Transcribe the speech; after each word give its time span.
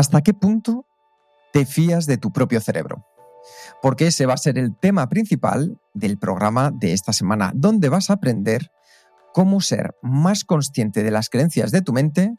¿Hasta 0.00 0.22
qué 0.22 0.32
punto 0.32 0.86
te 1.52 1.66
fías 1.66 2.06
de 2.06 2.16
tu 2.16 2.32
propio 2.32 2.62
cerebro? 2.62 3.04
Porque 3.82 4.06
ese 4.06 4.24
va 4.24 4.32
a 4.32 4.38
ser 4.38 4.56
el 4.56 4.74
tema 4.74 5.10
principal 5.10 5.78
del 5.92 6.16
programa 6.16 6.70
de 6.70 6.94
esta 6.94 7.12
semana, 7.12 7.52
donde 7.54 7.90
vas 7.90 8.08
a 8.08 8.14
aprender 8.14 8.70
cómo 9.34 9.60
ser 9.60 9.94
más 10.00 10.44
consciente 10.44 11.02
de 11.02 11.10
las 11.10 11.28
creencias 11.28 11.70
de 11.70 11.82
tu 11.82 11.92
mente, 11.92 12.32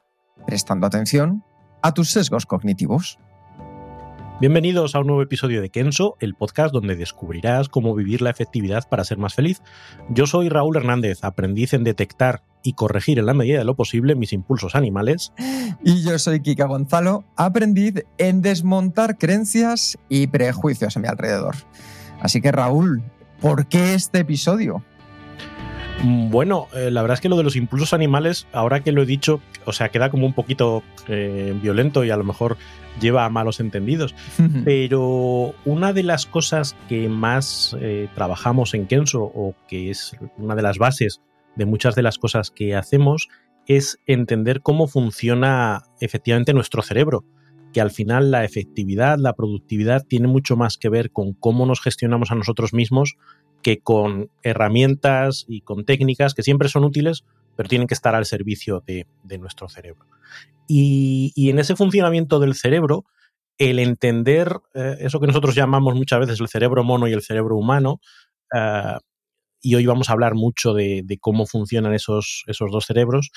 prestando 0.47 0.87
atención 0.87 1.43
a 1.83 1.93
tus 1.93 2.09
sesgos 2.09 2.47
cognitivos. 2.47 3.19
Bienvenidos 4.39 4.95
a 4.95 5.01
un 5.01 5.05
nuevo 5.05 5.21
episodio 5.21 5.61
de 5.61 5.69
Kenso, 5.69 6.17
el 6.19 6.33
podcast 6.33 6.73
donde 6.73 6.95
descubrirás 6.95 7.69
cómo 7.69 7.93
vivir 7.93 8.23
la 8.23 8.31
efectividad 8.31 8.89
para 8.89 9.03
ser 9.03 9.19
más 9.19 9.35
feliz. 9.35 9.61
Yo 10.09 10.25
soy 10.25 10.49
Raúl 10.49 10.77
Hernández, 10.77 11.23
aprendiz 11.23 11.75
en 11.75 11.83
detectar 11.83 12.41
y 12.63 12.73
corregir 12.73 13.19
en 13.19 13.25
la 13.25 13.33
medida 13.33 13.59
de 13.59 13.65
lo 13.65 13.75
posible 13.75 14.15
mis 14.15 14.33
impulsos 14.33 14.75
animales. 14.75 15.33
Y 15.83 16.03
yo 16.03 16.17
soy 16.19 16.41
Kika 16.41 16.65
Gonzalo, 16.65 17.23
aprendiz 17.35 18.05
en 18.17 18.41
desmontar 18.41 19.17
creencias 19.17 19.97
y 20.09 20.27
prejuicios 20.27 20.95
a 20.95 20.99
mi 20.99 21.07
alrededor. 21.07 21.55
Así 22.21 22.41
que 22.41 22.51
Raúl, 22.51 23.01
¿por 23.39 23.65
qué 23.67 23.93
este 23.93 24.19
episodio? 24.19 24.83
Bueno, 26.03 26.67
eh, 26.73 26.89
la 26.89 27.01
verdad 27.01 27.15
es 27.15 27.21
que 27.21 27.29
lo 27.29 27.37
de 27.37 27.43
los 27.43 27.55
impulsos 27.55 27.93
animales, 27.93 28.47
ahora 28.53 28.79
que 28.79 28.91
lo 28.91 29.03
he 29.03 29.05
dicho, 29.05 29.39
o 29.65 29.73
sea, 29.73 29.89
queda 29.89 30.09
como 30.09 30.25
un 30.25 30.33
poquito 30.33 30.83
eh, 31.07 31.55
violento 31.61 32.03
y 32.03 32.09
a 32.09 32.17
lo 32.17 32.23
mejor 32.23 32.57
lleva 32.99 33.25
a 33.25 33.29
malos 33.29 33.59
entendidos. 33.59 34.15
Pero 34.65 35.53
una 35.63 35.93
de 35.93 36.03
las 36.03 36.25
cosas 36.25 36.75
que 36.89 37.07
más 37.07 37.75
eh, 37.79 38.09
trabajamos 38.15 38.73
en 38.73 38.87
Kenso, 38.87 39.21
o 39.23 39.53
que 39.67 39.91
es 39.91 40.15
una 40.37 40.55
de 40.55 40.61
las 40.63 40.77
bases 40.77 41.21
de 41.55 41.65
muchas 41.65 41.95
de 41.95 42.03
las 42.03 42.17
cosas 42.17 42.51
que 42.51 42.75
hacemos, 42.75 43.27
es 43.67 43.99
entender 44.05 44.61
cómo 44.61 44.87
funciona 44.87 45.83
efectivamente 45.99 46.53
nuestro 46.53 46.81
cerebro. 46.81 47.25
Que 47.73 47.81
al 47.81 47.91
final 47.91 48.31
la 48.31 48.43
efectividad, 48.43 49.17
la 49.17 49.33
productividad 49.33 50.05
tiene 50.05 50.27
mucho 50.27 50.57
más 50.57 50.77
que 50.77 50.89
ver 50.89 51.11
con 51.11 51.33
cómo 51.33 51.65
nos 51.65 51.81
gestionamos 51.81 52.31
a 52.31 52.35
nosotros 52.35 52.73
mismos 52.73 53.15
que 53.61 53.79
con 53.79 54.29
herramientas 54.43 55.45
y 55.47 55.61
con 55.61 55.85
técnicas 55.85 56.33
que 56.33 56.43
siempre 56.43 56.67
son 56.67 56.83
útiles, 56.83 57.23
pero 57.55 57.69
tienen 57.69 57.87
que 57.87 57.93
estar 57.93 58.15
al 58.15 58.25
servicio 58.25 58.83
de, 58.85 59.07
de 59.23 59.37
nuestro 59.37 59.69
cerebro. 59.69 60.07
Y, 60.67 61.31
y, 61.35 61.49
en 61.49 61.59
ese 61.59 61.75
funcionamiento 61.75 62.39
del 62.39 62.55
cerebro, 62.55 63.05
el 63.57 63.79
entender 63.79 64.59
eh, 64.73 64.97
eso 65.01 65.19
que 65.19 65.27
nosotros 65.27 65.53
llamamos 65.53 65.95
muchas 65.95 66.19
veces 66.19 66.39
el 66.39 66.47
cerebro 66.47 66.83
mono 66.83 67.07
y 67.07 67.13
el 67.13 67.21
cerebro 67.21 67.55
humano, 67.55 67.99
eh, 68.53 68.97
y 69.61 69.75
hoy 69.75 69.85
vamos 69.85 70.09
a 70.09 70.13
hablar 70.13 70.35
mucho 70.35 70.73
de, 70.73 71.05
cómo 71.19 71.45
funcionan 71.45 71.93
esos, 71.93 72.43
esos 72.47 72.71
dos 72.71 72.85
cerebros, 72.85 73.31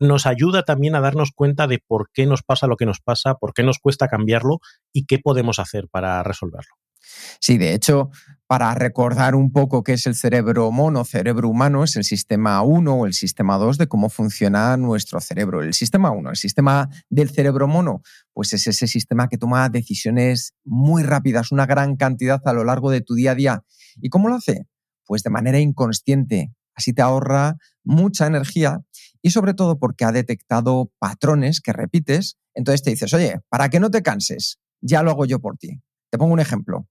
nos 0.00 0.26
ayuda 0.26 0.64
también 0.64 0.94
a 0.94 1.00
darnos 1.00 1.30
cuenta 1.32 1.66
de 1.66 1.78
por 1.78 2.10
qué 2.12 2.26
nos 2.26 2.42
pasa 2.42 2.66
lo 2.66 2.76
que 2.76 2.86
nos 2.86 3.00
pasa, 3.00 3.34
por 3.34 3.52
qué 3.52 3.62
nos 3.62 3.78
cuesta 3.78 4.08
cambiarlo 4.08 4.60
y 4.92 5.04
qué 5.04 5.18
podemos 5.18 5.58
hacer 5.58 5.88
para 5.88 6.22
resolverlo. 6.22 6.74
Sí, 7.40 7.58
de 7.58 7.74
hecho, 7.74 8.10
para 8.46 8.74
recordar 8.74 9.34
un 9.34 9.52
poco 9.52 9.82
qué 9.82 9.94
es 9.94 10.06
el 10.06 10.14
cerebro 10.14 10.70
mono, 10.70 11.04
cerebro 11.04 11.48
humano, 11.48 11.84
es 11.84 11.96
el 11.96 12.04
sistema 12.04 12.62
1 12.62 12.94
o 12.94 13.06
el 13.06 13.12
sistema 13.12 13.58
2 13.58 13.78
de 13.78 13.88
cómo 13.88 14.08
funciona 14.08 14.76
nuestro 14.76 15.20
cerebro. 15.20 15.62
El 15.62 15.74
sistema 15.74 16.10
1, 16.10 16.30
el 16.30 16.36
sistema 16.36 16.88
del 17.10 17.30
cerebro 17.30 17.66
mono, 17.66 18.02
pues 18.32 18.52
es 18.52 18.66
ese 18.66 18.86
sistema 18.86 19.28
que 19.28 19.38
toma 19.38 19.68
decisiones 19.68 20.54
muy 20.64 21.02
rápidas, 21.02 21.50
una 21.50 21.66
gran 21.66 21.96
cantidad 21.96 22.40
a 22.44 22.52
lo 22.52 22.64
largo 22.64 22.90
de 22.90 23.00
tu 23.00 23.14
día 23.14 23.32
a 23.32 23.34
día. 23.34 23.64
¿Y 24.00 24.08
cómo 24.08 24.28
lo 24.28 24.36
hace? 24.36 24.66
Pues 25.12 25.22
de 25.22 25.28
manera 25.28 25.60
inconsciente. 25.60 26.54
Así 26.74 26.94
te 26.94 27.02
ahorra 27.02 27.58
mucha 27.84 28.26
energía 28.26 28.80
y 29.20 29.28
sobre 29.28 29.52
todo 29.52 29.78
porque 29.78 30.06
ha 30.06 30.10
detectado 30.10 30.90
patrones 30.98 31.60
que 31.60 31.74
repites. 31.74 32.38
Entonces 32.54 32.82
te 32.82 32.88
dices, 32.88 33.12
oye, 33.12 33.40
para 33.50 33.68
que 33.68 33.78
no 33.78 33.90
te 33.90 34.00
canses, 34.00 34.58
ya 34.80 35.02
lo 35.02 35.10
hago 35.10 35.26
yo 35.26 35.38
por 35.38 35.58
ti. 35.58 35.82
Te 36.08 36.16
pongo 36.16 36.32
un 36.32 36.40
ejemplo. 36.40 36.88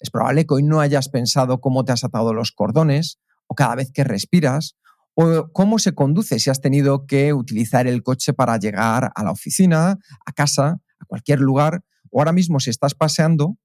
Es 0.00 0.10
probable 0.10 0.44
que 0.44 0.52
hoy 0.52 0.64
no 0.64 0.80
hayas 0.80 1.08
pensado 1.08 1.62
cómo 1.62 1.82
te 1.86 1.92
has 1.92 2.04
atado 2.04 2.34
los 2.34 2.52
cordones 2.52 3.18
o 3.46 3.54
cada 3.54 3.74
vez 3.74 3.90
que 3.90 4.04
respiras 4.04 4.76
o 5.14 5.50
cómo 5.54 5.78
se 5.78 5.94
conduce 5.94 6.40
si 6.40 6.50
has 6.50 6.60
tenido 6.60 7.06
que 7.06 7.32
utilizar 7.32 7.86
el 7.86 8.02
coche 8.02 8.34
para 8.34 8.58
llegar 8.58 9.12
a 9.14 9.24
la 9.24 9.30
oficina, 9.30 9.98
a 10.26 10.32
casa, 10.32 10.78
a 10.98 11.04
cualquier 11.06 11.40
lugar 11.40 11.82
o 12.10 12.20
ahora 12.20 12.32
mismo 12.32 12.60
si 12.60 12.68
estás 12.68 12.94
paseando, 12.94 13.56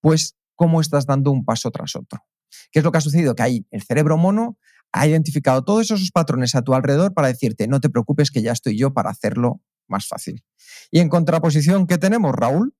pues 0.00 0.34
cómo 0.56 0.80
estás 0.80 1.06
dando 1.06 1.30
un 1.30 1.44
paso 1.44 1.70
tras 1.70 1.94
otro. 1.94 2.24
¿Qué 2.70 2.80
es 2.80 2.84
lo 2.84 2.92
que 2.92 2.98
ha 2.98 3.02
sucedido? 3.02 3.34
Que 3.34 3.42
ahí 3.42 3.66
el 3.70 3.82
cerebro 3.82 4.16
mono 4.16 4.58
ha 4.92 5.06
identificado 5.06 5.64
todos 5.64 5.90
esos 5.90 6.10
patrones 6.10 6.54
a 6.54 6.62
tu 6.62 6.74
alrededor 6.74 7.14
para 7.14 7.28
decirte, 7.28 7.66
no 7.66 7.80
te 7.80 7.88
preocupes 7.88 8.30
que 8.30 8.42
ya 8.42 8.52
estoy 8.52 8.78
yo 8.78 8.92
para 8.92 9.10
hacerlo 9.10 9.60
más 9.88 10.06
fácil. 10.06 10.44
Y 10.90 11.00
en 11.00 11.08
contraposición, 11.08 11.86
¿qué 11.86 11.98
tenemos, 11.98 12.34
Raúl? 12.34 12.74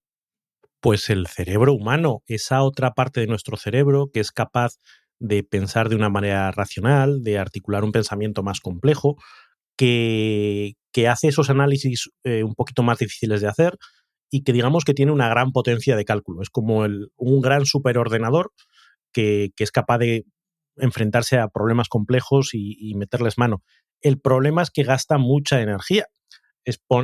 Pues 0.81 1.11
el 1.11 1.27
cerebro 1.27 1.73
humano, 1.73 2.23
esa 2.27 2.63
otra 2.63 2.93
parte 2.93 3.21
de 3.21 3.27
nuestro 3.27 3.57
cerebro 3.57 4.11
que 4.13 4.21
es 4.21 4.31
capaz 4.31 4.75
de 5.19 5.45
pensar 5.45 5.89
de 5.89 5.97
una 5.97 6.09
manera 6.09 6.51
racional, 6.51 7.23
de 7.23 7.39
articular 7.39 7.85
un 7.85 7.93
pensamiento 7.93 8.43
más 8.43 8.61
complejo, 8.61 9.17
que, 9.77 10.75
hace 11.09 11.29
esos 11.29 11.51
análisis 11.51 12.11
eh, 12.25 12.43
un 12.43 12.55
poquito 12.55 12.83
más 12.83 12.99
difíciles 12.99 13.41
de 13.41 13.49
hacer 13.49 13.79
y 14.31 14.43
que 14.43 14.53
digamos 14.53 14.85
que 14.85 14.95
tiene 14.95 15.13
una 15.13 15.29
gran 15.29 15.53
potencia 15.53 15.97
de 15.97 16.05
cálculo. 16.05 16.43
Es 16.43 16.51
como 16.51 16.85
un 17.17 17.41
gran 17.41 17.67
superordenador 17.67 18.53
que, 19.13 19.53
es 19.57 19.71
capaz 19.71 19.99
de 19.99 20.25
enfrentarse 20.77 21.39
a 21.39 21.49
problemas 21.49 21.89
complejos 21.89 22.51
y, 22.53 22.95
meterles 22.95 23.39
mano. 23.39 23.63
El 24.01 24.21
problema 24.21 24.63
es 24.63 24.71
que 24.71 24.83
gasta 24.83 25.19
mucha 25.19 25.61
energía. 25.61 26.07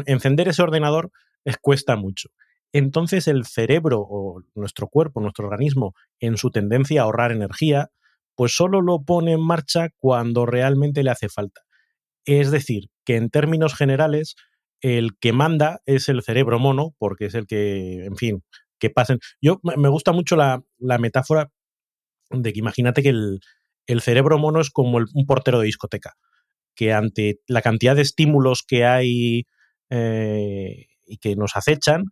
Encender 0.07 0.49
ese 0.49 0.63
ordenador 0.63 1.11
es, 1.45 1.57
cuesta 1.59 1.97
mucho. 1.97 2.31
Entonces 2.73 3.29
el 3.29 3.47
cerebro 3.47 4.01
o 4.01 4.43
nuestro 4.55 4.89
cuerpo, 4.89 5.21
nuestro 5.21 5.47
organismo, 5.47 5.95
en 6.21 6.37
su 6.37 6.51
tendencia 6.51 7.01
a 7.01 7.05
ahorrar 7.05 7.33
energía, 7.33 7.91
pues 8.35 8.55
solo 8.55 8.83
lo 8.83 9.03
pone 9.03 9.33
en 9.33 9.41
marcha 9.41 9.89
cuando 9.97 10.45
realmente 10.47 11.03
le 11.03 11.11
hace 11.11 11.29
falta. 11.29 11.63
Es 12.25 12.51
decir, 12.51 12.91
que 13.05 13.17
en 13.17 13.31
términos 13.31 13.75
generales, 13.75 14.37
el 14.81 15.19
que 15.19 15.33
manda 15.33 15.81
es 15.87 16.09
el 16.09 16.23
cerebro 16.23 16.59
mono, 16.59 16.95
porque 16.99 17.27
es 17.27 17.35
el 17.35 17.47
que, 17.47 18.05
en 18.05 18.17
fin, 18.17 18.45
que 18.79 18.91
pasen. 18.91 19.19
Yo 19.41 19.61
me 19.63 19.89
gusta 19.89 20.13
mucho 20.13 20.37
la 20.37 20.99
metáfora 20.99 21.51
de 22.31 22.53
que 22.53 22.59
imagínate 22.59 23.03
que 23.03 23.11
el, 23.11 23.41
el 23.87 24.01
cerebro 24.01 24.39
mono 24.39 24.61
es 24.61 24.71
como 24.71 24.99
el, 24.99 25.07
un 25.15 25.27
portero 25.27 25.61
de 25.61 25.67
discoteca, 25.67 26.15
que 26.75 26.93
ante 26.93 27.41
la 27.47 27.63
cantidad 27.63 27.97
de 27.97 28.03
estímulos 28.03 28.63
que 28.67 28.85
hay 28.85 29.47
eh, 29.91 30.87
y 31.07 31.19
que 31.19 31.37
nos 31.37 31.57
acechan, 31.57 32.05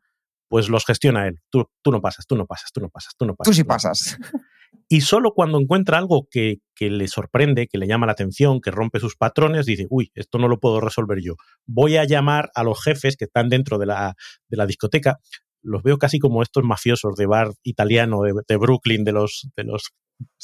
pues 0.49 0.69
los 0.69 0.85
gestiona 0.85 1.27
él. 1.27 1.41
Tú, 1.51 1.69
tú, 1.83 1.91
no 1.91 2.01
pasas, 2.01 2.27
tú 2.27 2.37
no 2.37 2.47
pasas, 2.47 2.73
tú 2.73 2.81
no 2.81 2.89
pasas, 2.89 3.15
tú 3.17 3.27
no 3.27 3.35
pasas. 3.35 3.51
Tú 3.51 3.55
sí 3.55 3.65
pasas. 3.65 4.19
Y 4.89 5.01
solo 5.01 5.33
cuando 5.35 5.59
encuentra 5.59 5.99
algo 5.99 6.29
que, 6.31 6.59
que, 6.75 6.91
le 6.91 7.09
sorprende, 7.09 7.67
que 7.67 7.79
le 7.79 7.89
llama 7.89 8.07
la 8.07 8.13
atención, 8.13 8.61
que 8.61 8.71
rompe 8.71 9.01
sus 9.01 9.17
patrones, 9.17 9.67
dice, 9.67 9.87
uy, 9.91 10.13
esto 10.15 10.39
no 10.39 10.47
lo 10.47 10.61
puedo 10.61 10.81
resolver 10.81 11.19
yo. 11.21 11.35
Voy 11.67 11.97
a 11.97 12.05
llamar 12.05 12.51
a 12.55 12.63
los 12.63 12.81
jefes 12.83 13.17
que 13.17 13.25
están 13.25 13.49
dentro 13.49 13.79
de 13.79 13.87
la, 13.87 14.15
de 14.49 14.57
la 14.57 14.67
discoteca. 14.67 15.19
Los 15.63 15.83
veo 15.83 15.99
casi 15.99 16.21
como 16.21 16.43
estos 16.43 16.63
mafiosos 16.63 17.17
de 17.17 17.27
bar 17.27 17.51
italiano 17.65 18.23
de, 18.23 18.35
de 18.47 18.57
Brooklyn 18.57 19.03
de 19.03 19.13
los... 19.13 19.49
De 19.57 19.65
los, 19.65 19.93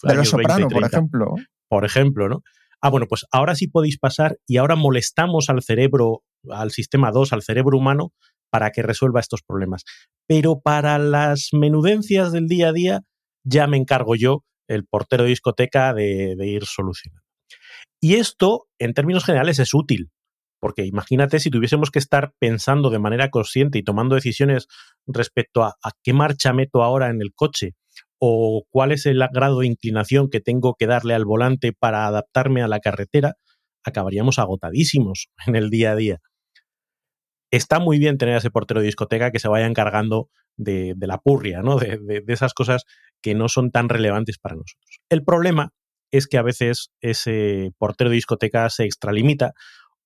de 0.02 0.14
los 0.14 0.28
Soprano, 0.28 0.68
por 0.68 0.84
ejemplo. 0.84 1.34
Por 1.68 1.84
ejemplo, 1.84 2.28
¿no? 2.28 2.42
Ah, 2.82 2.90
bueno, 2.90 3.06
pues 3.08 3.24
ahora 3.30 3.54
sí 3.54 3.68
podéis 3.68 3.98
pasar 3.98 4.38
y 4.46 4.56
ahora 4.56 4.74
molestamos 4.74 5.48
al 5.48 5.62
cerebro, 5.62 6.24
al 6.50 6.72
sistema 6.72 7.12
2, 7.12 7.32
al 7.32 7.42
cerebro 7.42 7.78
humano, 7.78 8.12
para 8.50 8.70
que 8.70 8.82
resuelva 8.82 9.20
estos 9.20 9.42
problemas. 9.42 9.84
Pero 10.26 10.60
para 10.60 10.98
las 10.98 11.50
menudencias 11.52 12.32
del 12.32 12.48
día 12.48 12.68
a 12.68 12.72
día, 12.72 13.00
ya 13.44 13.66
me 13.66 13.76
encargo 13.76 14.16
yo, 14.16 14.44
el 14.68 14.84
portero 14.84 15.22
de 15.24 15.30
discoteca, 15.30 15.94
de, 15.94 16.34
de, 16.36 16.46
ir 16.48 16.64
solucionando. 16.66 17.22
Y 18.00 18.16
esto, 18.16 18.66
en 18.78 18.94
términos 18.94 19.24
generales, 19.24 19.58
es 19.58 19.74
útil, 19.74 20.10
porque 20.60 20.84
imagínate 20.84 21.38
si 21.38 21.50
tuviésemos 21.50 21.90
que 21.90 21.98
estar 21.98 22.34
pensando 22.38 22.90
de 22.90 22.98
manera 22.98 23.30
consciente 23.30 23.78
y 23.78 23.84
tomando 23.84 24.16
decisiones 24.16 24.66
respecto 25.06 25.62
a, 25.62 25.76
a 25.82 25.92
qué 26.02 26.12
marcha 26.12 26.52
meto 26.52 26.82
ahora 26.82 27.10
en 27.10 27.22
el 27.22 27.32
coche, 27.34 27.74
o 28.24 28.62
cuál 28.70 28.92
es 28.92 29.04
el 29.06 29.18
grado 29.32 29.58
de 29.58 29.66
inclinación 29.66 30.30
que 30.30 30.38
tengo 30.38 30.76
que 30.78 30.86
darle 30.86 31.12
al 31.14 31.24
volante 31.24 31.72
para 31.72 32.06
adaptarme 32.06 32.62
a 32.62 32.68
la 32.68 32.78
carretera, 32.78 33.34
acabaríamos 33.82 34.38
agotadísimos 34.38 35.26
en 35.48 35.56
el 35.56 35.70
día 35.70 35.90
a 35.90 35.96
día. 35.96 36.18
Está 37.50 37.80
muy 37.80 37.98
bien 37.98 38.18
tener 38.18 38.36
a 38.36 38.38
ese 38.38 38.52
portero 38.52 38.78
de 38.78 38.86
discoteca 38.86 39.32
que 39.32 39.40
se 39.40 39.48
vaya 39.48 39.66
encargando 39.66 40.30
de, 40.56 40.94
la 41.00 41.18
purria, 41.18 41.62
¿no? 41.62 41.78
De, 41.78 41.98
de 41.98 42.32
esas 42.32 42.54
cosas 42.54 42.84
que 43.20 43.34
no 43.34 43.48
son 43.48 43.72
tan 43.72 43.88
relevantes 43.88 44.38
para 44.38 44.54
nosotros. 44.54 45.00
El 45.10 45.24
problema 45.24 45.70
es 46.12 46.28
que 46.28 46.38
a 46.38 46.42
veces 46.42 46.92
ese 47.00 47.72
portero 47.76 48.08
de 48.08 48.16
discoteca 48.16 48.70
se 48.70 48.84
extralimita 48.84 49.52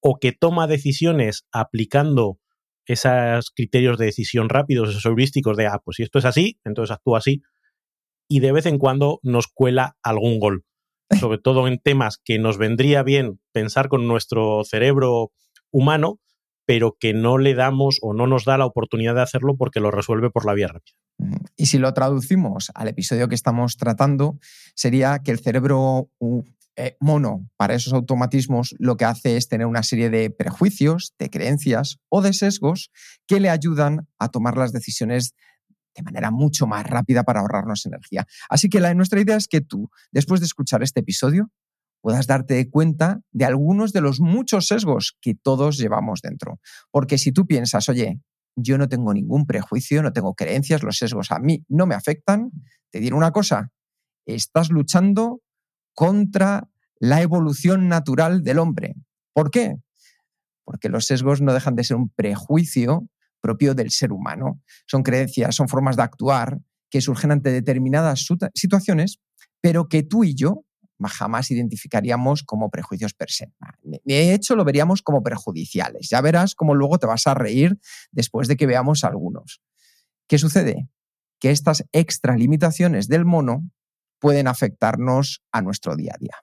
o 0.00 0.16
que 0.18 0.32
toma 0.32 0.66
decisiones 0.66 1.44
aplicando 1.52 2.38
esos 2.86 3.50
criterios 3.50 3.98
de 3.98 4.06
decisión 4.06 4.48
rápidos, 4.48 4.88
esos 4.88 5.04
heurísticos 5.04 5.58
de, 5.58 5.66
ah, 5.66 5.80
pues 5.84 5.96
si 5.96 6.04
esto 6.04 6.18
es 6.18 6.24
así, 6.24 6.58
entonces 6.64 6.94
actúa 6.94 7.18
así, 7.18 7.42
y 8.28 8.40
de 8.40 8.52
vez 8.52 8.66
en 8.66 8.78
cuando 8.78 9.20
nos 9.22 9.46
cuela 9.46 9.96
algún 10.02 10.38
gol, 10.38 10.64
sobre 11.20 11.38
todo 11.38 11.68
en 11.68 11.78
temas 11.78 12.18
que 12.24 12.38
nos 12.38 12.58
vendría 12.58 13.02
bien 13.02 13.40
pensar 13.52 13.88
con 13.88 14.06
nuestro 14.06 14.64
cerebro 14.64 15.32
humano, 15.70 16.20
pero 16.66 16.96
que 16.98 17.14
no 17.14 17.38
le 17.38 17.54
damos 17.54 17.98
o 18.02 18.12
no 18.12 18.26
nos 18.26 18.44
da 18.44 18.58
la 18.58 18.66
oportunidad 18.66 19.14
de 19.14 19.22
hacerlo 19.22 19.56
porque 19.56 19.80
lo 19.80 19.90
resuelve 19.90 20.30
por 20.30 20.44
la 20.44 20.54
vía 20.54 20.68
rápida. 20.68 20.96
Y 21.56 21.66
si 21.66 21.78
lo 21.78 21.94
traducimos 21.94 22.70
al 22.74 22.88
episodio 22.88 23.28
que 23.28 23.34
estamos 23.34 23.76
tratando, 23.76 24.38
sería 24.74 25.20
que 25.20 25.30
el 25.30 25.38
cerebro 25.38 26.10
eh, 26.76 26.96
mono 27.00 27.48
para 27.56 27.74
esos 27.74 27.94
automatismos 27.94 28.74
lo 28.78 28.96
que 28.98 29.06
hace 29.06 29.36
es 29.36 29.48
tener 29.48 29.66
una 29.66 29.82
serie 29.82 30.10
de 30.10 30.28
prejuicios, 30.28 31.14
de 31.18 31.30
creencias 31.30 32.00
o 32.10 32.20
de 32.20 32.34
sesgos 32.34 32.90
que 33.26 33.40
le 33.40 33.48
ayudan 33.48 34.08
a 34.18 34.28
tomar 34.28 34.58
las 34.58 34.72
decisiones 34.72 35.34
de 35.96 36.02
manera 36.02 36.30
mucho 36.30 36.66
más 36.66 36.84
rápida 36.86 37.22
para 37.24 37.40
ahorrarnos 37.40 37.86
energía. 37.86 38.26
Así 38.48 38.68
que 38.68 38.80
nuestra 38.94 39.20
idea 39.20 39.36
es 39.36 39.48
que 39.48 39.60
tú, 39.60 39.90
después 40.12 40.40
de 40.40 40.46
escuchar 40.46 40.82
este 40.82 41.00
episodio, 41.00 41.50
puedas 42.00 42.26
darte 42.26 42.68
cuenta 42.70 43.20
de 43.32 43.44
algunos 43.44 43.92
de 43.92 44.00
los 44.00 44.20
muchos 44.20 44.68
sesgos 44.68 45.16
que 45.20 45.34
todos 45.34 45.78
llevamos 45.78 46.20
dentro. 46.22 46.60
Porque 46.90 47.18
si 47.18 47.32
tú 47.32 47.46
piensas, 47.46 47.88
oye, 47.88 48.20
yo 48.56 48.78
no 48.78 48.88
tengo 48.88 49.12
ningún 49.12 49.46
prejuicio, 49.46 50.02
no 50.02 50.12
tengo 50.12 50.34
creencias, 50.34 50.82
los 50.82 50.98
sesgos 50.98 51.30
a 51.30 51.38
mí 51.38 51.64
no 51.68 51.86
me 51.86 51.94
afectan, 51.94 52.50
te 52.90 53.00
diré 53.00 53.14
una 53.14 53.32
cosa, 53.32 53.72
estás 54.24 54.70
luchando 54.70 55.40
contra 55.94 56.68
la 56.98 57.22
evolución 57.22 57.88
natural 57.88 58.42
del 58.42 58.58
hombre. 58.58 58.94
¿Por 59.32 59.50
qué? 59.50 59.76
Porque 60.64 60.88
los 60.88 61.06
sesgos 61.06 61.42
no 61.42 61.52
dejan 61.52 61.74
de 61.76 61.84
ser 61.84 61.96
un 61.96 62.10
prejuicio 62.10 63.08
propio 63.40 63.74
del 63.74 63.90
ser 63.90 64.12
humano. 64.12 64.62
Son 64.86 65.02
creencias, 65.02 65.54
son 65.54 65.68
formas 65.68 65.96
de 65.96 66.02
actuar 66.02 66.58
que 66.90 67.00
surgen 67.00 67.32
ante 67.32 67.50
determinadas 67.50 68.26
situaciones, 68.54 69.18
pero 69.60 69.88
que 69.88 70.02
tú 70.02 70.24
y 70.24 70.34
yo 70.34 70.64
jamás 71.04 71.50
identificaríamos 71.50 72.42
como 72.42 72.70
prejuicios 72.70 73.14
per 73.14 73.30
se. 73.30 73.52
De 73.82 74.32
hecho, 74.32 74.56
lo 74.56 74.64
veríamos 74.64 75.02
como 75.02 75.22
perjudiciales. 75.22 76.08
Ya 76.08 76.20
verás 76.20 76.54
cómo 76.54 76.74
luego 76.74 76.98
te 76.98 77.06
vas 77.06 77.26
a 77.26 77.34
reír 77.34 77.78
después 78.10 78.48
de 78.48 78.56
que 78.56 78.66
veamos 78.66 79.04
algunos. 79.04 79.60
¿Qué 80.26 80.38
sucede? 80.38 80.88
Que 81.38 81.50
estas 81.50 81.84
extralimitaciones 81.92 83.08
del 83.08 83.24
mono 83.24 83.70
pueden 84.18 84.48
afectarnos 84.48 85.42
a 85.52 85.60
nuestro 85.60 85.96
día 85.96 86.12
a 86.14 86.18
día. 86.18 86.36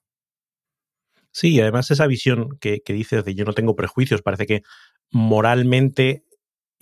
Sí, 1.31 1.59
además 1.59 1.89
esa 1.89 2.05
visión 2.05 2.57
que, 2.61 2.81
que 2.85 2.93
dices 2.93 3.25
de 3.25 3.33
yo 3.33 3.43
no 3.43 3.53
tengo 3.53 3.75
prejuicios, 3.75 4.21
parece 4.21 4.45
que 4.45 4.61
moralmente 5.09 6.23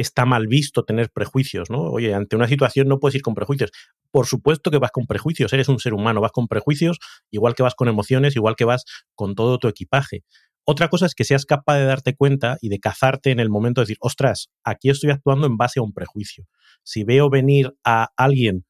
está 0.01 0.25
mal 0.25 0.47
visto 0.47 0.83
tener 0.83 1.09
prejuicios, 1.09 1.69
¿no? 1.69 1.83
Oye, 1.83 2.13
ante 2.13 2.35
una 2.35 2.47
situación 2.47 2.87
no 2.87 2.99
puedes 2.99 3.15
ir 3.15 3.21
con 3.21 3.33
prejuicios. 3.33 3.71
Por 4.11 4.25
supuesto 4.25 4.71
que 4.71 4.77
vas 4.77 4.91
con 4.91 5.05
prejuicios, 5.05 5.53
eres 5.53 5.69
un 5.69 5.79
ser 5.79 5.93
humano, 5.93 6.21
vas 6.21 6.31
con 6.31 6.47
prejuicios, 6.47 6.99
igual 7.29 7.55
que 7.55 7.63
vas 7.63 7.75
con 7.75 7.87
emociones, 7.87 8.35
igual 8.35 8.55
que 8.55 8.65
vas 8.65 8.83
con 9.15 9.35
todo 9.35 9.57
tu 9.57 9.67
equipaje. 9.67 10.23
Otra 10.65 10.89
cosa 10.89 11.05
es 11.05 11.15
que 11.15 11.23
seas 11.23 11.45
capaz 11.45 11.77
de 11.77 11.85
darte 11.85 12.15
cuenta 12.15 12.57
y 12.61 12.69
de 12.69 12.79
cazarte 12.79 13.31
en 13.31 13.39
el 13.39 13.49
momento 13.49 13.81
de 13.81 13.83
decir, 13.83 13.97
ostras, 13.99 14.49
aquí 14.63 14.89
estoy 14.89 15.11
actuando 15.11 15.47
en 15.47 15.57
base 15.57 15.79
a 15.79 15.83
un 15.83 15.93
prejuicio. 15.93 16.45
Si 16.83 17.03
veo 17.03 17.29
venir 17.29 17.73
a 17.83 18.09
alguien 18.15 18.65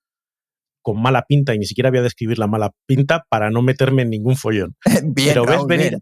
con 0.81 1.01
mala 1.01 1.23
pinta, 1.27 1.53
y 1.53 1.59
ni 1.59 1.65
siquiera 1.65 1.89
voy 1.89 1.99
a 1.99 2.03
describir 2.03 2.39
la 2.39 2.47
mala 2.47 2.71
pinta 2.87 3.25
para 3.29 3.51
no 3.51 3.61
meterme 3.61 4.01
en 4.01 4.09
ningún 4.09 4.35
follón. 4.35 4.75
Pero 5.15 5.45
ves 5.45 5.65
venir, 5.67 5.99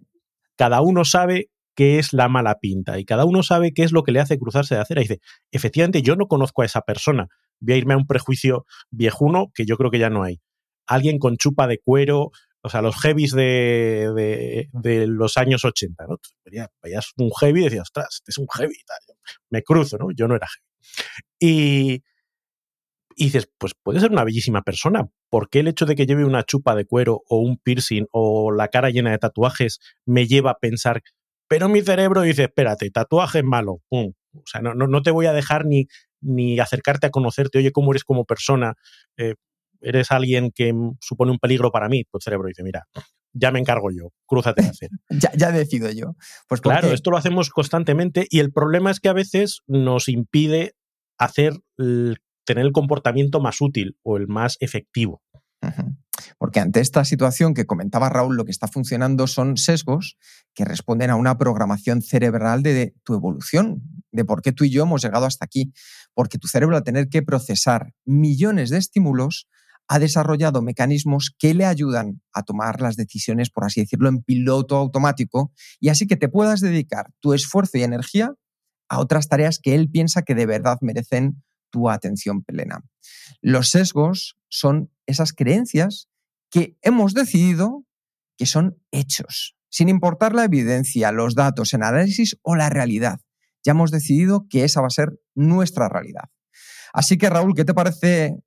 cada 0.55 0.81
uno 0.81 1.05
sabe 1.05 1.49
qué 1.79 1.97
es 1.97 2.11
la 2.11 2.27
mala 2.27 2.59
pinta 2.59 2.99
y 2.99 3.05
cada 3.05 3.23
uno 3.23 3.41
sabe 3.41 3.71
qué 3.73 3.83
es 3.83 3.93
lo 3.93 4.03
que 4.03 4.11
le 4.11 4.19
hace 4.19 4.37
cruzarse 4.37 4.75
de 4.75 4.81
acera. 4.81 4.99
Y 4.99 5.05
dice, 5.05 5.21
efectivamente, 5.49 6.01
yo 6.01 6.17
no 6.17 6.27
conozco 6.27 6.61
a 6.61 6.65
esa 6.65 6.81
persona, 6.81 7.29
voy 7.61 7.73
a 7.73 7.77
irme 7.77 7.93
a 7.93 7.97
un 7.97 8.05
prejuicio 8.05 8.65
viejuno 8.91 9.49
que 9.53 9.65
yo 9.65 9.77
creo 9.77 9.89
que 9.89 9.97
ya 9.97 10.09
no 10.09 10.23
hay. 10.23 10.41
Alguien 10.87 11.19
con 11.19 11.37
chupa 11.37 11.67
de 11.67 11.79
cuero, 11.79 12.31
o 12.61 12.69
sea, 12.69 12.81
los 12.81 12.99
heavies 12.99 13.31
de, 13.31 14.67
de, 14.73 15.07
los 15.07 15.37
años 15.37 15.63
80, 15.63 16.05
¿no? 16.05 16.17
Veías 16.83 17.13
un 17.15 17.31
heavy 17.39 17.61
y 17.61 17.63
decías, 17.63 17.83
ostras, 17.83 18.07
este 18.15 18.31
es 18.31 18.37
un 18.39 18.47
heavy, 18.53 18.75
me 19.49 19.63
cruzo, 19.63 19.97
¿no? 19.97 20.07
Yo 20.13 20.27
no 20.27 20.35
era 20.35 20.47
heavy. 20.47 20.65
Y, 21.39 22.03
y 23.15 23.23
dices, 23.23 23.49
pues 23.57 23.71
puede 23.81 24.01
ser 24.01 24.11
una 24.11 24.25
bellísima 24.25 24.63
persona. 24.63 25.07
¿Por 25.29 25.49
qué 25.49 25.61
el 25.61 25.69
hecho 25.69 25.85
de 25.85 25.95
que 25.95 26.05
lleve 26.05 26.25
una 26.25 26.43
chupa 26.43 26.75
de 26.75 26.83
cuero 26.83 27.21
o 27.29 27.37
un 27.37 27.55
piercing 27.55 28.07
o 28.11 28.51
la 28.51 28.67
cara 28.67 28.89
llena 28.89 29.11
de 29.11 29.17
tatuajes 29.17 29.79
me 30.05 30.27
lleva 30.27 30.51
a 30.51 30.57
pensar 30.59 31.03
pero 31.49 31.67
mi 31.67 31.81
cerebro 31.81 32.21
dice, 32.21 32.43
espérate, 32.43 32.89
tatuaje 32.91 33.39
es 33.39 33.43
malo. 33.43 33.81
O 33.89 34.13
sea, 34.45 34.61
no, 34.61 34.73
no, 34.75 35.01
te 35.01 35.11
voy 35.11 35.25
a 35.25 35.33
dejar 35.33 35.65
ni, 35.65 35.87
ni 36.21 36.59
acercarte 36.59 37.07
a 37.07 37.09
conocerte, 37.09 37.57
oye, 37.57 37.71
cómo 37.71 37.91
eres 37.91 38.03
como 38.03 38.23
persona, 38.23 38.75
eh, 39.17 39.33
eres 39.81 40.11
alguien 40.11 40.51
que 40.53 40.71
supone 41.01 41.31
un 41.31 41.39
peligro 41.39 41.71
para 41.71 41.89
mí. 41.89 42.03
Tu 42.11 42.19
cerebro 42.19 42.47
dice, 42.47 42.61
mira, 42.63 42.85
ya 43.33 43.51
me 43.51 43.59
encargo 43.59 43.89
yo, 43.91 44.11
crúzate 44.27 44.61
de 44.61 44.69
hacer. 44.69 44.89
ya, 45.09 45.31
ya 45.35 45.51
decido 45.51 45.91
yo. 45.91 46.15
Pues 46.47 46.61
claro, 46.61 46.93
esto 46.93 47.09
lo 47.09 47.17
hacemos 47.17 47.49
constantemente 47.49 48.27
y 48.29 48.39
el 48.39 48.51
problema 48.51 48.91
es 48.91 48.99
que 48.99 49.09
a 49.09 49.13
veces 49.13 49.61
nos 49.65 50.07
impide 50.07 50.75
hacer, 51.17 51.53
tener 51.75 52.65
el 52.65 52.71
comportamiento 52.71 53.39
más 53.39 53.59
útil 53.59 53.97
o 54.03 54.17
el 54.17 54.27
más 54.27 54.55
efectivo. 54.59 55.23
Porque 56.39 56.61
ante 56.61 56.79
esta 56.79 57.03
situación 57.03 57.53
que 57.53 57.65
comentaba 57.65 58.09
Raúl, 58.09 58.37
lo 58.37 58.45
que 58.45 58.51
está 58.51 58.67
funcionando 58.67 59.27
son 59.27 59.57
sesgos 59.57 60.17
que 60.55 60.63
responden 60.63 61.09
a 61.09 61.15
una 61.15 61.37
programación 61.37 62.01
cerebral 62.01 62.63
de 62.63 62.95
tu 63.03 63.13
evolución, 63.13 63.83
de 64.11 64.23
por 64.23 64.41
qué 64.41 64.53
tú 64.53 64.63
y 64.63 64.71
yo 64.71 64.83
hemos 64.83 65.03
llegado 65.03 65.25
hasta 65.25 65.45
aquí. 65.45 65.73
Porque 66.13 66.37
tu 66.37 66.47
cerebro, 66.47 66.77
al 66.77 66.83
tener 66.83 67.09
que 67.09 67.21
procesar 67.21 67.93
millones 68.05 68.69
de 68.69 68.77
estímulos, 68.77 69.47
ha 69.89 69.99
desarrollado 69.99 70.61
mecanismos 70.61 71.35
que 71.37 71.53
le 71.53 71.65
ayudan 71.65 72.21
a 72.31 72.43
tomar 72.43 72.79
las 72.79 72.95
decisiones, 72.95 73.49
por 73.49 73.65
así 73.65 73.81
decirlo, 73.81 74.07
en 74.07 74.21
piloto 74.21 74.77
automático 74.77 75.51
y 75.79 75.89
así 75.89 76.07
que 76.07 76.15
te 76.15 76.29
puedas 76.29 76.61
dedicar 76.61 77.11
tu 77.19 77.33
esfuerzo 77.33 77.77
y 77.79 77.83
energía 77.83 78.33
a 78.87 78.99
otras 78.99 79.27
tareas 79.27 79.59
que 79.59 79.75
él 79.75 79.89
piensa 79.89 80.21
que 80.21 80.35
de 80.35 80.45
verdad 80.45 80.77
merecen 80.81 81.43
tu 81.71 81.89
atención 81.89 82.43
plena. 82.43 82.83
Los 83.41 83.69
sesgos 83.69 84.37
son 84.47 84.91
esas 85.05 85.33
creencias 85.33 86.08
que 86.49 86.77
hemos 86.81 87.13
decidido 87.13 87.85
que 88.37 88.45
son 88.45 88.81
hechos, 88.91 89.55
sin 89.69 89.89
importar 89.89 90.33
la 90.33 90.45
evidencia, 90.45 91.11
los 91.11 91.35
datos, 91.35 91.73
el 91.73 91.83
análisis 91.83 92.37
o 92.41 92.55
la 92.55 92.69
realidad. 92.69 93.19
Ya 93.63 93.71
hemos 93.71 93.91
decidido 93.91 94.47
que 94.49 94.63
esa 94.63 94.81
va 94.81 94.87
a 94.87 94.91
ser 94.91 95.19
nuestra 95.35 95.89
realidad. 95.89 96.29
Así 96.93 97.17
que 97.17 97.29
Raúl, 97.29 97.53
¿qué 97.55 97.65
te 97.65 97.73
parece 97.73 98.37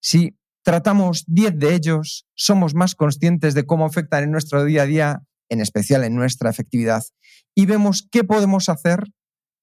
si 0.00 0.38
tratamos 0.62 1.24
10 1.26 1.58
de 1.58 1.74
ellos, 1.74 2.26
somos 2.34 2.74
más 2.74 2.94
conscientes 2.94 3.54
de 3.54 3.64
cómo 3.64 3.86
afectan 3.86 4.24
en 4.24 4.30
nuestro 4.30 4.64
día 4.64 4.82
a 4.82 4.86
día, 4.86 5.22
en 5.48 5.60
especial 5.60 6.04
en 6.04 6.14
nuestra 6.14 6.50
efectividad, 6.50 7.02
y 7.54 7.66
vemos 7.66 8.06
qué 8.10 8.22
podemos 8.22 8.68
hacer 8.68 9.04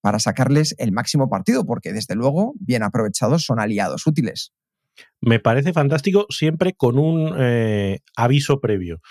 para 0.02 0.20
sacarles 0.20 0.76
el 0.78 0.92
máximo 0.92 1.30
partido, 1.30 1.66
porque 1.66 1.94
desde 1.94 2.16
luego, 2.16 2.54
bien 2.60 2.84
aprovechados, 2.84 3.44
son 3.44 3.60
aliados 3.60 4.08
útiles. 4.08 4.52
Me 5.22 5.40
parece 5.40 5.74
fantástico 5.74 6.28
siempre 6.30 6.74
con 6.74 6.98
un 7.00 7.36
eh, 7.38 8.00
aviso 8.16 8.60
previo. 8.60 9.02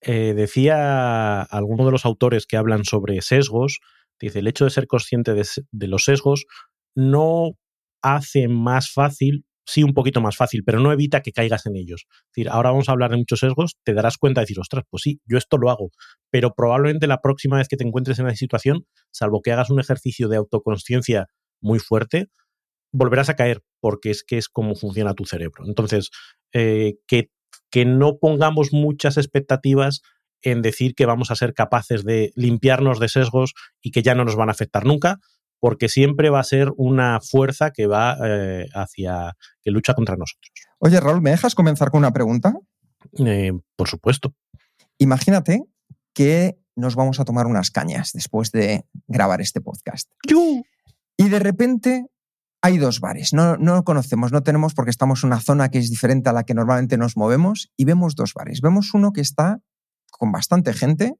Eh, 0.00 0.32
decía 0.34 1.42
alguno 1.42 1.84
de 1.84 1.92
los 1.92 2.06
autores 2.06 2.46
que 2.46 2.56
hablan 2.56 2.84
sobre 2.84 3.20
sesgos, 3.20 3.80
dice, 4.18 4.38
el 4.38 4.48
hecho 4.48 4.64
de 4.64 4.70
ser 4.70 4.86
consciente 4.86 5.34
de, 5.34 5.86
los 5.86 6.04
sesgos 6.04 6.46
no 6.94 7.58
hace 8.02 8.48
más 8.48 8.90
fácil, 8.90 9.44
sí 9.66 9.82
un 9.82 9.92
poquito 9.92 10.22
más 10.22 10.36
fácil, 10.36 10.64
pero 10.64 10.80
no 10.80 10.90
evita 10.90 11.20
que 11.20 11.32
caigas 11.32 11.66
en 11.66 11.76
ellos. 11.76 12.06
Es 12.08 12.32
decir, 12.34 12.48
ahora 12.48 12.70
vamos 12.70 12.88
a 12.88 12.92
hablar 12.92 13.10
de 13.10 13.18
muchos 13.18 13.40
sesgos, 13.40 13.76
te 13.84 13.92
darás 13.92 14.16
cuenta 14.16 14.40
de 14.40 14.44
decir, 14.44 14.58
ostras, 14.58 14.84
pues 14.88 15.02
sí, 15.02 15.20
yo 15.26 15.36
esto 15.36 15.58
lo 15.58 15.70
hago, 15.70 15.90
pero 16.30 16.54
probablemente 16.54 17.06
la 17.06 17.20
próxima 17.20 17.58
vez 17.58 17.68
que 17.68 17.76
te 17.76 17.84
encuentres 17.84 18.18
en 18.18 18.26
esa 18.26 18.36
situación, 18.36 18.86
salvo 19.10 19.42
que 19.42 19.52
hagas 19.52 19.68
un 19.68 19.80
ejercicio 19.80 20.28
de 20.28 20.38
autoconsciencia 20.38 21.26
muy 21.60 21.78
fuerte, 21.78 22.28
volverás 22.92 23.28
a 23.28 23.36
caer 23.36 23.62
porque 23.80 24.10
es 24.10 24.24
que 24.24 24.38
es 24.38 24.48
como 24.48 24.74
funciona 24.74 25.14
tu 25.14 25.24
cerebro. 25.24 25.64
Entonces, 25.66 26.10
eh, 26.52 26.94
que, 27.06 27.30
que 27.70 27.84
no 27.84 28.18
pongamos 28.18 28.72
muchas 28.72 29.16
expectativas 29.16 30.02
en 30.42 30.62
decir 30.62 30.94
que 30.94 31.06
vamos 31.06 31.30
a 31.30 31.36
ser 31.36 31.54
capaces 31.54 32.04
de 32.04 32.32
limpiarnos 32.34 32.98
de 32.98 33.08
sesgos 33.08 33.54
y 33.82 33.90
que 33.90 34.02
ya 34.02 34.14
no 34.14 34.24
nos 34.24 34.36
van 34.36 34.48
a 34.48 34.52
afectar 34.52 34.84
nunca, 34.84 35.18
porque 35.60 35.88
siempre 35.88 36.30
va 36.30 36.40
a 36.40 36.44
ser 36.44 36.70
una 36.76 37.20
fuerza 37.20 37.70
que 37.70 37.86
va 37.86 38.16
eh, 38.24 38.66
hacia, 38.74 39.36
que 39.62 39.70
lucha 39.70 39.94
contra 39.94 40.16
nosotros. 40.16 40.50
Oye, 40.78 40.98
Raúl, 40.98 41.20
¿me 41.20 41.30
dejas 41.30 41.54
comenzar 41.54 41.90
con 41.90 41.98
una 41.98 42.12
pregunta? 42.12 42.54
Eh, 43.18 43.52
por 43.76 43.88
supuesto. 43.88 44.34
Imagínate 44.98 45.62
que 46.14 46.58
nos 46.76 46.96
vamos 46.96 47.20
a 47.20 47.24
tomar 47.24 47.46
unas 47.46 47.70
cañas 47.70 48.12
después 48.14 48.52
de 48.52 48.86
grabar 49.06 49.40
este 49.42 49.60
podcast. 49.60 50.10
Y 51.16 51.28
de 51.28 51.38
repente 51.38 52.06
hay 52.62 52.78
dos 52.78 53.00
bares. 53.00 53.32
No, 53.32 53.56
no 53.56 53.84
conocemos, 53.84 54.32
no 54.32 54.42
tenemos 54.42 54.74
porque 54.74 54.90
estamos 54.90 55.22
en 55.22 55.28
una 55.28 55.40
zona 55.40 55.70
que 55.70 55.78
es 55.78 55.90
diferente 55.90 56.28
a 56.28 56.32
la 56.32 56.44
que 56.44 56.54
normalmente 56.54 56.98
nos 56.98 57.16
movemos 57.16 57.70
y 57.76 57.84
vemos 57.84 58.14
dos 58.14 58.34
bares. 58.34 58.60
Vemos 58.60 58.92
uno 58.94 59.12
que 59.12 59.20
está 59.20 59.58
con 60.10 60.32
bastante 60.32 60.72
gente 60.72 61.14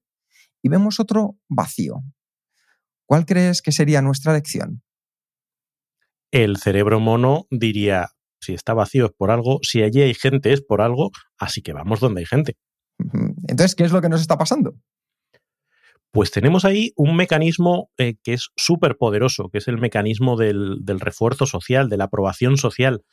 y 0.62 0.68
vemos 0.68 1.00
otro 1.00 1.36
vacío. 1.48 2.02
¿Cuál 3.06 3.26
crees 3.26 3.62
que 3.62 3.72
sería 3.72 4.02
nuestra 4.02 4.32
elección? 4.32 4.82
El 6.30 6.58
cerebro 6.58 7.00
mono 7.00 7.46
diría, 7.50 8.10
si 8.40 8.54
está 8.54 8.74
vacío 8.74 9.06
es 9.06 9.12
por 9.12 9.30
algo, 9.30 9.58
si 9.62 9.82
allí 9.82 10.02
hay 10.02 10.14
gente 10.14 10.52
es 10.52 10.62
por 10.62 10.80
algo, 10.80 11.10
así 11.38 11.60
que 11.62 11.72
vamos 11.72 11.98
donde 12.00 12.20
hay 12.20 12.26
gente. 12.26 12.56
Entonces, 13.48 13.74
¿qué 13.74 13.84
es 13.84 13.92
lo 13.92 14.00
que 14.00 14.08
nos 14.08 14.20
está 14.20 14.38
pasando? 14.38 14.74
Pues 16.12 16.32
tenemos 16.32 16.64
ahí 16.64 16.92
un 16.96 17.14
mecanismo 17.14 17.90
eh, 17.96 18.14
que 18.22 18.32
es 18.32 18.48
súper 18.56 18.96
poderoso, 18.96 19.48
que 19.48 19.58
es 19.58 19.68
el 19.68 19.78
mecanismo 19.78 20.36
del, 20.36 20.80
refuerzo 20.98 21.46
social, 21.46 21.88
de 21.88 21.96
la 21.96 22.04
aprobación 22.04 22.56
social. 22.56 23.04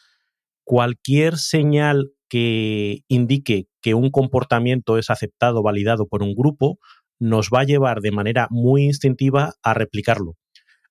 Cualquier 0.64 1.38
señal 1.38 2.12
que 2.28 3.02
indique 3.08 3.68
que 3.82 3.94
un 3.94 4.10
comportamiento 4.10 4.98
es 4.98 5.12
aceptado, 5.12 5.62
validado 5.62 6.08
por 6.08 6.24
un 6.24 6.34
grupo, 6.34 6.80
nos 7.20 7.50
va 7.54 7.62
a 7.62 7.66
llevar 7.66 8.02
de 8.02 8.12
manera 8.12 8.48
muy 8.50 8.84
instintiva 8.86 9.54
a 9.62 9.74
replicarlo. 9.76 10.34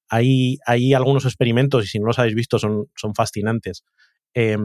Hay, 0.08 0.58
algunos 0.94 1.24
experimentos, 1.24 1.84
y 1.84 1.88
si 1.88 1.98
no 1.98 2.06
los 2.06 2.20
habéis 2.20 2.36
visto, 2.36 2.60
son, 2.60 2.86
fascinantes, 3.16 3.82
eh, 4.32 4.56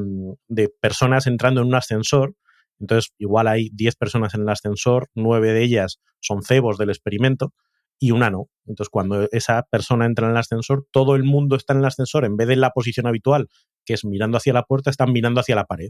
de 0.48 0.70
personas 0.80 1.26
entrando 1.26 1.62
en 1.62 1.68
un 1.68 1.76
ascensor. 1.76 2.36
Entonces, 2.82 3.14
igual 3.18 3.48
hay 3.48 3.70
10 3.72 3.96
personas 3.96 4.34
en 4.34 4.42
el 4.42 4.50
ascensor, 4.50 5.10
9 5.16 5.54
de 5.54 5.64
ellas 5.64 6.00
son 6.20 6.44
cebos 6.44 6.78
del 6.78 6.90
experimento 6.90 7.54
y 8.00 8.12
una 8.12 8.30
no. 8.30 8.48
Entonces, 8.66 8.90
cuando 8.90 9.30
esa 9.32 9.64
persona 9.70 10.06
entra 10.06 10.26
en 10.26 10.32
el 10.32 10.38
ascensor, 10.38 10.88
todo 10.92 11.16
el 11.16 11.24
mundo 11.24 11.56
está 11.56 11.74
en 11.74 11.80
el 11.80 11.86
ascensor, 11.86 12.26
en 12.26 12.36
vez 12.36 12.48
de 12.48 12.56
la 12.56 12.72
posición 12.72 13.08
habitual, 13.08 13.48
que 13.86 13.94
es 13.94 14.04
mirando 14.04 14.38
hacia 14.38 14.54
la 14.54 14.64
puerta, 14.64 14.90
están 14.90 15.14
mirando 15.14 15.40
hacia 15.40 15.56
la 15.56 15.66
pared. 15.66 15.90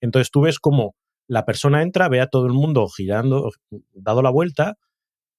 Entonces, 0.00 0.30
tú 0.30 0.42
ves 0.42 0.58
como 0.58 0.94
la 1.26 1.44
persona 1.46 1.82
entra, 1.82 2.08
ve 2.08 2.20
a 2.20 2.26
todo 2.26 2.46
el 2.46 2.52
mundo 2.52 2.86
girando, 2.88 3.50
dado 3.92 4.20
la 4.22 4.30
vuelta, 4.30 4.76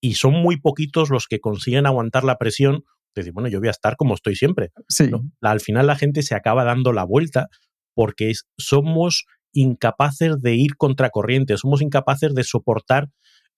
y 0.02 0.16
son 0.16 0.34
muy 0.34 0.60
poquitos 0.60 1.10
los 1.12 1.28
que 1.28 1.40
consiguen 1.40 1.86
aguantar 1.86 2.24
la 2.24 2.38
presión 2.38 2.84
decir, 3.16 3.34
bueno, 3.34 3.50
yo 3.50 3.60
voy 3.60 3.68
a 3.68 3.72
estar 3.72 3.96
como 3.96 4.16
estoy 4.16 4.36
siempre. 4.36 4.72
Sí. 4.88 5.10
Al 5.42 5.60
final 5.60 5.88
la 5.88 5.96
gente 5.96 6.24
se 6.24 6.36
acaba 6.36 6.64
dando 6.64 6.94
la 6.94 7.04
vuelta 7.04 7.48
porque 7.94 8.34
somos 8.58 9.26
incapaces 9.54 10.42
de 10.42 10.56
ir 10.56 10.76
contracorriente, 10.76 11.58
somos 11.58 11.82
incapaces 11.82 12.34
de 12.34 12.44
soportar 12.44 13.10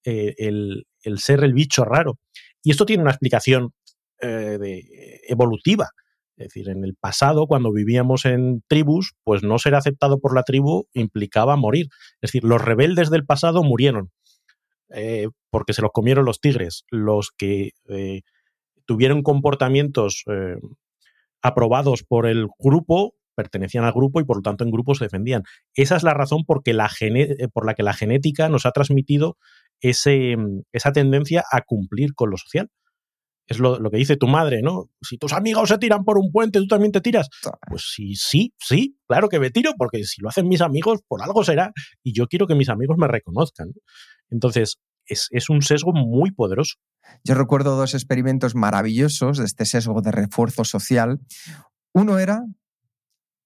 eh, 0.04 0.36
el, 0.38 0.86
ser 1.18 1.44
el 1.44 1.54
bicho 1.54 1.84
raro. 1.84 2.20
Y 2.62 2.72
esto 2.72 2.86
tiene 2.86 3.02
una 3.02 3.12
explicación 3.12 3.72
eh, 4.22 5.20
evolutiva. 5.28 5.90
Es 6.38 6.50
decir, 6.50 6.70
en 6.70 6.84
el 6.84 6.96
pasado, 6.96 7.48
cuando 7.48 7.72
vivíamos 7.72 8.26
en 8.26 8.62
tribus, 8.68 9.14
pues 9.24 9.42
no 9.42 9.58
ser 9.58 9.74
aceptado 9.74 10.20
por 10.20 10.36
la 10.36 10.44
tribu 10.44 10.88
implicaba 10.94 11.56
morir. 11.56 11.88
Es 12.22 12.32
decir, 12.32 12.44
los 12.44 12.62
rebeldes 12.62 13.10
del 13.10 13.26
pasado 13.26 13.64
murieron 13.64 14.12
eh, 14.94 15.30
porque 15.50 15.74
se 15.74 15.82
los 15.82 15.92
comieron 15.92 16.26
los 16.26 16.40
tigres. 16.40 16.84
Los 16.90 17.32
que 17.32 17.72
tuvieron 18.86 19.24
comportamientos 19.24 20.24
aprobados 21.42 22.04
por 22.04 22.28
el 22.28 22.48
grupo, 22.60 23.16
pertenecían 23.36 23.84
al 23.84 23.94
grupo 23.94 24.20
y 24.20 24.26
por 24.26 24.38
lo 24.38 24.42
tanto 24.42 24.64
en 24.64 24.72
grupo 24.72 24.96
se 24.96 25.06
defendían. 25.06 25.44
Esa 25.74 25.96
es 25.96 26.04
la 26.04 26.14
razón 26.14 26.44
porque 26.46 26.74
la 26.74 26.90
eh, 27.02 27.48
por 27.54 27.66
la 27.66 27.76
que 27.76 27.84
la 27.84 27.94
genética 27.94 28.50
nos 28.50 28.66
ha 28.66 28.72
transmitido 28.72 29.38
ese, 29.82 30.36
esa 30.72 30.92
tendencia 30.92 31.44
a 31.52 31.62
cumplir 31.62 32.14
con 32.14 32.30
lo 32.30 32.38
social. 32.38 32.70
Es 33.48 33.60
lo, 33.60 33.80
lo, 33.80 33.92
que 33.92 33.98
dice 33.98 34.18
tu 34.18 34.26
madre, 34.28 34.64
¿no? 34.64 34.90
Si 35.04 35.20
tus 35.20 35.32
amigos 35.32 35.70
se 35.70 35.78
tiran 35.78 36.04
por 36.04 36.18
un 36.18 36.32
puente, 36.32 36.58
tú 36.58 36.66
también 36.66 36.92
te 36.92 37.00
tiras. 37.00 37.30
Pues 37.70 37.92
sí, 37.94 38.16
sí, 38.16 38.56
sí, 38.58 38.98
claro 39.08 39.30
que 39.30 39.40
me 39.40 39.52
tiro, 39.52 39.74
porque 39.78 40.04
si 40.04 40.20
lo 40.22 40.30
hacen 40.30 40.48
mis 40.48 40.62
amigos, 40.62 41.02
por 41.08 41.22
algo 41.22 41.44
será. 41.44 41.72
Y 42.02 42.14
yo 42.14 42.26
quiero 42.26 42.48
que 42.48 42.56
mis 42.56 42.70
amigos 42.70 42.98
me 42.98 43.08
reconozcan. 43.08 43.74
Entonces, 44.32 44.80
es, 45.06 45.28
es 45.30 45.52
un 45.52 45.62
sesgo 45.62 45.94
muy 45.94 46.32
poderoso. 46.32 46.78
Yo 47.24 47.36
recuerdo 47.36 47.76
dos 47.76 47.94
experimentos 47.94 48.56
maravillosos 48.56 49.38
de 49.38 49.46
este 49.46 49.66
sesgo 49.66 50.02
de 50.02 50.12
refuerzo 50.12 50.64
social. 50.64 51.20
Uno 51.94 52.18
era 52.18 52.42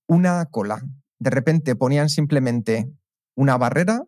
una 0.10 0.44
cola. 0.48 0.82
De 1.20 1.30
repente 1.30 1.76
ponían 1.76 2.10
simplemente 2.10 2.92
una 3.36 3.58
barrera, 3.58 4.04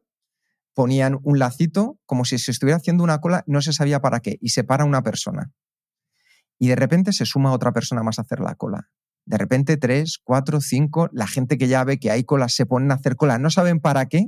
ponían 0.74 1.20
un 1.22 1.38
lacito, 1.38 2.00
como 2.08 2.26
si 2.26 2.40
se 2.40 2.50
estuviera 2.50 2.78
haciendo 2.78 3.04
una 3.04 3.20
cola, 3.20 3.44
no 3.46 3.62
se 3.62 3.72
sabía 3.72 4.02
para 4.02 4.20
qué, 4.20 4.38
y 4.42 4.50
se 4.50 4.64
para 4.64 4.84
una 4.84 5.04
persona. 5.04 5.52
Y 6.58 6.70
de 6.70 6.76
repente 6.76 7.14
se 7.14 7.26
suma 7.26 7.52
otra 7.52 7.72
persona 7.72 8.02
más 8.02 8.18
a 8.18 8.24
hacer 8.24 8.40
la 8.40 8.56
cola. 8.56 8.90
De 9.26 9.38
repente 9.38 9.78
tres, 9.78 10.20
cuatro, 10.24 10.60
cinco, 10.60 11.08
la 11.14 11.28
gente 11.28 11.60
que 11.60 11.68
ya 11.68 11.84
ve 11.84 12.00
que 12.00 12.10
hay 12.10 12.24
colas 12.24 12.56
se 12.56 12.66
ponen 12.66 12.92
a 12.92 12.96
hacer 12.96 13.16
cola, 13.16 13.38
no 13.38 13.52
saben 13.52 13.80
para 13.80 14.08
qué, 14.08 14.26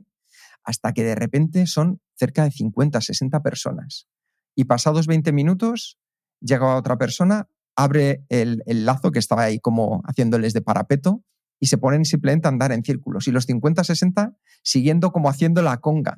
hasta 0.63 0.93
que 0.93 1.03
de 1.03 1.15
repente 1.15 1.65
son 1.65 1.99
cerca 2.15 2.43
de 2.43 2.51
50, 2.51 3.01
60 3.01 3.41
personas 3.41 4.07
y 4.55 4.65
pasados 4.65 5.07
20 5.07 5.31
minutos 5.31 5.97
llega 6.39 6.75
otra 6.75 6.97
persona, 6.97 7.47
abre 7.75 8.23
el, 8.29 8.61
lazo 8.67 9.11
que 9.11 9.17
estaba 9.17 9.43
ahí 9.43 9.59
como 9.59 10.03
haciéndoles 10.05 10.53
de 10.53 10.61
parapeto 10.61 11.23
y 11.63 11.67
se 11.67 11.77
ponen 11.77 12.03
simplemente 12.03 12.49
a 12.49 12.51
andar 12.51 12.73
en 12.73 12.83
círculos. 12.83 13.25
Y 13.29 13.31
los 13.31 13.47
50-60 13.47 14.35
siguiendo 14.63 15.13
como 15.13 15.29
haciendo 15.29 15.61
la 15.61 15.77
conga. 15.77 16.17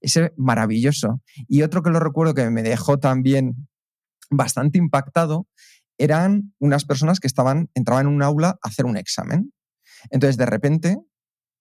Ese 0.00 0.32
maravilloso. 0.36 1.20
Y 1.48 1.62
otro 1.62 1.82
que 1.82 1.90
lo 1.90 1.98
recuerdo 1.98 2.34
que 2.34 2.48
me 2.50 2.62
dejó 2.62 3.00
también 3.00 3.68
bastante 4.30 4.78
impactado 4.78 5.48
eran 5.98 6.54
unas 6.60 6.84
personas 6.84 7.18
que 7.18 7.26
estaban, 7.26 7.68
entraban 7.74 8.06
en 8.06 8.12
un 8.12 8.22
aula 8.22 8.60
a 8.62 8.68
hacer 8.68 8.86
un 8.86 8.96
examen. 8.96 9.52
Entonces, 10.10 10.36
de 10.36 10.46
repente, 10.46 10.98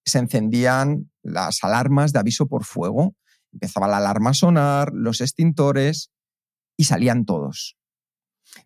se 0.05 0.19
encendían 0.19 1.09
las 1.23 1.63
alarmas 1.63 2.13
de 2.13 2.19
aviso 2.19 2.45
por 2.45 2.63
fuego 2.63 3.15
Empezaba 3.51 3.87
la 3.87 3.97
alarma 3.97 4.29
a 4.29 4.33
sonar, 4.35 4.91
los 4.93 5.19
extintores 5.19 6.11
y 6.77 6.83
salían 6.83 7.25
todos. 7.25 7.75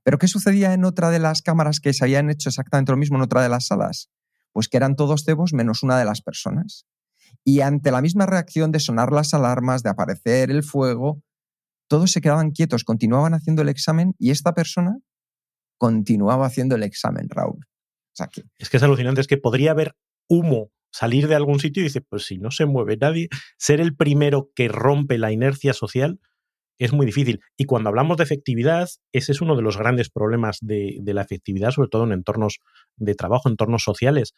¿Pero 0.04 0.18
qué 0.18 0.28
sucedía 0.28 0.74
en 0.74 0.84
otra 0.84 1.12
de 1.12 1.20
las 1.20 1.44
cámaras 1.44 1.80
que 1.80 1.94
se 1.94 2.04
habían 2.04 2.30
hecho 2.30 2.50
exactamente 2.50 2.92
lo 2.92 2.98
mismo 2.98 3.16
en 3.16 3.22
otra 3.22 3.42
de 3.42 3.50
las 3.50 3.68
salas? 3.68 4.10
Pues 4.52 4.68
que 4.68 4.78
eran 4.78 4.96
todos 4.96 5.24
cebos 5.24 5.54
menos 5.54 5.84
una 5.84 5.98
de 5.98 6.06
las 6.06 6.22
personas. 6.22 6.86
Y 7.44 7.62
ante 7.62 7.92
la 7.92 8.02
misma 8.02 8.26
reacción 8.26 8.72
de 8.72 8.80
sonar 8.80 9.12
las 9.12 9.34
alarmas, 9.34 9.84
de 9.84 9.90
aparecer 9.90 10.52
el 10.52 10.64
fuego, 10.64 11.22
todos 11.88 12.12
se 12.12 12.22
quedaban 12.22 12.52
quietos, 12.52 12.84
continuaban 12.84 13.34
haciendo 13.34 13.62
el 13.62 13.70
examen 13.70 14.14
y 14.18 14.32
esta 14.32 14.54
persona 14.54 14.98
continuaba 15.78 16.46
haciendo 16.46 16.76
el 16.76 16.84
examen, 16.84 17.30
Raúl. 17.30 17.66
Es 18.58 18.70
que 18.70 18.78
es 18.78 18.84
alucinante, 18.84 19.22
es 19.22 19.28
que 19.28 19.38
podría 19.38 19.72
haber 19.72 19.96
humo 20.28 20.72
salir 20.92 21.28
de 21.28 21.36
algún 21.36 21.60
sitio 21.60 21.82
y 21.82 21.86
dice, 21.86 22.02
pues 22.02 22.26
si 22.26 22.38
no 22.38 22.52
se 22.52 22.66
mueve 22.66 22.98
nadie, 22.98 23.30
ser 23.58 23.80
el 23.80 23.96
primero 23.96 24.52
que 24.56 24.68
rompe 24.68 25.18
la 25.18 25.32
inercia 25.32 25.74
social 25.74 26.20
es 26.80 26.94
muy 26.94 27.06
difícil. 27.06 27.42
Y 27.58 27.66
cuando 27.66 27.90
hablamos 27.90 28.18
de 28.18 28.24
efectividad, 28.24 28.90
ese 29.12 29.32
es 29.34 29.42
uno 29.42 29.56
de 29.56 29.62
los 29.62 29.78
grandes 29.78 30.10
problemas 30.10 30.58
de, 30.62 31.00
la 31.06 31.22
efectividad, 31.22 31.72
sobre 31.72 31.90
todo 31.90 32.06
en 32.06 32.14
entornos 32.14 32.60
de 32.96 33.16
trabajo, 33.16 33.50
entornos 33.50 33.84
sociales. 33.84 34.34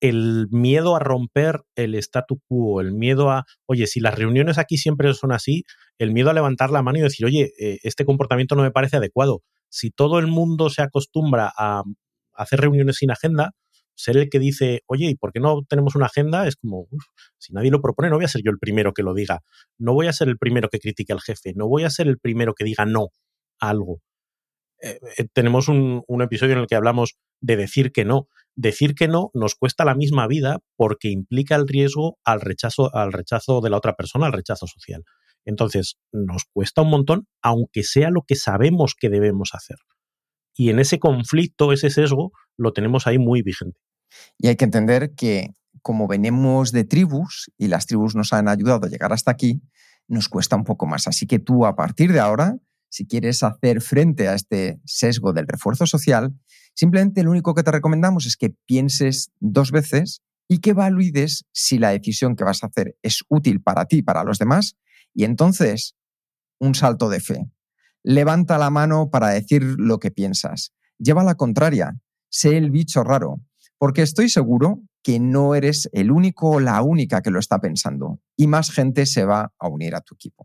El 0.00 0.48
miedo 0.50 0.96
a 0.96 0.98
romper 0.98 1.60
el 1.76 1.94
statu 1.96 2.40
quo, 2.48 2.80
el 2.80 2.92
miedo 2.92 3.30
a, 3.30 3.44
oye, 3.66 3.86
si 3.86 4.00
las 4.00 4.14
reuniones 4.14 4.58
aquí 4.58 4.78
siempre 4.78 5.12
son 5.14 5.30
así, 5.30 5.64
el 5.98 6.12
miedo 6.12 6.30
a 6.30 6.34
levantar 6.34 6.70
la 6.70 6.82
mano 6.82 6.98
y 6.98 7.02
decir, 7.02 7.26
oye, 7.26 7.52
eh, 7.60 7.78
este 7.82 8.04
comportamiento 8.04 8.56
no 8.56 8.62
me 8.62 8.72
parece 8.72 8.96
adecuado. 8.96 9.42
Si 9.68 9.90
todo 9.90 10.18
el 10.18 10.26
mundo 10.26 10.70
se 10.70 10.82
acostumbra 10.82 11.52
a 11.56 11.82
hacer 12.32 12.60
reuniones 12.60 12.96
sin 12.96 13.10
agenda, 13.10 13.52
ser 13.94 14.16
el 14.16 14.28
que 14.28 14.38
dice, 14.38 14.82
oye, 14.86 15.06
¿y 15.06 15.14
por 15.14 15.32
qué 15.32 15.40
no 15.40 15.62
tenemos 15.68 15.94
una 15.94 16.06
agenda? 16.06 16.46
Es 16.46 16.56
como, 16.56 16.88
si 17.38 17.52
nadie 17.52 17.70
lo 17.70 17.80
propone, 17.80 18.10
no 18.10 18.16
voy 18.16 18.24
a 18.24 18.28
ser 18.28 18.42
yo 18.44 18.50
el 18.50 18.58
primero 18.58 18.92
que 18.92 19.02
lo 19.02 19.14
diga. 19.14 19.40
No 19.78 19.94
voy 19.94 20.06
a 20.06 20.12
ser 20.12 20.28
el 20.28 20.38
primero 20.38 20.68
que 20.68 20.80
critique 20.80 21.12
al 21.12 21.20
jefe. 21.20 21.52
No 21.54 21.68
voy 21.68 21.84
a 21.84 21.90
ser 21.90 22.08
el 22.08 22.18
primero 22.18 22.54
que 22.54 22.64
diga 22.64 22.84
no 22.86 23.08
a 23.60 23.70
algo. 23.70 24.00
Eh, 24.82 24.98
eh, 25.18 25.26
tenemos 25.32 25.68
un, 25.68 26.02
un, 26.06 26.22
episodio 26.22 26.54
en 26.54 26.60
el 26.60 26.66
que 26.66 26.74
hablamos 26.74 27.16
de 27.40 27.56
decir 27.56 27.92
que 27.92 28.04
no. 28.04 28.28
Decir 28.56 28.94
que 28.94 29.08
no 29.08 29.30
nos 29.34 29.54
cuesta 29.54 29.84
la 29.84 29.94
misma 29.94 30.26
vida 30.26 30.60
porque 30.76 31.08
implica 31.08 31.56
el 31.56 31.66
riesgo 31.66 32.18
al 32.24 32.40
rechazo, 32.40 32.94
al 32.94 33.12
rechazo 33.12 33.60
de 33.60 33.70
la 33.70 33.78
otra 33.78 33.94
persona, 33.94 34.26
al 34.26 34.32
rechazo 34.32 34.66
social. 34.66 35.04
Entonces, 35.44 35.98
nos 36.12 36.44
cuesta 36.52 36.82
un 36.82 36.90
montón, 36.90 37.26
aunque 37.42 37.82
sea 37.82 38.10
lo 38.10 38.22
que 38.22 38.34
sabemos 38.34 38.94
que 38.98 39.10
debemos 39.10 39.50
hacer. 39.52 39.76
Y 40.56 40.70
en 40.70 40.78
ese 40.78 40.98
conflicto, 40.98 41.72
ese 41.72 41.90
sesgo, 41.90 42.32
lo 42.56 42.72
tenemos 42.72 43.06
ahí 43.06 43.18
muy 43.18 43.42
vigente. 43.42 43.78
Y 44.38 44.48
hay 44.48 44.56
que 44.56 44.64
entender 44.64 45.14
que 45.14 45.54
como 45.82 46.08
venimos 46.08 46.72
de 46.72 46.84
tribus 46.84 47.50
y 47.58 47.68
las 47.68 47.86
tribus 47.86 48.14
nos 48.14 48.32
han 48.32 48.48
ayudado 48.48 48.86
a 48.86 48.88
llegar 48.88 49.12
hasta 49.12 49.30
aquí, 49.30 49.60
nos 50.08 50.28
cuesta 50.28 50.56
un 50.56 50.64
poco 50.64 50.86
más. 50.86 51.06
Así 51.06 51.26
que 51.26 51.38
tú 51.38 51.66
a 51.66 51.76
partir 51.76 52.12
de 52.12 52.20
ahora, 52.20 52.56
si 52.88 53.06
quieres 53.06 53.42
hacer 53.42 53.80
frente 53.82 54.28
a 54.28 54.34
este 54.34 54.80
sesgo 54.84 55.32
del 55.32 55.46
refuerzo 55.46 55.86
social, 55.86 56.34
simplemente 56.74 57.22
lo 57.22 57.30
único 57.30 57.54
que 57.54 57.62
te 57.62 57.70
recomendamos 57.70 58.24
es 58.26 58.36
que 58.36 58.50
pienses 58.66 59.30
dos 59.40 59.72
veces 59.72 60.22
y 60.48 60.58
que 60.58 60.72
valides 60.72 61.44
si 61.52 61.78
la 61.78 61.90
decisión 61.90 62.36
que 62.36 62.44
vas 62.44 62.62
a 62.62 62.68
hacer 62.68 62.96
es 63.02 63.24
útil 63.28 63.60
para 63.60 63.86
ti 63.86 63.98
y 63.98 64.02
para 64.02 64.24
los 64.24 64.38
demás. 64.38 64.76
Y 65.12 65.24
entonces, 65.24 65.96
un 66.58 66.74
salto 66.74 67.08
de 67.08 67.20
fe. 67.20 67.46
Levanta 68.04 68.58
la 68.58 68.70
mano 68.70 69.10
para 69.10 69.30
decir 69.30 69.62
lo 69.78 69.98
que 69.98 70.10
piensas. 70.10 70.72
Lleva 70.98 71.24
la 71.24 71.34
contraria. 71.34 71.98
Sé 72.30 72.56
el 72.56 72.70
bicho 72.70 73.02
raro. 73.02 73.40
Porque 73.78 74.02
estoy 74.02 74.28
seguro 74.28 74.82
que 75.02 75.18
no 75.18 75.54
eres 75.54 75.88
el 75.92 76.10
único 76.10 76.50
o 76.50 76.60
la 76.60 76.80
única 76.82 77.22
que 77.22 77.30
lo 77.30 77.38
está 77.38 77.60
pensando. 77.60 78.20
Y 78.36 78.46
más 78.46 78.70
gente 78.70 79.06
se 79.06 79.24
va 79.24 79.52
a 79.58 79.68
unir 79.68 79.94
a 79.94 80.02
tu 80.02 80.14
equipo. 80.14 80.44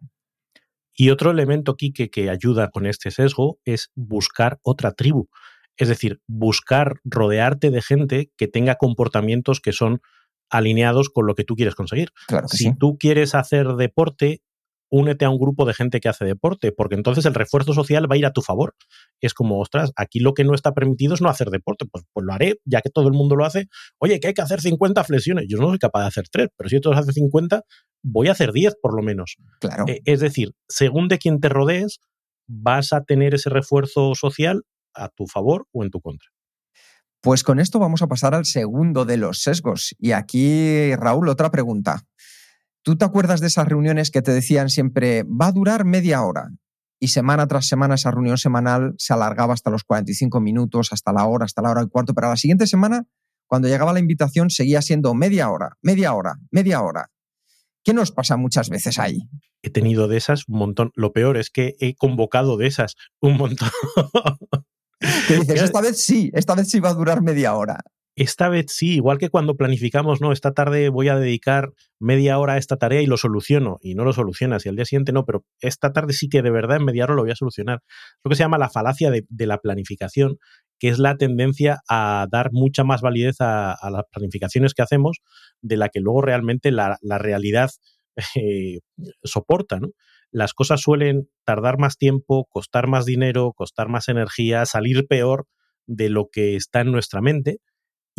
Y 0.93 1.11
otro 1.11 1.31
elemento, 1.31 1.75
Kike, 1.75 2.09
que 2.09 2.29
ayuda 2.29 2.69
con 2.71 2.85
este 2.85 3.11
sesgo 3.11 3.59
es 3.63 3.91
buscar 3.95 4.59
otra 4.63 4.91
tribu. 4.91 5.29
Es 5.77 5.87
decir, 5.87 6.21
buscar 6.27 6.99
rodearte 7.05 7.71
de 7.71 7.81
gente 7.81 8.31
que 8.35 8.47
tenga 8.47 8.75
comportamientos 8.75 9.61
que 9.61 9.71
son 9.71 10.01
alineados 10.49 11.09
con 11.09 11.25
lo 11.25 11.35
que 11.35 11.45
tú 11.45 11.55
quieres 11.55 11.75
conseguir. 11.75 12.11
si 12.47 12.75
tú 12.75 12.97
quieres 12.97 13.35
hacer 13.35 13.75
deporte, 13.75 14.41
únete 14.89 15.25
a 15.25 15.29
un 15.29 15.37
grupo 15.37 15.65
de 15.65 15.73
gente 15.73 15.99
que 15.99 16.09
hace 16.09 16.25
deporte, 16.25 16.71
porque 16.71 16.95
entonces 16.95 17.25
el 17.25 17.33
refuerzo 17.33 17.73
social 17.73 18.09
va 18.09 18.15
a 18.15 18.17
ir 18.17 18.25
a 18.25 18.33
tu 18.33 18.41
favor. 18.41 18.75
Es 19.21 19.33
como, 19.33 19.59
ostras, 19.59 19.91
aquí 19.95 20.19
lo 20.19 20.33
que 20.33 20.43
no 20.43 20.53
está 20.53 20.73
permitido 20.73 21.13
es 21.13 21.21
no 21.21 21.29
hacer 21.29 21.49
deporte. 21.49 21.85
Pues, 21.91 22.05
pues 22.13 22.25
lo 22.25 22.33
haré, 22.33 22.59
ya 22.65 22.81
que 22.81 22.89
todo 22.89 23.07
el 23.07 23.13
mundo 23.13 23.35
lo 23.35 23.45
hace. 23.45 23.67
Oye, 23.99 24.19
que 24.19 24.27
hay 24.27 24.33
que 24.33 24.41
hacer 24.41 24.61
50 24.61 25.03
flexiones. 25.03 25.45
Yo 25.47 25.57
no 25.57 25.69
soy 25.69 25.79
capaz 25.79 26.01
de 26.01 26.07
hacer 26.07 26.25
3, 26.29 26.49
pero 26.57 26.69
si 26.69 26.79
todos 26.79 26.97
hacen 26.97 27.13
50, 27.13 27.63
voy 28.03 28.27
a 28.27 28.31
hacer 28.31 28.51
10 28.51 28.75
por 28.81 28.95
lo 28.95 29.03
menos. 29.03 29.37
Claro. 29.59 29.85
Eh, 29.87 30.01
es 30.05 30.19
decir, 30.19 30.53
según 30.67 31.07
de 31.07 31.17
quien 31.17 31.39
te 31.39 31.49
rodees, 31.49 31.99
vas 32.47 32.93
a 32.93 33.03
tener 33.03 33.35
ese 33.35 33.49
refuerzo 33.49 34.15
social 34.15 34.63
a 34.93 35.09
tu 35.09 35.27
favor 35.27 35.67
o 35.71 35.83
en 35.83 35.91
tu 35.91 36.01
contra. 36.01 36.27
Pues 37.21 37.43
con 37.43 37.59
esto 37.59 37.79
vamos 37.79 38.01
a 38.01 38.07
pasar 38.07 38.33
al 38.33 38.45
segundo 38.45 39.03
de 39.03 39.17
los 39.17 39.41
sesgos. 39.41 39.93
Y 39.99 40.13
aquí, 40.13 40.95
Raúl, 40.95 41.27
otra 41.27 41.51
pregunta. 41.51 42.05
¿Tú 42.81 42.97
te 42.97 43.05
acuerdas 43.05 43.41
de 43.41 43.47
esas 43.47 43.67
reuniones 43.67 44.09
que 44.09 44.21
te 44.21 44.31
decían 44.31 44.69
siempre, 44.69 45.23
va 45.23 45.47
a 45.47 45.51
durar 45.51 45.85
media 45.85 46.23
hora? 46.23 46.49
Y 46.99 47.09
semana 47.09 47.47
tras 47.47 47.67
semana 47.67 47.95
esa 47.95 48.11
reunión 48.11 48.37
semanal 48.37 48.93
se 48.97 49.13
alargaba 49.13 49.53
hasta 49.53 49.69
los 49.69 49.83
45 49.83 50.39
minutos, 50.41 50.91
hasta 50.91 51.13
la 51.13 51.25
hora, 51.25 51.45
hasta 51.45 51.61
la 51.61 51.71
hora 51.71 51.83
y 51.83 51.87
cuarto, 51.87 52.13
pero 52.13 52.27
a 52.27 52.31
la 52.31 52.37
siguiente 52.37 52.67
semana, 52.67 53.05
cuando 53.47 53.67
llegaba 53.67 53.93
la 53.93 53.99
invitación, 53.99 54.49
seguía 54.49 54.81
siendo 54.81 55.13
media 55.13 55.49
hora, 55.49 55.77
media 55.81 56.13
hora, 56.13 56.35
media 56.51 56.81
hora. 56.81 57.09
¿Qué 57.83 57.93
nos 57.93 58.11
pasa 58.11 58.37
muchas 58.37 58.69
veces 58.69 58.99
ahí? 58.99 59.29
He 59.61 59.69
tenido 59.69 60.07
de 60.07 60.17
esas 60.17 60.47
un 60.47 60.59
montón. 60.59 60.91
Lo 60.95 61.13
peor 61.13 61.37
es 61.37 61.49
que 61.49 61.75
he 61.79 61.95
convocado 61.95 62.57
de 62.57 62.67
esas 62.67 62.95
un 63.21 63.37
montón. 63.37 63.69
dices, 65.29 65.61
esta 65.61 65.81
vez 65.81 66.03
sí, 66.03 66.29
esta 66.33 66.55
vez 66.55 66.69
sí 66.69 66.79
va 66.79 66.89
a 66.89 66.93
durar 66.93 67.21
media 67.21 67.55
hora. 67.55 67.79
Esta 68.15 68.49
vez 68.49 68.65
sí, 68.69 68.95
igual 68.95 69.17
que 69.17 69.29
cuando 69.29 69.55
planificamos, 69.55 70.19
no, 70.19 70.31
esta 70.31 70.53
tarde 70.53 70.89
voy 70.89 71.07
a 71.07 71.17
dedicar 71.17 71.71
media 71.99 72.37
hora 72.37 72.53
a 72.53 72.57
esta 72.57 72.75
tarea 72.75 73.01
y 73.01 73.05
lo 73.05 73.15
soluciono, 73.15 73.77
y 73.81 73.95
no 73.95 74.03
lo 74.03 74.11
solucionas, 74.11 74.65
y 74.65 74.69
al 74.69 74.75
día 74.75 74.85
siguiente 74.85 75.13
no, 75.13 75.25
pero 75.25 75.45
esta 75.61 75.93
tarde 75.93 76.13
sí 76.13 76.27
que 76.27 76.41
de 76.41 76.51
verdad 76.51 76.77
en 76.77 76.85
media 76.85 77.05
hora 77.05 77.15
lo 77.15 77.21
voy 77.21 77.31
a 77.31 77.35
solucionar. 77.35 77.81
Lo 78.23 78.29
que 78.29 78.35
se 78.35 78.43
llama 78.43 78.57
la 78.57 78.69
falacia 78.69 79.09
de, 79.09 79.25
la 79.45 79.59
planificación, 79.59 80.37
que 80.79 80.89
es 80.89 80.99
la 80.99 81.15
tendencia 81.15 81.79
a 81.87 82.27
dar 82.29 82.49
mucha 82.51 82.83
más 82.83 83.01
validez 83.01 83.37
a, 83.39 83.77
las 83.89 84.03
planificaciones 84.11 84.73
que 84.73 84.81
hacemos 84.81 85.19
de 85.61 85.77
la 85.77 85.89
que 85.89 86.01
luego 86.01 86.21
realmente 86.21 86.71
la, 86.71 86.97
realidad 87.01 87.69
eh, 88.35 88.79
soporta, 89.23 89.79
¿no? 89.79 89.89
las 90.31 90.53
cosas 90.53 90.81
suelen 90.81 91.29
tardar 91.45 91.77
más 91.79 91.97
tiempo, 91.97 92.47
costar 92.49 92.87
más 92.87 93.05
dinero, 93.05 93.53
costar 93.55 93.87
más 93.87 94.09
energía, 94.09 94.65
salir 94.65 95.07
peor 95.07 95.47
de 95.87 96.09
lo 96.09 96.27
que 96.31 96.55
está 96.55 96.81
en 96.81 96.91
nuestra 96.91 97.21
mente 97.21 97.59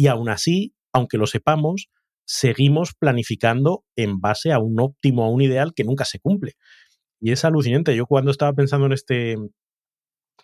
y 0.01 0.07
aún 0.07 0.31
así, 0.31 0.73
aunque 0.95 1.19
lo 1.19 1.27
sepamos, 1.27 1.91
seguimos 2.25 2.95
planificando 2.95 3.85
en 3.97 4.19
base 4.19 4.51
a 4.51 4.59
un 4.59 4.81
óptimo, 4.81 5.25
a 5.25 5.29
un 5.29 5.43
ideal 5.43 5.75
que 5.75 5.85
nunca 5.85 6.07
se 6.07 6.19
cumple. 6.19 6.55
Y 7.21 7.33
es 7.33 7.45
alucinante. 7.45 7.95
Yo 7.95 8.07
cuando 8.07 8.31
estaba 8.31 8.55
pensando 8.55 8.87
en 8.87 8.93
este, 8.93 9.37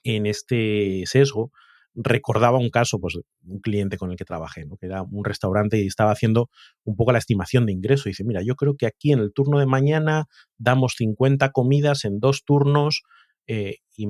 en 0.04 0.26
este 0.26 1.04
sesgo, 1.06 1.52
recordaba 1.94 2.58
un 2.58 2.68
caso, 2.68 3.00
pues 3.00 3.14
un 3.46 3.60
cliente 3.60 3.96
con 3.96 4.10
el 4.10 4.18
que 4.18 4.26
trabajé, 4.26 4.66
¿no? 4.66 4.76
que 4.76 4.84
era 4.84 5.00
un 5.00 5.24
restaurante 5.24 5.78
y 5.78 5.86
estaba 5.86 6.10
haciendo 6.10 6.50
un 6.84 6.94
poco 6.94 7.12
la 7.12 7.18
estimación 7.18 7.64
de 7.64 7.72
ingreso. 7.72 8.10
Y 8.10 8.12
dice, 8.12 8.24
mira, 8.24 8.42
yo 8.42 8.56
creo 8.56 8.76
que 8.76 8.84
aquí 8.84 9.12
en 9.12 9.20
el 9.20 9.32
turno 9.32 9.58
de 9.58 9.64
mañana 9.64 10.26
damos 10.58 10.96
50 10.98 11.50
comidas 11.52 12.04
en 12.04 12.20
dos 12.20 12.44
turnos. 12.44 13.04
Eh, 13.46 13.76
y, 13.96 14.06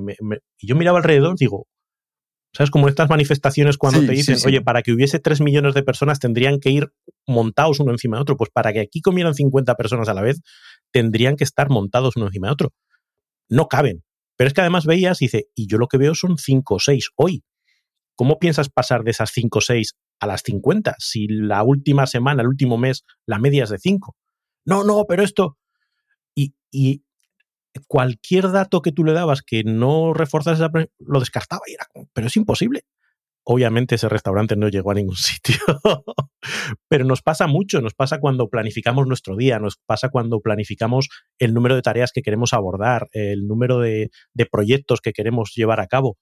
yo 0.61 0.75
miraba 0.75 0.99
alrededor, 0.99 1.37
digo, 1.39 1.69
¿sabes? 2.57 2.71
Como 2.71 2.89
estas 2.89 3.11
manifestaciones 3.11 3.77
cuando 3.77 4.01
te 4.01 4.13
dicen, 4.13 4.39
oye, 4.47 4.63
para 4.63 4.81
que 4.81 4.93
hubiese 4.93 5.19
3 5.19 5.43
millones 5.43 5.75
de 5.75 5.83
personas 5.83 6.19
tendrían 6.19 6.59
que 6.59 6.71
ir 6.71 6.91
montados 7.27 7.81
uno 7.81 7.93
encima 7.93 8.17
de 8.17 8.23
otro. 8.23 8.37
Pues 8.39 8.51
para 8.51 8.73
que 8.73 8.81
aquí 8.81 9.03
comieran 9.03 9.35
50 9.35 9.75
personas 9.75 10.09
a 10.09 10.15
la 10.15 10.23
vez, 10.23 10.41
tendrían 10.91 11.37
que 11.37 11.45
estar 11.45 11.69
montados 11.69 12.17
uno 12.17 12.27
encima 12.27 12.49
de 12.49 12.55
otro. 12.55 12.73
No 13.51 13.69
caben. 13.69 14.03
Pero 14.37 14.49
es 14.49 14.55
que 14.55 14.63
además 14.63 14.87
veías, 14.87 15.19
dice, 15.19 15.49
y 15.55 15.67
yo 15.67 15.77
lo 15.77 15.87
que 15.87 15.99
veo 15.99 16.15
son 16.15 16.39
5 16.39 16.75
o 16.75 16.79
6 16.81 17.11
hoy. 17.17 17.45
¿Cómo 18.15 18.39
piensas 18.39 18.71
pasar 18.71 19.03
de 19.05 19.11
esas 19.11 19.31
5 19.33 19.59
o 19.59 19.61
6 19.61 19.93
a 20.21 20.27
las 20.27 20.41
50 20.43 20.95
si 20.99 21.27
la 21.29 21.63
última 21.63 22.07
semana, 22.07 22.41
el 22.41 22.49
último 22.49 22.79
mes, 22.79 23.05
la 23.27 23.39
media 23.39 23.65
es 23.65 23.71
de 23.71 23.79
5? 23.79 24.17
No, 24.65 24.83
no, 24.85 25.05
pero 25.07 25.23
esto... 25.23 25.59
Y, 26.73 27.05
cualquier 27.87 28.51
dato 28.51 28.83
que 28.83 28.93
tú 28.93 29.05
le 29.05 29.13
dabas 29.13 29.43
que 29.43 29.65
no 29.65 30.15
reforzase 30.15 30.63
esa 30.63 30.71
lo 30.99 31.21
descartaba 31.21 31.63
y 31.67 31.75
era 31.75 31.87
pero 32.13 32.27
es 32.27 32.37
imposible. 32.37 32.83
Obviamente 33.49 33.95
ese 33.95 34.09
restaurante 34.09 34.57
no 34.57 34.69
llegó 34.69 34.91
a 34.91 34.95
ningún 34.95 35.17
sitio, 35.17 35.57
pero 36.89 37.05
nos 37.05 37.23
pasa 37.23 37.47
mucho, 37.47 37.81
nos 37.81 37.95
pasa 37.95 38.19
cuando 38.19 38.49
planificamos 38.49 39.07
nuestro 39.07 39.37
día, 39.37 39.59
nos 39.61 39.77
pasa 39.87 40.09
cuando 40.09 40.41
planificamos 40.41 41.09
el 41.39 41.55
número 41.55 41.77
de 41.77 41.83
tareas 41.83 42.11
que 42.13 42.23
queremos 42.23 42.53
abordar, 42.53 43.09
el 43.13 43.47
número 43.47 43.79
de 43.79 44.11
proyectos 44.51 45.01
que 45.01 45.13
queremos 45.13 45.53
llevar 45.55 45.81
a 45.81 45.87
cabo. 45.87 46.19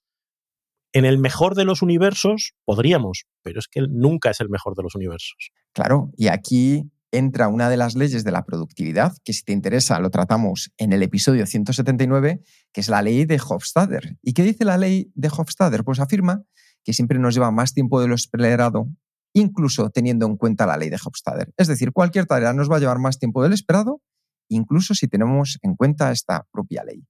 En 0.94 1.04
el 1.04 1.18
mejor 1.18 1.56
de 1.56 1.64
los 1.64 1.82
universos 1.82 2.52
podríamos, 2.64 3.24
pero 3.42 3.58
es 3.58 3.66
que 3.66 3.80
nunca 3.80 4.30
es 4.30 4.40
el 4.40 4.48
mejor 4.48 4.76
de 4.76 4.84
los 4.84 4.94
universos. 4.94 5.50
Claro, 5.72 6.10
y 6.16 6.28
aquí 6.28 6.84
entra 7.18 7.48
una 7.48 7.68
de 7.68 7.76
las 7.76 7.94
leyes 7.94 8.24
de 8.24 8.32
la 8.32 8.44
productividad, 8.44 9.16
que 9.24 9.32
si 9.32 9.42
te 9.44 9.52
interesa 9.52 10.00
lo 10.00 10.10
tratamos 10.10 10.72
en 10.78 10.92
el 10.92 11.02
episodio 11.02 11.46
179, 11.46 12.42
que 12.72 12.80
es 12.80 12.88
la 12.88 13.02
ley 13.02 13.24
de 13.24 13.40
Hofstadter. 13.40 14.18
¿Y 14.22 14.32
qué 14.32 14.42
dice 14.42 14.64
la 14.64 14.76
ley 14.76 15.12
de 15.14 15.28
Hofstadter? 15.28 15.84
Pues 15.84 16.00
afirma 16.00 16.42
que 16.82 16.92
siempre 16.92 17.18
nos 17.18 17.34
lleva 17.34 17.50
más 17.50 17.72
tiempo 17.72 18.00
de 18.00 18.08
lo 18.08 18.14
esperado, 18.14 18.88
incluso 19.32 19.90
teniendo 19.90 20.26
en 20.26 20.36
cuenta 20.36 20.66
la 20.66 20.76
ley 20.76 20.90
de 20.90 20.98
Hofstadter. 21.02 21.52
Es 21.56 21.68
decir, 21.68 21.92
cualquier 21.92 22.26
tarea 22.26 22.52
nos 22.52 22.70
va 22.70 22.76
a 22.76 22.80
llevar 22.80 22.98
más 22.98 23.18
tiempo 23.18 23.42
del 23.42 23.52
esperado, 23.52 24.02
incluso 24.48 24.94
si 24.94 25.08
tenemos 25.08 25.58
en 25.62 25.74
cuenta 25.76 26.12
esta 26.12 26.46
propia 26.52 26.84
ley. 26.84 27.06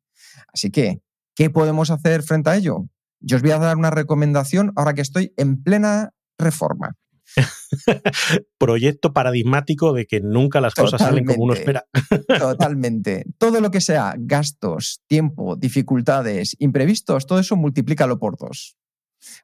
Así 0.53 0.71
que, 0.71 1.01
¿qué 1.35 1.51
podemos 1.51 1.91
hacer 1.91 2.23
frente 2.23 2.51
a 2.51 2.57
ello? 2.57 2.87
Yo 3.21 3.37
os 3.37 3.43
voy 3.43 3.53
a 3.53 3.59
dar 3.59 3.77
una 3.77 3.91
recomendación 3.91 4.73
ahora 4.77 4.95
que 4.95 5.01
estoy 5.01 5.33
en 5.37 5.63
plena 5.63 6.11
reforma. 6.39 6.95
Proyecto 8.59 9.13
paradigmático 9.13 9.93
de 9.93 10.07
que 10.07 10.21
nunca 10.21 10.61
las 10.61 10.75
cosas 10.75 11.01
salen 11.01 11.25
como 11.25 11.45
uno 11.45 11.55
espera. 11.55 11.85
totalmente. 12.39 13.25
Todo 13.39 13.61
lo 13.61 13.71
que 13.71 13.81
sea 13.81 14.15
gastos, 14.19 15.03
tiempo, 15.07 15.57
dificultades, 15.57 16.57
imprevistos, 16.59 17.27
todo 17.27 17.39
eso 17.39 17.57
multiplícalo 17.57 18.19
por 18.19 18.37
dos. 18.37 18.77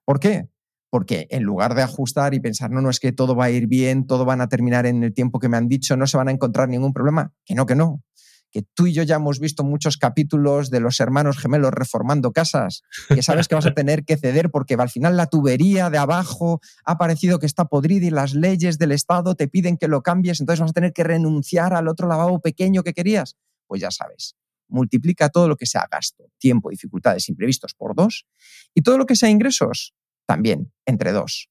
¿Por 0.05 0.21
qué? 0.21 0.49
Porque 0.90 1.29
en 1.31 1.45
lugar 1.45 1.75
de 1.75 1.83
ajustar 1.83 2.35
y 2.35 2.40
pensar, 2.40 2.71
no, 2.71 2.81
no, 2.81 2.90
es 2.90 2.99
que 2.99 3.12
todo 3.12 3.37
va 3.37 3.45
a 3.45 3.51
ir 3.51 3.69
bien, 3.69 4.07
todo 4.07 4.25
van 4.25 4.40
a 4.40 4.49
terminar 4.49 4.87
en 4.87 5.05
el 5.05 5.14
tiempo 5.14 5.38
que 5.38 5.49
me 5.49 5.57
han 5.57 5.69
dicho, 5.69 5.97
no 5.97 6.07
se 6.07 6.16
van 6.16 6.29
a 6.29 6.33
encontrar 6.33 6.69
ningún 6.69 6.93
problema, 6.93 7.33
que 7.45 7.55
no, 7.55 7.64
que 7.64 7.77
no 7.77 8.03
que 8.50 8.62
tú 8.74 8.86
y 8.86 8.92
yo 8.92 9.02
ya 9.02 9.16
hemos 9.16 9.38
visto 9.38 9.64
muchos 9.64 9.96
capítulos 9.96 10.70
de 10.70 10.80
los 10.80 11.00
hermanos 11.00 11.38
gemelos 11.38 11.72
reformando 11.72 12.32
casas, 12.32 12.82
que 13.08 13.22
sabes 13.22 13.48
que 13.48 13.54
vas 13.54 13.66
a 13.66 13.74
tener 13.74 14.04
que 14.04 14.16
ceder 14.16 14.50
porque 14.50 14.74
al 14.74 14.90
final 14.90 15.16
la 15.16 15.26
tubería 15.26 15.90
de 15.90 15.98
abajo 15.98 16.60
ha 16.84 16.98
parecido 16.98 17.38
que 17.38 17.46
está 17.46 17.66
podrida 17.66 18.06
y 18.06 18.10
las 18.10 18.34
leyes 18.34 18.78
del 18.78 18.92
Estado 18.92 19.34
te 19.34 19.48
piden 19.48 19.76
que 19.76 19.88
lo 19.88 20.02
cambies, 20.02 20.40
entonces 20.40 20.60
vas 20.60 20.70
a 20.70 20.74
tener 20.74 20.92
que 20.92 21.04
renunciar 21.04 21.74
al 21.74 21.88
otro 21.88 22.08
lavabo 22.08 22.40
pequeño 22.40 22.82
que 22.82 22.92
querías. 22.92 23.36
Pues 23.66 23.80
ya 23.80 23.90
sabes, 23.90 24.36
multiplica 24.68 25.28
todo 25.28 25.48
lo 25.48 25.56
que 25.56 25.66
sea 25.66 25.86
gasto, 25.90 26.24
tiempo, 26.38 26.70
dificultades, 26.70 27.28
imprevistos 27.28 27.74
por 27.74 27.94
dos 27.94 28.26
y 28.74 28.82
todo 28.82 28.98
lo 28.98 29.06
que 29.06 29.16
sea 29.16 29.30
ingresos 29.30 29.94
también 30.26 30.72
entre 30.86 31.12
dos. 31.12 31.48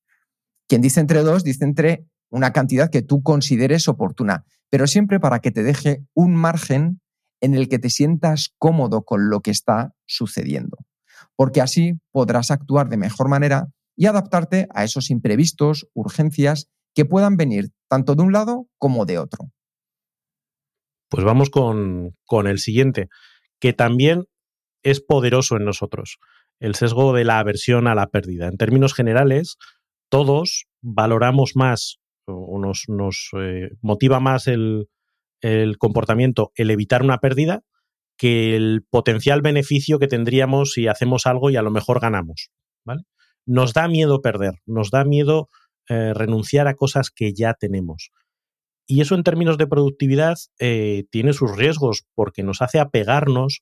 Quien 0.68 0.82
dice 0.82 1.00
entre 1.00 1.24
dos, 1.24 1.44
dice 1.44 1.66
entre 1.66 2.06
una 2.30 2.54
cantidad 2.54 2.90
que 2.90 3.02
tú 3.02 3.24
consideres 3.24 3.88
oportuna, 3.88 4.46
pero 4.70 4.88
siempre 4.88 5.20
para 5.20 5.40
que 5.40 5.52
te 5.52 5.64
deje 5.64 6.04
un 6.14 6.36
margen 6.36 7.02
en 7.42 7.54
el 7.54 7.70
que 7.70 7.80
te 7.80 7.90
sientas 7.90 8.54
cómodo 8.58 9.04
con 9.04 9.30
lo 9.30 9.42
que 9.42 9.52
está 9.52 9.94
sucediendo, 10.06 10.78
porque 11.36 11.62
así 11.62 11.94
podrás 12.12 12.52
actuar 12.52 12.90
de 12.90 12.98
mejor 12.98 13.30
manera 13.30 13.68
y 13.96 14.06
adaptarte 14.06 14.68
a 14.74 14.84
esos 14.84 15.10
imprevistos, 15.10 15.88
urgencias 15.94 16.70
que 16.94 17.06
puedan 17.06 17.38
venir 17.38 17.70
tanto 17.88 18.16
de 18.16 18.24
un 18.24 18.32
lado 18.32 18.68
como 18.78 19.06
de 19.06 19.20
otro. 19.20 19.52
Pues 21.10 21.26
vamos 21.26 21.50
con, 21.50 22.16
con 22.26 22.48
el 22.48 22.60
siguiente, 22.60 23.10
que 23.60 23.74
también 23.74 24.26
es 24.84 25.02
poderoso 25.02 25.58
en 25.58 25.66
nosotros, 25.66 26.20
el 26.60 26.76
sesgo 26.76 27.14
de 27.14 27.26
la 27.26 27.40
aversión 27.40 27.88
a 27.88 27.96
la 27.96 28.08
pérdida. 28.08 28.48
En 28.48 28.58
términos 28.58 28.94
generales, 28.94 29.58
todos 30.10 30.66
valoramos 30.82 31.56
más 31.56 32.00
o 32.30 32.60
nos, 32.60 33.30
eh, 33.40 33.70
motiva 33.82 34.20
más 34.20 34.48
el, 34.48 34.88
el 35.42 35.78
comportamiento 35.78 36.52
el 36.56 36.72
evitar 36.72 37.04
una 37.04 37.20
pérdida 37.20 37.64
que 38.18 38.56
el 38.56 38.86
potencial 38.90 39.42
beneficio 39.42 39.98
que 39.98 40.08
tendríamos 40.08 40.74
si 40.74 40.88
hacemos 40.88 41.26
algo 41.26 41.50
y 41.50 41.56
a 41.56 41.62
lo 41.62 41.72
mejor 41.72 42.02
ganamos. 42.02 42.52
¿vale? 42.86 43.04
Nos 43.46 43.74
da 43.74 43.88
miedo 43.88 44.22
perder, 44.22 44.56
nos 44.66 44.92
da 44.92 45.06
miedo 45.06 45.50
eh, 45.88 46.14
renunciar 46.14 46.68
a 46.68 46.76
cosas 46.76 47.12
que 47.12 47.34
ya 47.34 47.54
tenemos. 47.54 48.12
Y 48.86 49.02
eso 49.02 49.16
en 49.16 49.24
términos 49.24 49.58
de 49.58 49.68
productividad 49.68 50.38
eh, 50.60 51.06
tiene 51.12 51.32
sus 51.32 51.56
riesgos 51.56 52.06
porque 52.14 52.44
nos 52.44 52.62
hace 52.62 52.80
apegarnos 52.80 53.62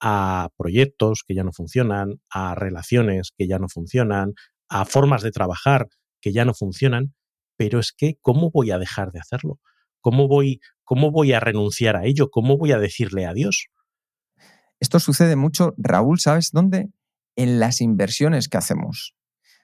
a 0.00 0.50
proyectos 0.56 1.22
que 1.26 1.34
ya 1.34 1.44
no 1.44 1.52
funcionan, 1.52 2.20
a 2.28 2.54
relaciones 2.54 3.32
que 3.36 3.46
ya 3.46 3.58
no 3.58 3.68
funcionan, 3.68 4.34
a 4.68 4.84
formas 4.84 5.22
de 5.22 5.30
trabajar 5.30 5.88
que 6.20 6.32
ya 6.32 6.44
no 6.44 6.52
funcionan, 6.52 7.14
pero 7.56 7.78
es 7.78 7.92
que 7.92 8.18
¿cómo 8.20 8.50
voy 8.50 8.70
a 8.70 8.78
dejar 8.78 9.12
de 9.12 9.20
hacerlo? 9.20 9.60
¿Cómo 10.00 10.28
voy, 10.28 10.60
cómo 10.82 11.10
voy 11.10 11.32
a 11.32 11.40
renunciar 11.40 11.96
a 11.96 12.04
ello? 12.04 12.30
¿Cómo 12.30 12.58
voy 12.58 12.72
a 12.72 12.78
decirle 12.78 13.26
adiós? 13.26 13.68
Esto 14.80 15.00
sucede 15.00 15.36
mucho, 15.36 15.74
Raúl, 15.78 16.20
¿sabes 16.20 16.50
dónde? 16.52 16.90
En 17.36 17.58
las 17.58 17.80
inversiones 17.80 18.48
que 18.48 18.58
hacemos. 18.58 19.14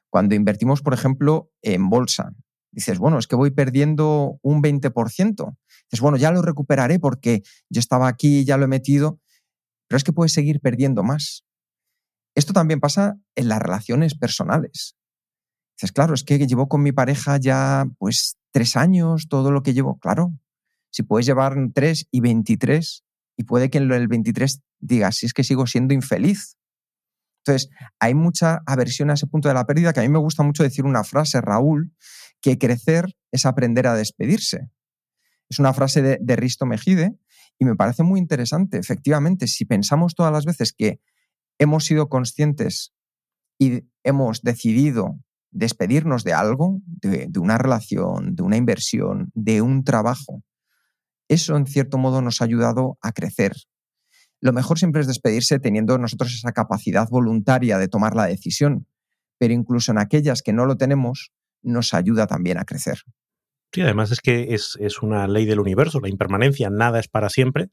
Cuando 0.09 0.35
invertimos, 0.35 0.83
por 0.83 0.94
ejemplo, 0.94 1.50
en 1.62 1.88
bolsa, 1.90 2.33
dices, 2.72 2.98
bueno, 2.98 3.18
es 3.18 3.26
que 3.26 3.37
voy 3.37 3.50
perdiendo 3.50 4.38
un 4.42 4.62
20%. 4.62 5.57
Dices, 5.90 6.00
bueno, 6.00 6.16
ya 6.16 6.31
lo 6.33 6.42
recuperaré 6.42 6.98
porque 6.98 7.42
yo 7.68 7.81
estaba 7.81 8.09
aquí, 8.09 8.44
ya 8.44 8.57
lo 8.57 8.64
he 8.64 8.68
metido, 8.68 9.20
pero 9.88 9.96
es 9.96 10.05
que 10.05 10.12
puedes 10.12 10.33
seguir 10.33 10.61
perdiendo 10.61 11.03
más. 11.03 11.44
Esto 12.35 12.53
también 12.53 12.81
pasa 12.81 13.16
en 13.35 13.48
las 13.48 13.61
relaciones 13.61 14.16
personales. 14.16 14.96
Dices, 15.81 15.93
claro, 15.93 16.12
es 16.12 16.25
que 16.25 16.37
llevo 16.47 16.69
con 16.69 16.83
mi 16.83 16.93
pareja 16.93 17.38
ya 17.38 17.87
pues 17.97 18.37
tres 18.51 18.77
años, 18.77 19.29
todo 19.31 19.51
lo 19.51 19.62
que 19.62 19.73
llevo. 19.73 19.99
Claro, 19.99 20.38
si 20.90 21.03
puedes 21.03 21.25
llevar 21.25 21.57
tres 21.73 22.07
y 22.11 22.21
23, 22.21 23.03
y 23.38 23.45
puede 23.45 23.71
que 23.71 23.79
en 23.79 23.90
el 23.90 24.07
23 24.07 24.61
digas, 24.79 25.16
si 25.16 25.25
es 25.25 25.33
que 25.33 25.43
sigo 25.43 25.66
siendo 25.66 25.95
infeliz. 25.95 26.59
Entonces, 27.38 27.71
hay 27.99 28.12
mucha 28.12 28.61
aversión 28.66 29.09
a 29.09 29.14
ese 29.14 29.27
punto 29.27 29.49
de 29.49 29.55
la 29.55 29.64
pérdida 29.64 29.95
que 29.95 30.01
a 30.01 30.03
mí 30.03 30.11
me 30.11 30.19
gusta 30.19 30.43
mucho 30.43 30.62
decir 30.62 30.85
una 30.85 31.03
frase, 31.03 31.40
Raúl, 31.40 31.95
que 32.43 32.59
crecer 32.59 33.16
es 33.33 33.47
aprender 33.47 33.87
a 33.87 33.95
despedirse. 33.95 34.69
Es 35.49 35.61
una 35.61 35.73
frase 35.73 36.03
de, 36.03 36.19
de 36.21 36.37
Risto 36.37 36.66
Mejide 36.66 37.16
y 37.59 37.64
me 37.64 37.75
parece 37.75 38.03
muy 38.03 38.21
interesante. 38.21 38.77
Efectivamente, 38.77 39.47
si 39.47 39.64
pensamos 39.64 40.14
todas 40.14 40.31
las 40.31 40.45
veces 40.45 40.75
que 40.75 41.01
hemos 41.59 41.87
sido 41.87 42.11
conscientes 42.11 42.93
y 43.59 43.85
hemos 44.05 44.43
decidido 44.43 45.19
despedirnos 45.51 46.25
de 46.25 46.33
algo, 46.33 46.81
de, 46.87 47.29
una 47.39 47.59
relación, 47.59 48.35
de 48.35 48.43
una 48.43 48.57
inversión, 48.57 49.31
de 49.35 49.63
un 49.63 49.85
trabajo, 49.85 50.43
eso 51.29 51.57
en 51.57 51.67
cierto 51.67 51.99
modo 51.99 52.23
nos 52.23 52.41
ha 52.41 52.45
ayudado 52.45 52.99
a 53.03 53.13
crecer. 53.13 53.53
Lo 54.41 54.53
mejor 54.53 54.79
siempre 54.79 55.01
es 55.01 55.07
despedirse 55.07 55.59
teniendo 55.59 55.99
nosotros 55.99 56.35
esa 56.35 56.53
capacidad 56.53 57.09
voluntaria 57.09 57.79
de 57.79 57.89
tomar 57.89 58.15
la 58.15 58.27
decisión, 58.27 58.87
pero 59.39 59.55
incluso 59.55 59.93
en 59.93 59.99
aquellas 59.99 60.43
que 60.43 60.53
no 60.53 60.67
lo 60.67 60.77
tenemos, 60.77 61.33
nos 61.63 61.95
ayuda 61.95 62.27
también 62.27 62.59
a 62.59 62.65
crecer. 62.65 62.99
Sí, 63.73 63.83
además 63.83 64.11
es 64.11 64.21
que 64.21 64.55
es, 64.55 64.77
es 64.81 65.03
una 65.03 65.29
ley 65.29 65.45
del 65.45 65.61
universo, 65.61 66.01
la 66.01 66.09
impermanencia, 66.09 66.71
nada 66.71 66.99
es 66.99 67.09
para 67.09 67.29
siempre. 67.29 67.69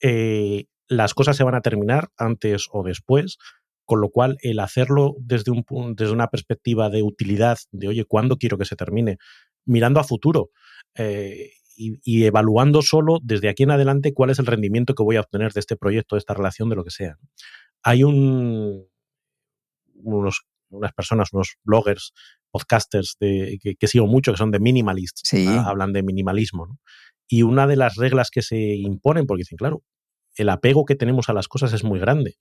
Eh, 0.00 0.66
las 0.88 1.14
cosas 1.14 1.36
se 1.36 1.44
van 1.44 1.54
a 1.54 1.60
terminar 1.60 2.08
antes 2.16 2.66
o 2.72 2.82
después, 2.82 3.38
con 3.86 4.00
lo 4.00 4.10
cual 4.10 4.36
el 4.42 4.58
hacerlo 4.58 5.14
desde, 5.18 5.52
un, 5.52 5.94
desde 5.94 6.12
una 6.12 6.26
perspectiva 6.26 6.90
de 6.90 7.02
utilidad, 7.02 7.58
de 7.70 7.88
oye, 7.88 8.04
¿cuándo 8.04 8.36
quiero 8.36 8.58
que 8.58 8.64
se 8.64 8.76
termine? 8.76 9.16
Mirando 9.64 10.00
a 10.00 10.04
futuro. 10.04 10.50
Eh, 10.94 11.52
y, 11.78 12.24
evaluando 12.24 12.80
solo 12.80 13.18
desde 13.22 13.50
aquí 13.50 13.62
en 13.64 13.70
adelante 13.70 14.14
cuál 14.14 14.30
es 14.30 14.38
el 14.38 14.46
rendimiento 14.46 14.94
que 14.94 15.02
voy 15.02 15.16
a 15.16 15.20
obtener 15.20 15.52
de 15.52 15.60
este 15.60 15.76
proyecto, 15.76 16.16
de 16.16 16.20
esta 16.20 16.32
relación, 16.32 16.70
de 16.70 16.76
lo 16.76 16.84
que 16.84 16.90
sea. 16.90 17.18
Hay 17.82 18.02
un, 18.02 18.86
unos, 19.94 20.46
unas 20.70 20.94
personas, 20.94 21.34
unos 21.34 21.56
bloggers, 21.64 22.14
podcasters 22.50 23.16
de, 23.20 23.58
que, 23.78 23.86
sigo 23.88 24.06
mucho, 24.06 24.32
que 24.32 24.38
son 24.38 24.50
de 24.50 24.58
minimalists, 24.58 25.20
sí. 25.24 25.46
hablan 25.46 25.92
de 25.92 26.02
minimalismo. 26.02 26.66
¿no? 26.66 26.78
Y 27.28 27.42
una 27.42 27.66
de 27.66 27.76
las 27.76 27.96
reglas 27.96 28.30
que 28.30 28.40
se 28.40 28.56
imponen, 28.56 29.26
porque 29.26 29.42
dicen, 29.42 29.58
claro, 29.58 29.82
el 30.34 30.48
apego 30.48 30.86
que 30.86 30.96
tenemos 30.96 31.28
a 31.28 31.34
las 31.34 31.46
cosas 31.48 31.72
es 31.72 31.84
muy 31.84 31.98
grande. 31.98 32.36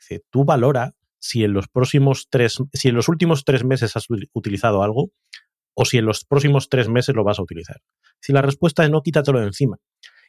Dice, 0.00 0.22
tú 0.30 0.44
valora 0.44 0.94
si 1.18 1.44
en 1.44 1.52
los 1.52 1.68
próximos 1.68 2.28
tres, 2.30 2.58
si 2.72 2.88
en 2.88 2.94
los 2.94 3.08
últimos 3.08 3.44
tres 3.44 3.64
meses 3.64 3.96
has 3.96 4.06
utilizado 4.32 4.82
algo, 4.82 5.12
o 5.74 5.84
si 5.84 5.98
en 5.98 6.06
los 6.06 6.24
próximos 6.24 6.68
tres 6.68 6.88
meses 6.88 7.14
lo 7.14 7.24
vas 7.24 7.38
a 7.38 7.42
utilizar. 7.42 7.80
Si 8.20 8.32
la 8.32 8.42
respuesta 8.42 8.84
es 8.84 8.90
no, 8.90 9.02
quítatelo 9.02 9.40
de 9.40 9.46
encima. 9.46 9.76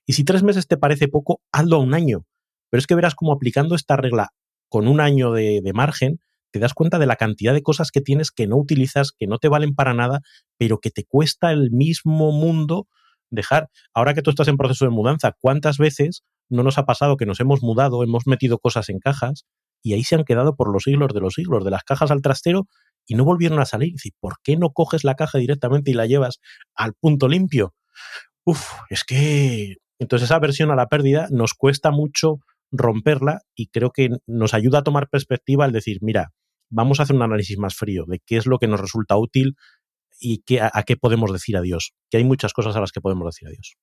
Y 0.05 0.13
si 0.13 0.23
tres 0.23 0.43
meses 0.43 0.67
te 0.67 0.77
parece 0.77 1.07
poco, 1.07 1.41
hazlo 1.51 1.77
a 1.77 1.79
un 1.79 1.93
año. 1.93 2.25
Pero 2.69 2.79
es 2.79 2.87
que 2.87 2.95
verás 2.95 3.15
cómo 3.15 3.33
aplicando 3.33 3.75
esta 3.75 3.95
regla 3.95 4.29
con 4.69 4.87
un 4.87 4.99
año 5.01 5.31
de, 5.31 5.61
de 5.63 5.73
margen, 5.73 6.19
te 6.51 6.59
das 6.59 6.73
cuenta 6.73 6.99
de 6.99 7.05
la 7.05 7.15
cantidad 7.15 7.53
de 7.53 7.63
cosas 7.63 7.91
que 7.91 8.01
tienes 8.01 8.31
que 8.31 8.47
no 8.47 8.57
utilizas, 8.57 9.11
que 9.11 9.27
no 9.27 9.39
te 9.39 9.47
valen 9.47 9.73
para 9.73 9.93
nada, 9.93 10.21
pero 10.57 10.79
que 10.79 10.91
te 10.91 11.05
cuesta 11.05 11.51
el 11.51 11.71
mismo 11.71 12.31
mundo 12.31 12.87
dejar. 13.29 13.69
Ahora 13.93 14.13
que 14.13 14.21
tú 14.21 14.29
estás 14.29 14.47
en 14.47 14.57
proceso 14.57 14.85
de 14.85 14.91
mudanza, 14.91 15.33
¿cuántas 15.39 15.77
veces 15.77 16.23
no 16.49 16.63
nos 16.63 16.77
ha 16.77 16.85
pasado 16.85 17.17
que 17.17 17.25
nos 17.25 17.39
hemos 17.39 17.63
mudado, 17.63 18.03
hemos 18.03 18.27
metido 18.27 18.59
cosas 18.59 18.89
en 18.89 18.99
cajas 18.99 19.45
y 19.81 19.93
ahí 19.93 20.03
se 20.03 20.15
han 20.15 20.23
quedado 20.23 20.55
por 20.55 20.71
los 20.71 20.83
siglos 20.83 21.13
de 21.13 21.19
los 21.19 21.33
siglos, 21.33 21.63
de 21.63 21.71
las 21.71 21.83
cajas 21.83 22.11
al 22.11 22.21
trastero 22.21 22.67
y 23.07 23.15
no 23.15 23.25
volvieron 23.25 23.59
a 23.59 23.65
salir? 23.65 23.93
¿por 24.19 24.35
qué 24.43 24.57
no 24.57 24.71
coges 24.71 25.03
la 25.03 25.15
caja 25.15 25.37
directamente 25.37 25.91
y 25.91 25.93
la 25.93 26.05
llevas 26.05 26.39
al 26.75 26.93
punto 26.93 27.27
limpio? 27.27 27.73
Uf, 28.43 28.71
es 28.89 29.03
que 29.03 29.77
entonces 29.99 30.27
esa 30.27 30.39
versión 30.39 30.71
a 30.71 30.75
la 30.75 30.87
pérdida 30.87 31.27
nos 31.31 31.53
cuesta 31.53 31.91
mucho 31.91 32.39
romperla 32.71 33.41
y 33.55 33.67
creo 33.67 33.91
que 33.91 34.09
nos 34.25 34.53
ayuda 34.53 34.79
a 34.79 34.83
tomar 34.83 35.09
perspectiva 35.09 35.65
al 35.65 35.71
decir, 35.71 35.99
mira, 36.01 36.31
vamos 36.69 36.99
a 36.99 37.03
hacer 37.03 37.15
un 37.15 37.21
análisis 37.21 37.57
más 37.57 37.75
frío 37.75 38.05
de 38.07 38.19
qué 38.25 38.37
es 38.37 38.45
lo 38.45 38.57
que 38.57 38.67
nos 38.67 38.79
resulta 38.79 39.17
útil 39.17 39.55
y 40.19 40.43
qué, 40.43 40.61
a, 40.61 40.71
a, 40.73 40.83
qué 40.83 40.95
podemos 40.97 41.31
decir 41.33 41.57
adiós, 41.57 41.93
que 42.09 42.17
hay 42.17 42.23
muchas 42.23 42.53
cosas 42.53 42.75
a 42.75 42.79
las 42.79 42.91
que 42.91 43.01
podemos 43.01 43.25
decir 43.25 43.47
adiós. 43.47 43.75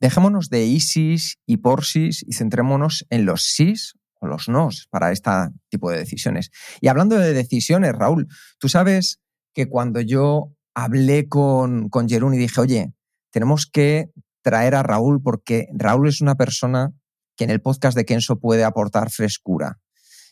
Dejémonos 0.00 0.48
de 0.48 0.64
ISIS 0.64 1.38
y 1.46 1.58
porsis 1.58 2.24
y 2.26 2.32
centrémonos 2.32 3.06
en 3.10 3.24
los 3.24 3.42
SIS 3.42 3.94
los 4.30 4.48
NOS 4.48 4.88
para 4.90 5.12
este 5.12 5.30
tipo 5.68 5.90
de 5.90 5.98
decisiones. 5.98 6.50
Y 6.80 6.88
hablando 6.88 7.18
de 7.18 7.32
decisiones, 7.32 7.92
Raúl, 7.92 8.28
tú 8.58 8.68
sabes 8.68 9.20
que 9.54 9.68
cuando 9.68 10.00
yo 10.00 10.52
hablé 10.74 11.28
con, 11.28 11.88
con 11.88 12.06
y 12.08 12.38
dije, 12.38 12.60
oye, 12.60 12.92
tenemos 13.30 13.66
que 13.66 14.10
traer 14.42 14.74
a 14.74 14.82
Raúl 14.82 15.22
porque 15.22 15.68
Raúl 15.72 16.08
es 16.08 16.20
una 16.20 16.34
persona 16.34 16.92
que 17.36 17.44
en 17.44 17.50
el 17.50 17.60
podcast 17.60 17.96
de 17.96 18.04
Kenso 18.04 18.38
puede 18.38 18.64
aportar 18.64 19.10
frescura. 19.10 19.80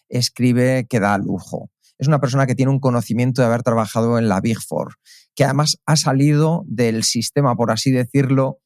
Escribe 0.09 0.87
que 0.89 1.01
da 1.01 1.17
lujo. 1.19 1.71
Es 1.99 2.09
una 2.09 2.21
persona 2.21 2.47
que 2.47 2.55
tiene 2.55 2.73
un 2.73 2.81
conocimiento 2.81 3.43
de 3.43 3.49
haber 3.49 3.63
trabajado 3.63 4.19
en 4.19 4.29
la 4.29 4.41
Big 4.41 4.59
Four, 4.59 4.95
que 5.35 5.45
además 5.45 5.79
ha 5.85 5.97
salido 5.97 6.65
del 6.67 7.05
sistema, 7.05 7.55
por 7.55 7.71
así 7.71 7.91
decirlo, 7.91 8.59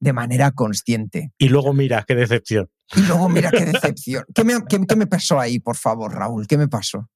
de 0.00 0.12
manera 0.12 0.52
consciente. 0.52 1.32
Y 1.38 1.48
luego 1.48 1.72
mira, 1.72 2.04
qué 2.08 2.14
decepción. 2.14 2.70
Y 2.96 3.02
luego 3.02 3.28
mira, 3.28 3.50
qué 3.50 3.64
decepción. 3.66 4.24
¿Qué 4.34 4.44
me, 4.44 4.54
qué, 4.68 4.80
qué 4.86 4.96
me 4.96 5.06
pasó 5.06 5.38
ahí, 5.38 5.60
por 5.60 5.76
favor, 5.76 6.12
Raúl? 6.12 6.46
¿Qué 6.46 6.58
me 6.58 6.68
pasó? 6.68 7.08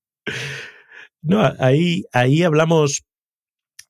No, 1.22 1.42
ahí, 1.58 2.04
ahí 2.12 2.42
hablamos 2.42 3.04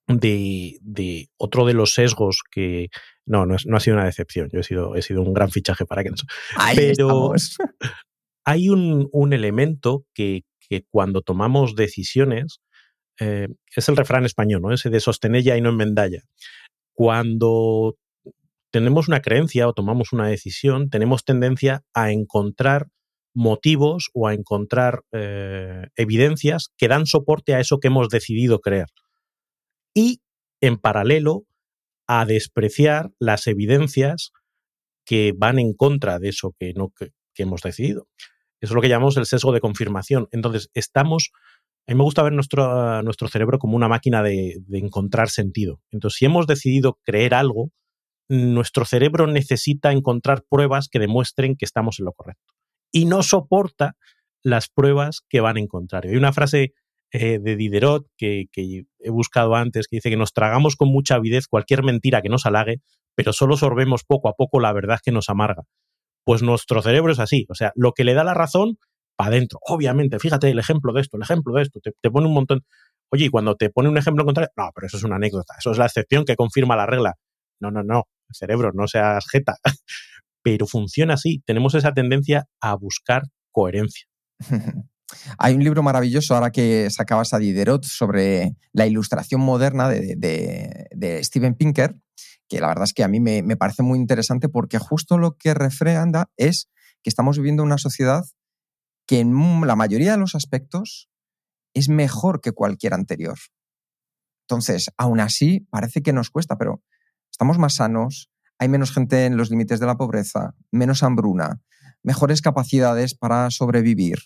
de, 0.06 0.78
de, 0.80 1.28
otro 1.36 1.66
de 1.66 1.74
los 1.74 1.94
sesgos 1.94 2.42
que 2.50 2.88
no, 3.26 3.46
no, 3.46 3.56
es, 3.56 3.66
no, 3.66 3.76
ha 3.76 3.80
sido 3.80 3.96
una 3.96 4.06
decepción. 4.06 4.48
Yo 4.52 4.60
he 4.60 4.62
sido, 4.62 4.94
he 4.94 5.02
sido 5.02 5.22
un 5.22 5.34
gran 5.34 5.50
fichaje 5.50 5.84
para 5.84 6.04
Kenzo. 6.04 6.26
Ahí 6.56 6.76
Pero 6.76 7.34
estamos. 7.34 7.56
hay 8.44 8.68
un, 8.68 9.08
un 9.12 9.32
elemento 9.32 10.06
que, 10.14 10.44
que, 10.68 10.84
cuando 10.90 11.22
tomamos 11.22 11.74
decisiones, 11.74 12.60
eh, 13.18 13.48
es 13.74 13.88
el 13.88 13.96
refrán 13.96 14.24
español, 14.24 14.62
¿no? 14.62 14.72
Ese 14.72 14.90
de 14.90 15.00
sostenella 15.00 15.56
y 15.56 15.60
no 15.60 15.70
enmendalla. 15.70 16.22
Cuando 16.92 17.96
tenemos 18.74 19.06
una 19.06 19.22
creencia 19.22 19.68
o 19.68 19.72
tomamos 19.72 20.12
una 20.12 20.26
decisión, 20.26 20.90
tenemos 20.90 21.24
tendencia 21.24 21.84
a 21.94 22.10
encontrar 22.10 22.88
motivos 23.32 24.10
o 24.14 24.26
a 24.26 24.34
encontrar 24.34 25.04
eh, 25.12 25.86
evidencias 25.94 26.72
que 26.76 26.88
dan 26.88 27.06
soporte 27.06 27.54
a 27.54 27.60
eso 27.60 27.78
que 27.78 27.86
hemos 27.86 28.08
decidido 28.08 28.58
creer 28.58 28.88
y, 29.94 30.22
en 30.60 30.78
paralelo, 30.78 31.44
a 32.08 32.24
despreciar 32.24 33.12
las 33.20 33.46
evidencias 33.46 34.32
que 35.04 35.32
van 35.38 35.60
en 35.60 35.74
contra 35.74 36.18
de 36.18 36.30
eso 36.30 36.52
que, 36.58 36.72
no, 36.74 36.90
que, 36.98 37.12
hemos 37.36 37.62
decidido. 37.62 38.08
Eso 38.60 38.72
es 38.72 38.74
lo 38.74 38.80
que 38.80 38.88
llamamos 38.88 39.16
el 39.16 39.26
sesgo 39.26 39.52
de 39.52 39.60
confirmación. 39.60 40.26
Entonces, 40.32 40.68
estamos... 40.74 41.30
A 41.86 41.92
mí 41.92 41.98
me 41.98 42.02
gusta 42.02 42.24
ver 42.24 42.32
nuestro, 42.32 43.02
nuestro 43.02 43.28
cerebro 43.28 43.60
como 43.60 43.76
una 43.76 43.86
máquina 43.86 44.24
de 44.24 44.64
encontrar 44.72 45.28
sentido. 45.28 45.80
Entonces, 45.92 46.18
si 46.18 46.24
hemos 46.24 46.48
decidido 46.48 46.98
creer 47.04 47.34
algo, 47.34 47.70
nuestro 48.28 48.84
cerebro 48.84 49.26
necesita 49.26 49.92
encontrar 49.92 50.44
pruebas 50.48 50.88
que 50.88 50.98
demuestren 50.98 51.56
que 51.56 51.64
estamos 51.64 51.98
en 51.98 52.06
lo 52.06 52.12
correcto. 52.12 52.54
Y 52.92 53.06
no 53.06 53.22
soporta 53.22 53.96
las 54.42 54.68
pruebas 54.68 55.20
que 55.28 55.40
van 55.40 55.56
en 55.56 55.66
contrario. 55.66 56.12
Hay 56.12 56.16
una 56.16 56.32
frase 56.32 56.74
eh, 57.12 57.38
de 57.38 57.56
Diderot 57.56 58.06
que, 58.16 58.46
he 58.56 59.10
buscado 59.10 59.54
antes, 59.54 59.88
que 59.88 59.96
dice 59.96 60.10
que 60.10 60.16
nos 60.16 60.32
tragamos 60.32 60.76
con 60.76 60.88
mucha 60.88 61.16
avidez 61.16 61.46
cualquier 61.46 61.82
mentira 61.82 62.22
que 62.22 62.28
nos 62.28 62.46
halague, 62.46 62.80
pero 63.14 63.32
solo 63.32 63.56
sorbemos 63.56 64.04
poco 64.04 64.28
a 64.28 64.34
poco 64.34 64.60
la 64.60 64.72
verdad 64.72 64.98
que 65.02 65.12
nos 65.12 65.28
amarga. 65.28 65.62
Pues 66.24 66.42
nuestro 66.42 66.82
cerebro 66.82 67.12
es 67.12 67.18
así, 67.18 67.46
o 67.50 67.54
sea, 67.54 67.72
lo 67.74 67.92
que 67.92 68.04
le 68.04 68.14
da 68.14 68.24
la 68.24 68.34
razón, 68.34 68.78
para 69.16 69.28
adentro. 69.28 69.58
Obviamente, 69.62 70.18
fíjate 70.18 70.50
el 70.50 70.58
ejemplo 70.58 70.92
de 70.92 71.02
esto, 71.02 71.16
el 71.16 71.22
ejemplo 71.22 71.54
de 71.54 71.62
esto, 71.62 71.80
te, 71.80 72.10
pone 72.10 72.26
un 72.26 72.34
montón. 72.34 72.64
Oye, 73.10 73.26
y 73.26 73.28
cuando 73.28 73.54
te 73.54 73.70
pone 73.70 73.88
un 73.88 73.96
ejemplo 73.96 74.24
contrario, 74.24 74.50
no, 74.56 74.70
pero 74.74 74.86
eso 74.86 74.96
es 74.96 75.04
una 75.04 75.16
anécdota, 75.16 75.54
eso 75.58 75.70
es 75.70 75.78
la 75.78 75.86
excepción 75.86 76.24
que 76.24 76.36
confirma 76.36 76.76
la 76.76 76.86
regla. 76.86 77.14
No, 77.60 77.70
no, 77.70 77.82
no, 77.82 78.04
cerebro, 78.34 78.72
no 78.74 78.86
seas 78.86 79.24
jeta. 79.30 79.56
pero 80.42 80.66
funciona 80.66 81.14
así, 81.14 81.42
tenemos 81.46 81.74
esa 81.74 81.94
tendencia 81.94 82.46
a 82.60 82.74
buscar 82.74 83.22
coherencia. 83.50 84.06
Hay 85.38 85.54
un 85.54 85.64
libro 85.64 85.82
maravilloso 85.82 86.34
ahora 86.34 86.50
que 86.50 86.90
sacabas 86.90 87.32
a 87.32 87.38
Diderot 87.38 87.84
sobre 87.84 88.56
la 88.72 88.86
ilustración 88.86 89.40
moderna 89.40 89.88
de, 89.88 90.16
de, 90.90 91.24
Steven 91.24 91.54
Pinker, 91.54 91.96
que 92.48 92.60
la 92.60 92.68
verdad 92.68 92.84
es 92.84 92.92
que 92.92 93.04
a 93.04 93.08
mí 93.08 93.20
me, 93.20 93.42
me, 93.42 93.56
parece 93.56 93.82
muy 93.82 93.98
interesante 93.98 94.48
porque 94.48 94.78
justo 94.78 95.18
lo 95.18 95.36
que 95.36 95.54
refrenda 95.54 96.30
es 96.36 96.68
que 97.02 97.10
estamos 97.10 97.38
viviendo 97.38 97.62
una 97.62 97.78
sociedad 97.78 98.24
que 99.06 99.20
en 99.20 99.34
la 99.66 99.76
mayoría 99.76 100.12
de 100.12 100.18
los 100.18 100.34
aspectos 100.34 101.08
es 101.74 101.88
mejor 101.88 102.40
que 102.40 102.52
cualquier 102.52 102.94
anterior. 102.94 103.38
Entonces, 104.48 104.90
aún 104.96 105.20
así, 105.20 105.66
parece 105.70 106.02
que 106.02 106.12
nos 106.12 106.30
cuesta, 106.30 106.56
pero 106.56 106.82
estamos 107.34 107.58
más 107.58 107.74
sanos, 107.74 108.30
hay 108.60 108.68
menos 108.68 108.92
gente 108.92 109.26
en 109.26 109.36
los 109.36 109.50
límites 109.50 109.80
de 109.80 109.86
la 109.86 109.96
pobreza, 109.96 110.54
menos 110.70 111.02
hambruna, 111.02 111.60
mejores 112.04 112.40
capacidades 112.40 113.16
para 113.16 113.50
sobrevivir. 113.50 114.18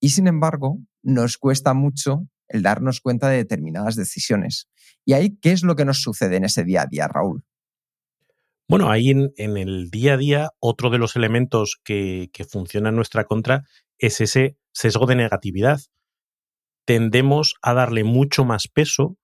Y 0.00 0.08
sin 0.08 0.26
embargo, 0.26 0.78
nos 1.04 1.38
cuesta 1.38 1.72
mucho 1.72 2.26
el 2.48 2.62
darnos 2.62 3.00
cuenta 3.00 3.28
de 3.28 3.36
determinadas 3.36 3.94
decisiones. 3.94 4.68
¿Y 5.04 5.12
ahí 5.12 5.38
qué 5.40 5.52
es 5.52 5.62
lo 5.62 5.76
que 5.76 5.84
nos 5.84 6.02
sucede 6.02 6.34
en 6.34 6.44
ese 6.44 6.64
día 6.64 6.82
a 6.82 6.86
día, 6.86 7.06
Raúl? 7.06 7.44
Bueno, 8.68 8.90
ahí 8.90 9.10
en, 9.10 9.30
el 9.36 9.90
día 9.92 10.14
a 10.14 10.16
día, 10.16 10.50
otro 10.58 10.90
de 10.90 10.98
los 10.98 11.14
elementos 11.14 11.80
que, 11.84 12.28
que 12.32 12.44
funciona 12.44 12.88
en 12.88 12.96
nuestra 12.96 13.24
contra 13.24 13.68
es 13.98 14.20
ese 14.20 14.58
sesgo 14.72 15.06
de 15.06 15.14
negatividad. 15.14 15.80
Tendemos 16.86 17.54
a 17.62 17.72
darle 17.72 18.02
mucho 18.02 18.44
más 18.44 18.66
peso 18.66 19.16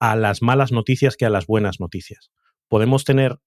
a 0.00 0.16
las 0.16 0.42
malas 0.42 0.72
noticias 0.72 1.16
que 1.16 1.24
a 1.24 1.30
las 1.30 1.46
buenas 1.46 1.78
noticias. 1.78 2.32
Podemos 2.68 3.04
tener 3.04 3.38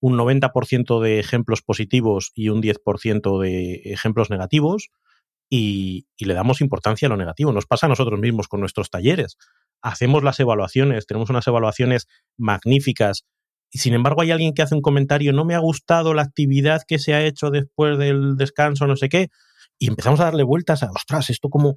un 0.00 0.16
90% 0.16 1.00
de 1.00 1.18
ejemplos 1.18 1.62
positivos 1.62 2.32
y 2.34 2.48
un 2.48 2.62
10% 2.62 3.40
de 3.40 3.92
ejemplos 3.92 4.30
negativos 4.30 4.90
y, 5.48 6.06
le 6.18 6.34
damos 6.34 6.60
importancia 6.60 7.06
a 7.06 7.08
lo 7.08 7.16
negativo. 7.16 7.52
Nos 7.52 7.66
pasa 7.66 7.86
a 7.86 7.88
nosotros 7.88 8.20
mismos 8.20 8.48
con 8.48 8.60
nuestros 8.60 8.90
talleres. 8.90 9.36
Hacemos 9.82 10.22
las 10.22 10.40
evaluaciones, 10.40 11.06
tenemos 11.06 11.30
unas 11.30 11.46
evaluaciones 11.46 12.06
magníficas 12.36 13.24
y 13.70 13.78
sin 13.78 13.94
embargo 13.94 14.22
hay 14.22 14.30
alguien 14.30 14.54
que 14.54 14.62
hace 14.62 14.74
un 14.74 14.80
comentario, 14.80 15.32
no 15.32 15.44
me 15.44 15.54
ha 15.54 15.58
gustado 15.58 16.14
la 16.14 16.22
actividad 16.22 16.82
que 16.86 16.98
se 16.98 17.14
ha 17.14 17.24
hecho 17.24 17.50
después 17.50 17.98
del 17.98 18.36
descanso, 18.36 18.86
no 18.86 18.96
sé 18.96 19.08
qué, 19.08 19.28
y 19.78 19.88
empezamos 19.88 20.20
a 20.20 20.24
darle 20.24 20.44
vueltas 20.44 20.82
a, 20.82 20.90
ostras, 20.90 21.30
¿esto 21.30 21.50
cómo, 21.50 21.74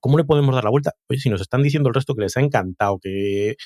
cómo 0.00 0.18
le 0.18 0.24
podemos 0.24 0.54
dar 0.54 0.64
la 0.64 0.70
vuelta? 0.70 0.92
Oye, 1.08 1.20
si 1.20 1.28
nos 1.30 1.40
están 1.40 1.62
diciendo 1.62 1.88
el 1.88 1.94
resto 1.94 2.14
que 2.14 2.22
les 2.22 2.36
ha 2.36 2.40
encantado, 2.40 2.98
que... 3.00 3.56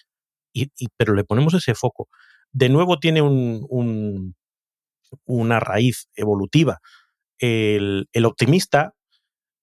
Y, 0.52 0.70
y, 0.78 0.88
pero 0.96 1.14
le 1.14 1.22
ponemos 1.22 1.52
ese 1.52 1.74
foco 1.74 2.08
de 2.52 2.68
nuevo 2.68 2.98
tiene 2.98 3.22
un, 3.22 3.66
un, 3.68 4.34
una 5.24 5.60
raíz 5.60 6.08
evolutiva. 6.14 6.80
El, 7.38 8.08
optimista 8.24 8.94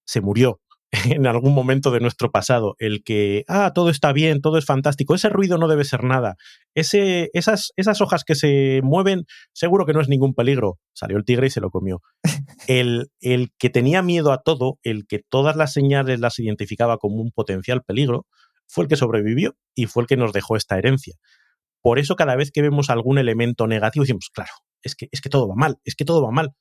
se 0.05 0.21
murió 0.21 0.59
en 0.91 1.25
algún 1.25 1.53
momento 1.53 1.91
de 1.91 1.99
nuestro 1.99 2.31
pasado. 2.31 2.75
El 2.79 3.03
que, 3.03 3.45
ah, 3.47 3.71
todo 3.73 3.89
está 3.89 4.13
bien, 4.13 4.41
todo 4.41 4.57
es 4.57 4.65
fantástico, 4.65 5.15
ese 5.15 5.29
ruido 5.29 5.57
no 5.57 5.67
debe 5.67 5.85
ser 5.85 6.03
nada. 6.03 6.35
Esas, 6.75 7.71
hojas 8.01 8.23
que 8.23 8.35
se 8.35 8.81
mueven, 8.83 9.25
seguro 9.53 9.85
que 9.85 9.93
no 9.93 10.01
es 10.01 10.09
ningún 10.09 10.33
peligro. 10.33 10.77
Salió 10.93 11.17
el 11.17 11.25
tigre 11.25 11.47
y 11.47 11.51
se 11.51 11.61
lo 11.61 11.71
comió. 11.71 12.01
El 12.67 13.09
que 13.57 13.69
tenía 13.69 14.01
miedo 14.01 14.31
a 14.31 14.41
todo, 14.43 14.77
el 14.83 15.05
que 15.07 15.19
todas 15.27 15.55
las 15.55 15.73
señales 15.73 16.19
las 16.19 16.37
identificaba 16.39 16.97
como 16.97 17.21
un 17.21 17.31
potencial 17.31 17.81
peligro, 17.81 18.25
fue 18.67 18.85
el 18.85 18.87
que 18.87 18.95
sobrevivió 18.95 19.55
y 19.75 19.85
fue 19.85 20.03
el 20.03 20.07
que 20.07 20.17
nos 20.17 20.33
dejó 20.33 20.55
esta 20.55 20.77
herencia. 20.77 21.15
Por 21.83 21.99
eso 21.99 22.15
cada 22.15 22.37
vez 22.37 22.49
que 22.49 22.61
vemos 22.61 22.89
algún 22.89 23.17
elemento 23.17 23.67
negativo 23.67 24.03
decimos, 24.03 24.29
claro, 24.33 24.53
es 24.81 24.95
que, 24.95 25.09
es 25.11 25.19
que 25.19 25.29
todo 25.29 25.49
va 25.49 25.55
mal, 25.55 25.79
es 25.83 25.95
que 25.95 26.05
todo 26.05 26.23
va 26.23 26.31
mal. 26.31 26.53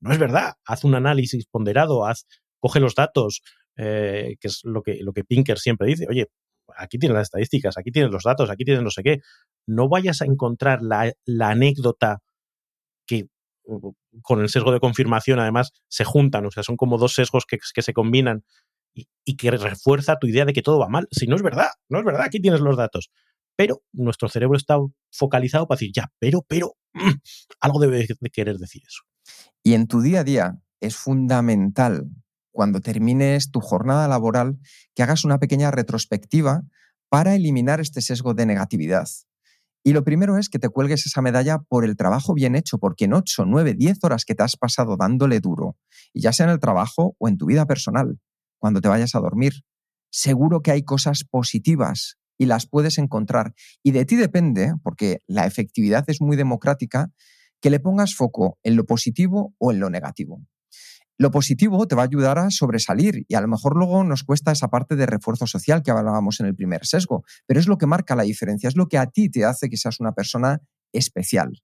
No 0.00 0.10
es 0.10 0.18
verdad, 0.18 0.54
haz 0.64 0.84
un 0.84 0.94
análisis 0.94 1.44
ponderado, 1.46 2.06
haz, 2.06 2.26
coge 2.58 2.80
los 2.80 2.94
datos, 2.94 3.42
eh, 3.76 4.36
que 4.40 4.48
es 4.48 4.62
lo 4.64 4.82
que, 4.82 4.96
lo 5.02 5.12
que 5.12 5.22
Pinker 5.22 5.58
siempre 5.58 5.86
dice, 5.86 6.06
oye, 6.08 6.28
aquí 6.78 6.98
tienes 6.98 7.14
las 7.14 7.24
estadísticas, 7.24 7.76
aquí 7.76 7.90
tienes 7.90 8.10
los 8.10 8.22
datos, 8.22 8.48
aquí 8.48 8.64
tienes 8.64 8.82
no 8.82 8.88
sé 8.88 9.02
qué. 9.02 9.20
No 9.66 9.90
vayas 9.90 10.22
a 10.22 10.24
encontrar 10.24 10.80
la, 10.80 11.12
la 11.26 11.50
anécdota 11.50 12.20
que 13.06 13.26
con 14.22 14.40
el 14.40 14.48
sesgo 14.48 14.72
de 14.72 14.80
confirmación 14.80 15.40
además 15.40 15.72
se 15.88 16.04
juntan, 16.04 16.46
o 16.46 16.50
sea, 16.50 16.62
son 16.62 16.78
como 16.78 16.96
dos 16.96 17.12
sesgos 17.12 17.44
que, 17.44 17.58
que 17.74 17.82
se 17.82 17.92
combinan 17.92 18.44
y, 18.94 19.08
y, 19.26 19.36
que 19.36 19.50
refuerza 19.50 20.18
tu 20.18 20.26
idea 20.26 20.46
de 20.46 20.54
que 20.54 20.62
todo 20.62 20.78
va 20.78 20.88
mal. 20.88 21.06
Si 21.10 21.26
no 21.26 21.36
es 21.36 21.42
verdad, 21.42 21.68
no 21.90 21.98
es 21.98 22.04
verdad, 22.06 22.22
aquí 22.22 22.40
tienes 22.40 22.60
los 22.60 22.78
datos 22.78 23.10
pero 23.60 23.82
nuestro 23.92 24.30
cerebro 24.30 24.56
está 24.56 24.78
focalizado 25.12 25.68
para 25.68 25.76
decir, 25.76 25.92
ya, 25.94 26.10
pero, 26.18 26.40
pero, 26.48 26.78
mmm, 26.94 27.12
algo 27.60 27.78
debe 27.78 28.06
de 28.18 28.30
querer 28.30 28.56
decir 28.56 28.80
eso. 28.86 29.02
Y 29.62 29.74
en 29.74 29.86
tu 29.86 30.00
día 30.00 30.20
a 30.20 30.24
día 30.24 30.62
es 30.80 30.96
fundamental, 30.96 32.08
cuando 32.52 32.80
termines 32.80 33.50
tu 33.50 33.60
jornada 33.60 34.08
laboral, 34.08 34.58
que 34.94 35.02
hagas 35.02 35.26
una 35.26 35.38
pequeña 35.38 35.70
retrospectiva 35.70 36.62
para 37.10 37.34
eliminar 37.34 37.82
este 37.82 38.00
sesgo 38.00 38.32
de 38.32 38.46
negatividad. 38.46 39.06
Y 39.84 39.92
lo 39.92 40.04
primero 40.04 40.38
es 40.38 40.48
que 40.48 40.58
te 40.58 40.70
cuelgues 40.70 41.04
esa 41.04 41.20
medalla 41.20 41.58
por 41.58 41.84
el 41.84 41.98
trabajo 41.98 42.32
bien 42.32 42.54
hecho, 42.56 42.78
porque 42.78 43.04
en 43.04 43.12
8, 43.12 43.44
9, 43.44 43.74
10 43.74 43.98
horas 44.04 44.24
que 44.24 44.34
te 44.34 44.42
has 44.42 44.56
pasado 44.56 44.96
dándole 44.96 45.38
duro, 45.40 45.76
ya 46.14 46.32
sea 46.32 46.46
en 46.46 46.52
el 46.52 46.60
trabajo 46.60 47.14
o 47.18 47.28
en 47.28 47.36
tu 47.36 47.44
vida 47.44 47.66
personal, 47.66 48.18
cuando 48.58 48.80
te 48.80 48.88
vayas 48.88 49.14
a 49.14 49.20
dormir, 49.20 49.52
seguro 50.10 50.62
que 50.62 50.70
hay 50.70 50.82
cosas 50.82 51.24
positivas 51.30 52.19
y 52.40 52.46
las 52.46 52.66
puedes 52.66 52.96
encontrar. 52.96 53.52
Y 53.82 53.90
de 53.90 54.06
ti 54.06 54.16
depende, 54.16 54.72
porque 54.82 55.18
la 55.26 55.46
efectividad 55.46 56.04
es 56.06 56.22
muy 56.22 56.38
democrática, 56.38 57.12
que 57.60 57.68
le 57.68 57.80
pongas 57.80 58.14
foco 58.14 58.58
en 58.62 58.76
lo 58.76 58.86
positivo 58.86 59.54
o 59.58 59.72
en 59.72 59.78
lo 59.78 59.90
negativo. 59.90 60.40
Lo 61.18 61.30
positivo 61.30 61.86
te 61.86 61.96
va 61.96 62.00
a 62.00 62.06
ayudar 62.06 62.38
a 62.38 62.50
sobresalir 62.50 63.26
y 63.28 63.34
a 63.34 63.42
lo 63.42 63.48
mejor 63.48 63.76
luego 63.76 64.02
nos 64.04 64.24
cuesta 64.24 64.52
esa 64.52 64.68
parte 64.68 64.96
de 64.96 65.04
refuerzo 65.04 65.46
social 65.46 65.82
que 65.82 65.90
hablábamos 65.90 66.40
en 66.40 66.46
el 66.46 66.54
primer 66.54 66.86
sesgo, 66.86 67.24
pero 67.46 67.60
es 67.60 67.68
lo 67.68 67.76
que 67.76 67.84
marca 67.84 68.16
la 68.16 68.22
diferencia, 68.22 68.68
es 68.68 68.76
lo 68.76 68.88
que 68.88 68.96
a 68.96 69.04
ti 69.04 69.28
te 69.28 69.44
hace 69.44 69.68
que 69.68 69.76
seas 69.76 70.00
una 70.00 70.12
persona 70.12 70.62
especial. 70.94 71.60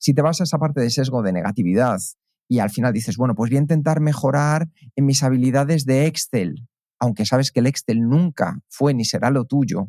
Si 0.00 0.12
te 0.12 0.22
vas 0.22 0.40
a 0.40 0.44
esa 0.44 0.58
parte 0.58 0.80
de 0.80 0.90
sesgo 0.90 1.22
de 1.22 1.32
negatividad 1.32 2.00
y 2.48 2.58
al 2.58 2.70
final 2.70 2.92
dices, 2.92 3.16
bueno, 3.16 3.36
pues 3.36 3.50
voy 3.50 3.58
a 3.58 3.60
intentar 3.60 4.00
mejorar 4.00 4.68
en 4.96 5.06
mis 5.06 5.22
habilidades 5.22 5.84
de 5.84 6.06
Excel, 6.06 6.66
aunque 6.98 7.26
sabes 7.26 7.52
que 7.52 7.60
el 7.60 7.66
Excel 7.66 8.00
nunca 8.00 8.58
fue 8.68 8.92
ni 8.92 9.04
será 9.04 9.30
lo 9.30 9.46
tuyo, 9.46 9.88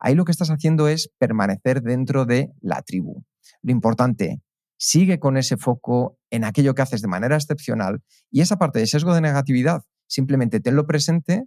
Ahí 0.00 0.14
lo 0.14 0.24
que 0.24 0.32
estás 0.32 0.50
haciendo 0.50 0.88
es 0.88 1.10
permanecer 1.18 1.82
dentro 1.82 2.24
de 2.24 2.50
la 2.60 2.82
tribu. 2.82 3.24
Lo 3.62 3.72
importante, 3.72 4.42
sigue 4.78 5.18
con 5.18 5.36
ese 5.36 5.56
foco 5.56 6.18
en 6.30 6.44
aquello 6.44 6.74
que 6.74 6.82
haces 6.82 7.02
de 7.02 7.08
manera 7.08 7.36
excepcional 7.36 8.02
y 8.30 8.40
esa 8.40 8.56
parte 8.56 8.78
de 8.78 8.86
sesgo 8.86 9.14
de 9.14 9.20
negatividad, 9.20 9.82
simplemente 10.06 10.60
tenlo 10.60 10.86
presente 10.86 11.44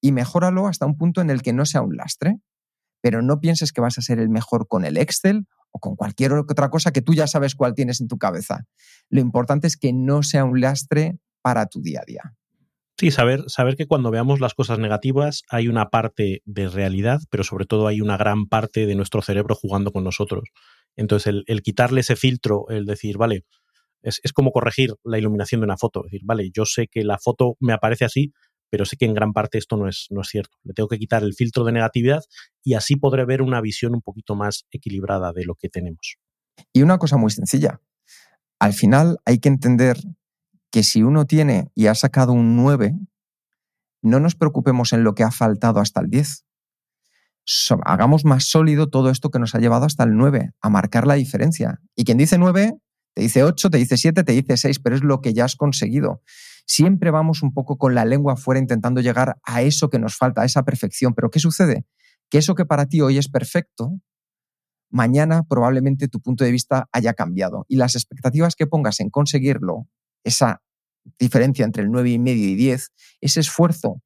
y 0.00 0.12
mejóralo 0.12 0.66
hasta 0.66 0.86
un 0.86 0.96
punto 0.96 1.20
en 1.20 1.30
el 1.30 1.42
que 1.42 1.52
no 1.52 1.64
sea 1.64 1.80
un 1.80 1.96
lastre. 1.96 2.36
Pero 3.00 3.20
no 3.20 3.40
pienses 3.40 3.72
que 3.72 3.80
vas 3.80 3.98
a 3.98 4.02
ser 4.02 4.18
el 4.18 4.30
mejor 4.30 4.66
con 4.66 4.84
el 4.84 4.96
Excel 4.96 5.46
o 5.72 5.78
con 5.78 5.94
cualquier 5.94 6.32
otra 6.32 6.70
cosa 6.70 6.90
que 6.90 7.02
tú 7.02 7.12
ya 7.12 7.26
sabes 7.26 7.54
cuál 7.54 7.74
tienes 7.74 8.00
en 8.00 8.08
tu 8.08 8.16
cabeza. 8.16 8.64
Lo 9.10 9.20
importante 9.20 9.66
es 9.66 9.76
que 9.76 9.92
no 9.92 10.22
sea 10.22 10.44
un 10.44 10.60
lastre 10.60 11.18
para 11.42 11.66
tu 11.66 11.82
día 11.82 12.00
a 12.00 12.04
día. 12.06 12.34
Sí, 12.96 13.10
saber, 13.10 13.44
saber 13.48 13.76
que 13.76 13.86
cuando 13.86 14.12
veamos 14.12 14.38
las 14.40 14.54
cosas 14.54 14.78
negativas 14.78 15.42
hay 15.48 15.66
una 15.66 15.90
parte 15.90 16.42
de 16.44 16.68
realidad, 16.68 17.20
pero 17.28 17.42
sobre 17.42 17.66
todo 17.66 17.88
hay 17.88 18.00
una 18.00 18.16
gran 18.16 18.46
parte 18.46 18.86
de 18.86 18.94
nuestro 18.94 19.20
cerebro 19.20 19.56
jugando 19.56 19.90
con 19.90 20.04
nosotros. 20.04 20.44
Entonces, 20.96 21.42
el, 21.46 21.62
quitarle 21.62 22.02
ese 22.02 22.14
filtro, 22.14 22.66
el 22.68 22.84
decir, 22.84 23.18
vale, 23.18 23.44
es, 24.02 24.20
es, 24.22 24.32
como 24.32 24.52
corregir 24.52 24.94
la 25.02 25.18
iluminación 25.18 25.60
de 25.60 25.64
una 25.64 25.76
foto. 25.76 26.04
Es 26.04 26.12
decir, 26.12 26.20
vale, 26.24 26.50
yo 26.52 26.66
sé 26.66 26.86
que 26.86 27.02
la 27.02 27.18
foto 27.18 27.56
me 27.58 27.72
aparece 27.72 28.04
así, 28.04 28.32
pero 28.70 28.84
sé 28.84 28.96
que 28.96 29.04
en 29.04 29.14
gran 29.14 29.32
parte 29.32 29.58
esto 29.58 29.76
no 29.76 29.88
es, 29.88 30.06
no 30.10 30.20
es 30.20 30.28
cierto. 30.28 30.58
Le 30.62 30.72
tengo 30.72 30.88
que 30.88 30.98
quitar 30.98 31.22
el 31.22 31.34
filtro 31.34 31.64
de 31.64 31.72
negatividad 31.72 32.22
y 32.62 32.74
así 32.74 32.96
podré 32.96 33.24
ver 33.24 33.42
una 33.42 33.60
visión 33.60 33.94
un 33.94 34.02
poquito 34.02 34.34
más 34.34 34.66
equilibrada 34.70 35.32
de 35.32 35.44
lo 35.44 35.54
que 35.54 35.68
tenemos. 35.68 36.16
Y 36.72 36.82
una 36.82 36.98
cosa 36.98 37.16
muy 37.16 37.30
sencilla. 37.30 37.80
Al 38.58 38.72
final 38.72 39.18
hay 39.24 39.38
que 39.38 39.48
entender 39.48 39.96
que 40.74 40.82
si 40.82 41.04
uno 41.04 41.24
tiene 41.24 41.70
y 41.76 41.86
ha 41.86 41.94
sacado 41.94 42.32
un 42.32 42.56
9, 42.56 42.96
no 44.02 44.18
nos 44.18 44.34
preocupemos 44.34 44.92
en 44.92 45.04
lo 45.04 45.14
que 45.14 45.22
ha 45.22 45.30
faltado 45.30 45.78
hasta 45.78 46.00
el 46.00 46.10
10. 46.10 46.44
So, 47.44 47.78
hagamos 47.84 48.24
más 48.24 48.46
sólido 48.46 48.90
todo 48.90 49.10
esto 49.10 49.30
que 49.30 49.38
nos 49.38 49.54
ha 49.54 49.60
llevado 49.60 49.84
hasta 49.84 50.02
el 50.02 50.16
9, 50.16 50.50
a 50.60 50.70
marcar 50.70 51.06
la 51.06 51.14
diferencia. 51.14 51.80
Y 51.94 52.02
quien 52.02 52.18
dice 52.18 52.38
9, 52.38 52.76
te 53.14 53.22
dice 53.22 53.44
8, 53.44 53.70
te 53.70 53.78
dice 53.78 53.96
7, 53.96 54.24
te 54.24 54.32
dice 54.32 54.56
6, 54.56 54.80
pero 54.80 54.96
es 54.96 55.04
lo 55.04 55.20
que 55.20 55.32
ya 55.32 55.44
has 55.44 55.54
conseguido. 55.54 56.22
Siempre 56.66 57.12
vamos 57.12 57.44
un 57.44 57.54
poco 57.54 57.78
con 57.78 57.94
la 57.94 58.04
lengua 58.04 58.32
afuera 58.32 58.58
intentando 58.58 59.00
llegar 59.00 59.36
a 59.44 59.62
eso 59.62 59.90
que 59.90 60.00
nos 60.00 60.16
falta, 60.16 60.42
a 60.42 60.44
esa 60.44 60.64
perfección. 60.64 61.14
Pero 61.14 61.30
¿qué 61.30 61.38
sucede? 61.38 61.86
Que 62.30 62.38
eso 62.38 62.56
que 62.56 62.64
para 62.64 62.86
ti 62.86 63.00
hoy 63.00 63.18
es 63.18 63.28
perfecto, 63.28 63.92
mañana 64.90 65.44
probablemente 65.44 66.08
tu 66.08 66.20
punto 66.20 66.42
de 66.42 66.50
vista 66.50 66.88
haya 66.90 67.14
cambiado 67.14 67.64
y 67.68 67.76
las 67.76 67.94
expectativas 67.94 68.56
que 68.56 68.66
pongas 68.66 68.98
en 68.98 69.10
conseguirlo, 69.10 69.86
esa 70.24 70.62
diferencia 71.18 71.64
entre 71.64 71.82
el 71.82 71.90
9 71.90 72.10
y 72.10 72.18
medio 72.18 72.48
y 72.48 72.54
10, 72.54 72.92
ese 73.20 73.40
esfuerzo 73.40 74.00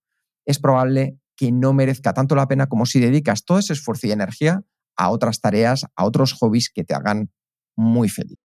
es 0.46 0.58
probable 0.58 1.18
que 1.36 1.52
no 1.52 1.72
merezca 1.72 2.12
tanto 2.12 2.34
la 2.34 2.48
pena 2.48 2.66
como 2.66 2.86
si 2.86 3.00
dedicas 3.00 3.44
todo 3.44 3.58
ese 3.58 3.72
esfuerzo 3.72 4.06
y 4.06 4.12
energía 4.12 4.62
a 4.96 5.10
otras 5.10 5.40
tareas, 5.40 5.86
a 5.94 6.04
otros 6.04 6.32
hobbies 6.32 6.70
que 6.70 6.84
te 6.84 6.94
hagan 6.94 7.30
muy 7.76 8.08
feliz. 8.08 8.36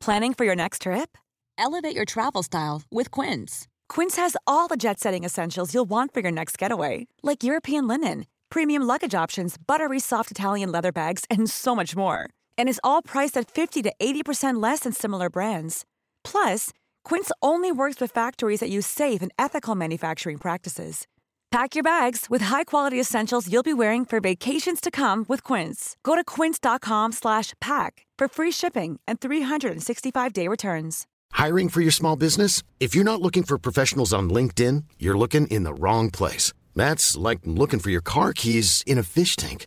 Planning 0.00 0.34
for 0.34 0.44
your 0.44 0.56
next 0.56 0.82
trip? 0.82 1.16
Elevate 1.56 1.94
your 1.94 2.04
travel 2.04 2.42
style 2.42 2.82
with 2.90 3.10
Quince. 3.10 3.66
Quince 3.88 4.16
has 4.16 4.36
all 4.46 4.68
the 4.68 4.76
jet-setting 4.76 5.24
essentials 5.24 5.72
you'll 5.72 5.88
want 5.88 6.12
for 6.12 6.20
your 6.20 6.32
next 6.32 6.58
getaway, 6.58 7.06
like 7.22 7.44
European 7.44 7.86
linen 7.86 8.26
premium 8.50 8.82
luggage 8.82 9.14
options, 9.14 9.56
buttery 9.58 10.00
soft 10.00 10.30
Italian 10.30 10.72
leather 10.72 10.92
bags, 10.92 11.24
and 11.30 11.50
so 11.50 11.74
much 11.74 11.96
more. 11.96 12.30
And 12.58 12.68
is 12.68 12.80
all 12.84 13.00
priced 13.00 13.36
at 13.38 13.50
50 13.50 13.82
to 13.82 13.92
80% 13.98 14.62
less 14.62 14.80
than 14.80 14.92
similar 14.92 15.30
brands. 15.30 15.84
Plus, 16.22 16.70
Quince 17.04 17.32
only 17.40 17.72
works 17.72 18.00
with 18.00 18.10
factories 18.10 18.60
that 18.60 18.68
use 18.68 18.86
safe 18.86 19.22
and 19.22 19.32
ethical 19.38 19.74
manufacturing 19.74 20.36
practices. 20.38 21.06
Pack 21.50 21.74
your 21.74 21.84
bags 21.84 22.26
with 22.28 22.42
high-quality 22.42 23.00
essentials 23.00 23.50
you'll 23.50 23.62
be 23.62 23.72
wearing 23.72 24.04
for 24.04 24.20
vacations 24.20 24.80
to 24.80 24.90
come 24.90 25.24
with 25.28 25.42
Quince. 25.42 25.96
Go 26.02 26.16
to 26.16 26.24
quince.com/pack 26.24 28.06
for 28.18 28.28
free 28.28 28.52
shipping 28.52 29.00
and 29.06 29.20
365-day 29.20 30.48
returns. 30.48 31.06
Hiring 31.32 31.68
for 31.68 31.80
your 31.80 31.92
small 31.92 32.16
business? 32.16 32.62
If 32.80 32.94
you're 32.94 33.04
not 33.04 33.20
looking 33.20 33.44
for 33.44 33.58
professionals 33.58 34.12
on 34.12 34.30
LinkedIn, 34.30 34.84
you're 34.98 35.18
looking 35.18 35.46
in 35.48 35.64
the 35.64 35.74
wrong 35.74 36.10
place. 36.10 36.52
That's 36.74 37.16
like 37.16 37.40
looking 37.44 37.80
for 37.80 37.90
your 37.90 38.02
car 38.02 38.32
keys 38.32 38.82
in 38.86 38.98
a 38.98 39.02
fish 39.02 39.36
tank. 39.36 39.66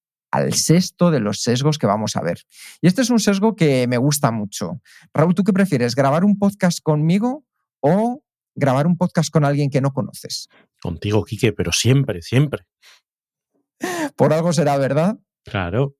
al 0.31 0.53
sexto 0.53 1.11
de 1.11 1.19
los 1.19 1.41
sesgos 1.41 1.77
que 1.77 1.87
vamos 1.87 2.15
a 2.15 2.21
ver. 2.21 2.39
Y 2.81 2.87
este 2.87 3.01
es 3.01 3.09
un 3.09 3.19
sesgo 3.19 3.55
que 3.55 3.87
me 3.87 3.97
gusta 3.97 4.31
mucho. 4.31 4.81
Raúl, 5.13 5.35
¿tú 5.35 5.43
qué 5.43 5.53
prefieres? 5.53 5.95
¿Grabar 5.95 6.23
un 6.23 6.39
podcast 6.39 6.79
conmigo 6.81 7.45
o 7.81 8.23
grabar 8.55 8.87
un 8.87 8.97
podcast 8.97 9.29
con 9.29 9.45
alguien 9.45 9.69
que 9.69 9.81
no 9.81 9.91
conoces? 9.91 10.47
Contigo, 10.81 11.23
Quique, 11.23 11.53
pero 11.53 11.71
siempre, 11.71 12.21
siempre. 12.21 12.63
Por 14.15 14.33
algo 14.33 14.53
será, 14.53 14.77
¿verdad? 14.77 15.17
Claro. 15.43 15.95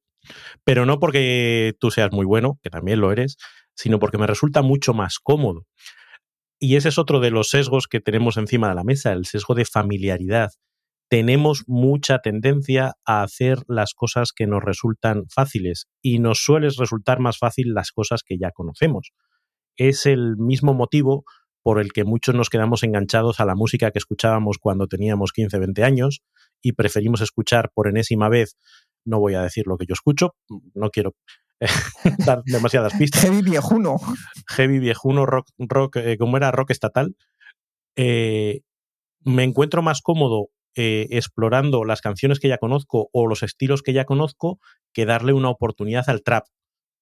Pero 0.63 0.85
no 0.85 0.99
porque 0.99 1.75
tú 1.79 1.91
seas 1.91 2.11
muy 2.11 2.25
bueno, 2.25 2.59
que 2.61 2.69
también 2.69 3.01
lo 3.01 3.11
eres, 3.11 3.37
sino 3.75 3.99
porque 3.99 4.17
me 4.17 4.27
resulta 4.27 4.61
mucho 4.61 4.93
más 4.93 5.19
cómodo. 5.19 5.65
Y 6.59 6.75
ese 6.75 6.89
es 6.89 6.99
otro 6.99 7.19
de 7.19 7.31
los 7.31 7.49
sesgos 7.49 7.87
que 7.87 7.99
tenemos 7.99 8.37
encima 8.37 8.69
de 8.69 8.75
la 8.75 8.83
mesa, 8.83 9.11
el 9.11 9.25
sesgo 9.25 9.55
de 9.55 9.65
familiaridad 9.65 10.51
tenemos 11.11 11.65
mucha 11.67 12.19
tendencia 12.19 12.93
a 13.05 13.21
hacer 13.21 13.57
las 13.67 13.93
cosas 13.93 14.31
que 14.31 14.47
nos 14.47 14.63
resultan 14.63 15.25
fáciles 15.27 15.87
y 16.01 16.19
nos 16.19 16.39
suele 16.39 16.69
resultar 16.69 17.19
más 17.19 17.37
fácil 17.37 17.73
las 17.73 17.91
cosas 17.91 18.23
que 18.25 18.37
ya 18.37 18.51
conocemos. 18.51 19.11
Es 19.75 20.05
el 20.05 20.37
mismo 20.37 20.73
motivo 20.73 21.25
por 21.63 21.81
el 21.81 21.91
que 21.91 22.05
muchos 22.05 22.33
nos 22.33 22.49
quedamos 22.49 22.83
enganchados 22.83 23.41
a 23.41 23.45
la 23.45 23.55
música 23.55 23.91
que 23.91 23.99
escuchábamos 23.99 24.57
cuando 24.57 24.87
teníamos 24.87 25.33
15, 25.33 25.59
20 25.59 25.83
años 25.83 26.21
y 26.61 26.71
preferimos 26.71 27.19
escuchar 27.19 27.71
por 27.73 27.89
enésima 27.89 28.29
vez, 28.29 28.55
no 29.03 29.19
voy 29.19 29.33
a 29.33 29.41
decir 29.41 29.67
lo 29.67 29.77
que 29.77 29.87
yo 29.87 29.93
escucho, 29.93 30.35
no 30.73 30.91
quiero 30.91 31.13
dar 32.25 32.41
demasiadas 32.45 32.93
pistas. 32.93 33.23
Heavy 33.23 33.41
viejuno. 33.41 33.97
Heavy 34.47 34.79
viejuno, 34.79 35.25
rock, 35.25 35.49
rock 35.59 35.97
eh, 35.97 36.17
como 36.17 36.37
era 36.37 36.51
rock 36.51 36.71
estatal. 36.71 37.17
Eh, 37.97 38.61
me 39.25 39.43
encuentro 39.43 39.81
más 39.81 40.01
cómodo 40.01 40.47
eh, 40.75 41.07
explorando 41.09 41.83
las 41.83 41.99
canciones 41.99 42.39
que 42.39 42.47
ya 42.47 42.57
conozco 42.57 43.09
o 43.11 43.27
los 43.27 43.43
estilos 43.43 43.81
que 43.81 43.91
ya 43.91 44.05
conozco 44.05 44.57
que 44.93 45.05
darle 45.05 45.33
una 45.33 45.49
oportunidad 45.49 46.05
al 46.07 46.23
trap, 46.23 46.45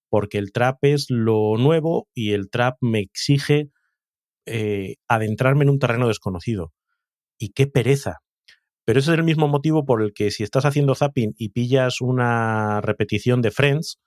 porque 0.09 0.39
el 0.39 0.51
trap 0.51 0.77
es 0.81 1.05
lo 1.09 1.55
nuevo 1.57 2.07
y 2.15 2.33
el 2.33 2.49
trap 2.49 2.77
me 2.81 2.99
exige 2.99 3.69
eh, 4.47 4.95
adentrarme 5.07 5.65
en 5.65 5.69
un 5.69 5.77
terreno 5.77 6.07
desconocido. 6.07 6.73
Y 7.37 7.49
qué 7.49 7.67
pereza. 7.67 8.17
Pero 8.85 8.99
ese 8.99 9.11
es 9.11 9.19
el 9.19 9.23
mismo 9.23 9.47
motivo 9.47 9.85
por 9.85 10.01
el 10.01 10.13
que 10.13 10.31
si 10.31 10.41
estás 10.41 10.65
haciendo 10.65 10.95
zapping 10.95 11.35
y 11.37 11.49
pillas 11.49 12.01
una 12.01 12.81
repetición 12.81 13.43
de 13.43 13.51
Friends, 13.51 13.99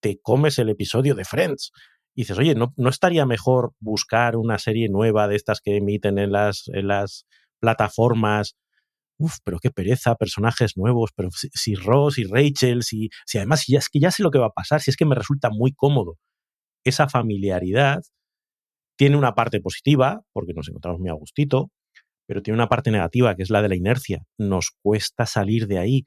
te 0.00 0.18
comes 0.20 0.58
el 0.58 0.68
episodio 0.68 1.14
de 1.14 1.24
Friends. 1.24 1.70
Y 2.16 2.22
dices, 2.22 2.38
oye, 2.38 2.56
¿no, 2.56 2.74
¿no 2.76 2.88
estaría 2.88 3.24
mejor 3.24 3.72
buscar 3.78 4.34
una 4.36 4.58
serie 4.58 4.88
nueva 4.88 5.28
de 5.28 5.36
estas 5.36 5.60
que 5.60 5.76
emiten 5.76 6.18
en 6.18 6.32
las 6.32 7.24
plataformas 7.60 8.56
Uf, 9.20 9.36
pero 9.44 9.58
qué 9.58 9.70
pereza, 9.70 10.14
personajes 10.14 10.78
nuevos, 10.78 11.10
pero 11.14 11.28
si, 11.30 11.74
Ross 11.74 12.16
y 12.16 12.24
Rachel, 12.24 12.82
si, 12.82 13.10
si 13.26 13.36
además 13.36 13.64
ya 13.68 13.78
es 13.78 13.90
que 13.90 14.00
ya 14.00 14.10
sé 14.10 14.22
lo 14.22 14.30
que 14.30 14.38
va 14.38 14.46
a 14.46 14.52
pasar, 14.52 14.80
si 14.80 14.90
es 14.90 14.96
que 14.96 15.04
me 15.04 15.14
resulta 15.14 15.50
muy 15.50 15.72
cómodo. 15.74 16.16
Esa 16.84 17.06
familiaridad 17.06 18.00
tiene 18.96 19.18
una 19.18 19.34
parte 19.34 19.60
positiva, 19.60 20.22
porque 20.32 20.54
nos 20.54 20.68
encontramos 20.68 21.00
muy 21.00 21.10
a 21.10 21.12
gustito, 21.12 21.70
pero 22.26 22.42
tiene 22.42 22.54
una 22.54 22.70
parte 22.70 22.90
negativa, 22.90 23.36
que 23.36 23.42
es 23.42 23.50
la 23.50 23.60
de 23.60 23.68
la 23.68 23.76
inercia. 23.76 24.24
Nos 24.38 24.70
cuesta 24.82 25.26
salir 25.26 25.66
de 25.66 25.76
ahí. 25.76 26.04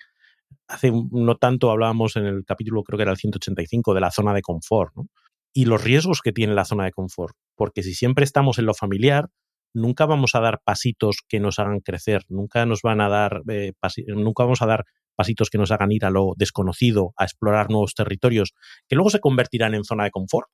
Hace 0.67 0.91
no 1.11 1.35
tanto 1.35 1.69
hablábamos 1.69 2.15
en 2.15 2.25
el 2.25 2.45
capítulo, 2.45 2.81
creo 2.81 2.97
que 2.97 3.03
era 3.03 3.11
el 3.11 3.17
185, 3.17 3.93
de 3.93 4.01
la 4.01 4.09
zona 4.09 4.33
de 4.33 4.41
confort, 4.41 4.95
¿no? 4.95 5.07
Y 5.53 5.65
los 5.65 5.83
riesgos 5.83 6.21
que 6.21 6.31
tiene 6.31 6.55
la 6.55 6.65
zona 6.65 6.85
de 6.85 6.91
confort. 6.91 7.35
Porque 7.55 7.83
si 7.83 7.93
siempre 7.93 8.23
estamos 8.25 8.57
en 8.57 8.65
lo 8.65 8.73
familiar, 8.73 9.29
nunca 9.73 10.05
vamos 10.05 10.35
a 10.35 10.39
dar 10.39 10.61
pasitos 10.63 11.17
que 11.27 11.39
nos 11.39 11.59
hagan 11.59 11.79
crecer, 11.79 12.23
nunca 12.29 12.65
nos 12.65 12.81
van 12.81 13.01
a 13.01 13.09
dar, 13.09 13.41
eh, 13.49 13.73
nunca 14.07 14.43
vamos 14.43 14.61
a 14.61 14.67
dar 14.67 14.85
pasitos 15.15 15.49
que 15.49 15.57
nos 15.57 15.71
hagan 15.71 15.91
ir 15.91 16.05
a 16.05 16.09
lo 16.09 16.33
desconocido, 16.37 17.13
a 17.17 17.25
explorar 17.25 17.69
nuevos 17.69 17.93
territorios, 17.93 18.53
que 18.87 18.95
luego 18.95 19.09
se 19.09 19.19
convertirán 19.19 19.73
en 19.73 19.83
zona 19.83 20.05
de 20.05 20.11
confort. 20.11 20.47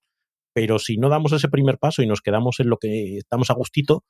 Pero 0.54 0.80
si 0.80 0.98
no 0.98 1.10
damos 1.10 1.32
ese 1.32 1.48
primer 1.48 1.78
paso 1.78 2.02
y 2.02 2.08
nos 2.08 2.22
quedamos 2.22 2.60
en 2.60 2.70
lo 2.70 2.78
que 2.78 3.18
estamos 3.18 3.50
a 3.50 3.54
gustito, 3.54 4.04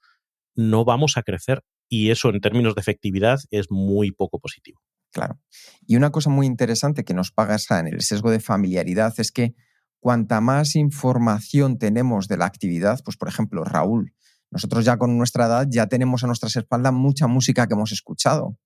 no 0.56 0.86
vamos 0.86 1.17
a 1.17 1.24
crecer. 1.24 1.62
Y 1.89 2.12
eso 2.12 2.30
en 2.30 2.39
términos 2.39 2.76
de 2.76 2.82
efectividad 2.82 3.39
es 3.52 3.67
muy 3.69 4.12
poco 4.12 4.39
positivo. 4.39 4.80
Claro. 5.12 5.39
Y 5.86 5.95
una 5.95 6.12
cosa 6.12 6.30
muy 6.30 6.45
interesante 6.45 7.04
que 7.04 7.13
nos 7.13 7.32
pasa 7.32 7.80
en 7.80 7.88
el 7.88 8.02
sesgo 8.02 8.32
de 8.32 8.39
familiaridad 8.39 9.13
es 9.17 9.32
que 9.32 9.54
cuanta 10.00 10.39
más 10.39 10.76
información 10.76 11.78
tenemos 11.78 12.28
de 12.28 12.38
la 12.38 12.45
actividad, 12.45 13.00
pues 13.04 13.17
por 13.17 13.28
ejemplo, 13.28 13.63
Raúl 13.63 14.13
nosotros 14.51 14.85
ya 14.85 14.97
con 14.97 15.17
nuestra 15.17 15.45
edad 15.45 15.67
ya 15.69 15.88
tenemos 15.88 16.23
a 16.23 16.27
nuestras 16.27 16.55
espaldas 16.55 16.93
mucha 16.93 17.27
música 17.27 17.67
que 17.67 17.73
hemos 17.73 17.91
escuchado. 17.91 18.57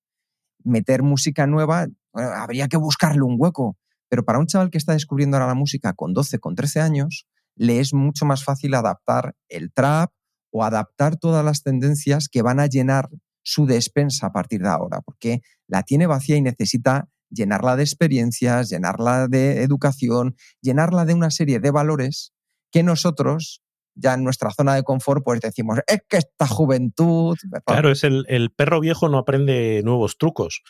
Meter 0.63 1.03
música 1.03 1.45
nueva, 1.45 1.87
habría 2.13 2.67
que 2.67 2.77
buscarle 2.77 3.21
un 3.21 3.35
hueco. 3.37 3.77
Pero 4.09 4.23
para 4.23 4.39
un 4.39 4.45
chaval 4.45 4.69
que 4.69 4.77
está 4.77 4.93
descubriendo 4.93 5.37
ahora 5.37 5.47
la 5.47 5.55
música 5.55 5.93
con 5.93 6.13
12, 6.13 6.39
con 6.39 6.55
13 6.55 6.81
años, 6.81 7.27
le 7.55 7.79
es 7.79 7.93
mucho 7.93 8.25
más 8.25 8.43
fácil 8.43 8.75
adaptar 8.75 9.35
el 9.49 9.73
trap 9.73 10.11
o 10.51 10.63
adaptar 10.63 11.17
todas 11.17 11.43
las 11.43 11.63
tendencias 11.63 12.29
que 12.29 12.43
van 12.43 12.59
a 12.59 12.67
llenar 12.67 13.09
su 13.43 13.65
despensa 13.65 14.27
a 14.27 14.31
partir 14.31 14.61
de 14.61 14.69
ahora, 14.69 15.01
porque 15.01 15.41
la 15.67 15.83
tiene 15.83 16.05
vacía 16.05 16.37
y 16.37 16.41
necesita 16.41 17.09
llenarla 17.29 17.75
de 17.75 17.83
experiencias, 17.83 18.69
llenarla 18.69 19.27
de 19.27 19.63
educación, 19.63 20.35
llenarla 20.61 21.05
de 21.05 21.15
una 21.15 21.31
serie 21.31 21.59
de 21.59 21.71
valores 21.71 22.33
que 22.71 22.83
nosotros 22.83 23.62
ya 23.95 24.13
en 24.13 24.23
nuestra 24.23 24.51
zona 24.51 24.75
de 24.75 24.83
confort, 24.83 25.23
pues 25.23 25.41
decimos, 25.41 25.79
es 25.87 26.01
que 26.07 26.17
esta 26.17 26.47
juventud... 26.47 27.37
Claro, 27.65 27.91
es 27.91 28.03
el, 28.03 28.25
el 28.27 28.51
perro 28.51 28.79
viejo 28.79 29.09
no 29.09 29.17
aprende 29.17 29.81
nuevos 29.83 30.17
trucos. 30.17 30.63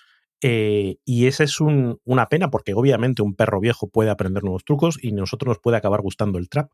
Eh, 0.45 0.97
y 1.05 1.28
esa 1.28 1.45
es 1.45 1.61
una 1.61 2.28
pena 2.28 2.51
porque 2.51 2.74
obviamente 2.74 3.21
un 3.21 3.34
perro 3.34 3.61
viejo 3.61 3.88
puede 3.89 4.09
aprender 4.09 4.43
nuevos 4.43 4.65
trucos 4.65 4.99
y 5.01 5.13
nosotros 5.13 5.47
nos 5.47 5.59
puede 5.59 5.78
acabar 5.78 6.01
gustando 6.01 6.38
el 6.38 6.49
trap, 6.49 6.69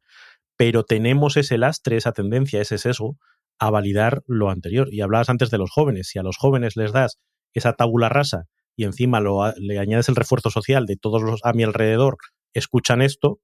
pero 0.57 0.83
tenemos 0.83 1.37
ese 1.37 1.59
lastre, 1.59 1.97
esa 1.97 2.11
tendencia, 2.11 2.61
ese 2.61 2.79
sesgo 2.79 3.17
a 3.59 3.69
validar 3.69 4.23
lo 4.25 4.49
anterior. 4.49 4.87
Y 4.91 5.01
hablabas 5.01 5.29
antes 5.29 5.51
de 5.51 5.59
los 5.59 5.69
jóvenes, 5.69 6.07
si 6.07 6.17
a 6.17 6.23
los 6.23 6.37
jóvenes 6.37 6.77
les 6.77 6.91
das 6.91 7.19
esa 7.53 7.73
tabula 7.73 8.09
rasa 8.09 8.45
y 8.75 8.85
encima 8.85 9.19
lo, 9.19 9.53
le 9.57 9.77
añades 9.77 10.09
el 10.09 10.15
refuerzo 10.15 10.49
social 10.49 10.87
de 10.87 10.95
todos 10.95 11.21
los 11.21 11.41
a 11.43 11.53
mi 11.53 11.63
alrededor 11.63 12.17
escuchan 12.53 13.01
esto, 13.03 13.39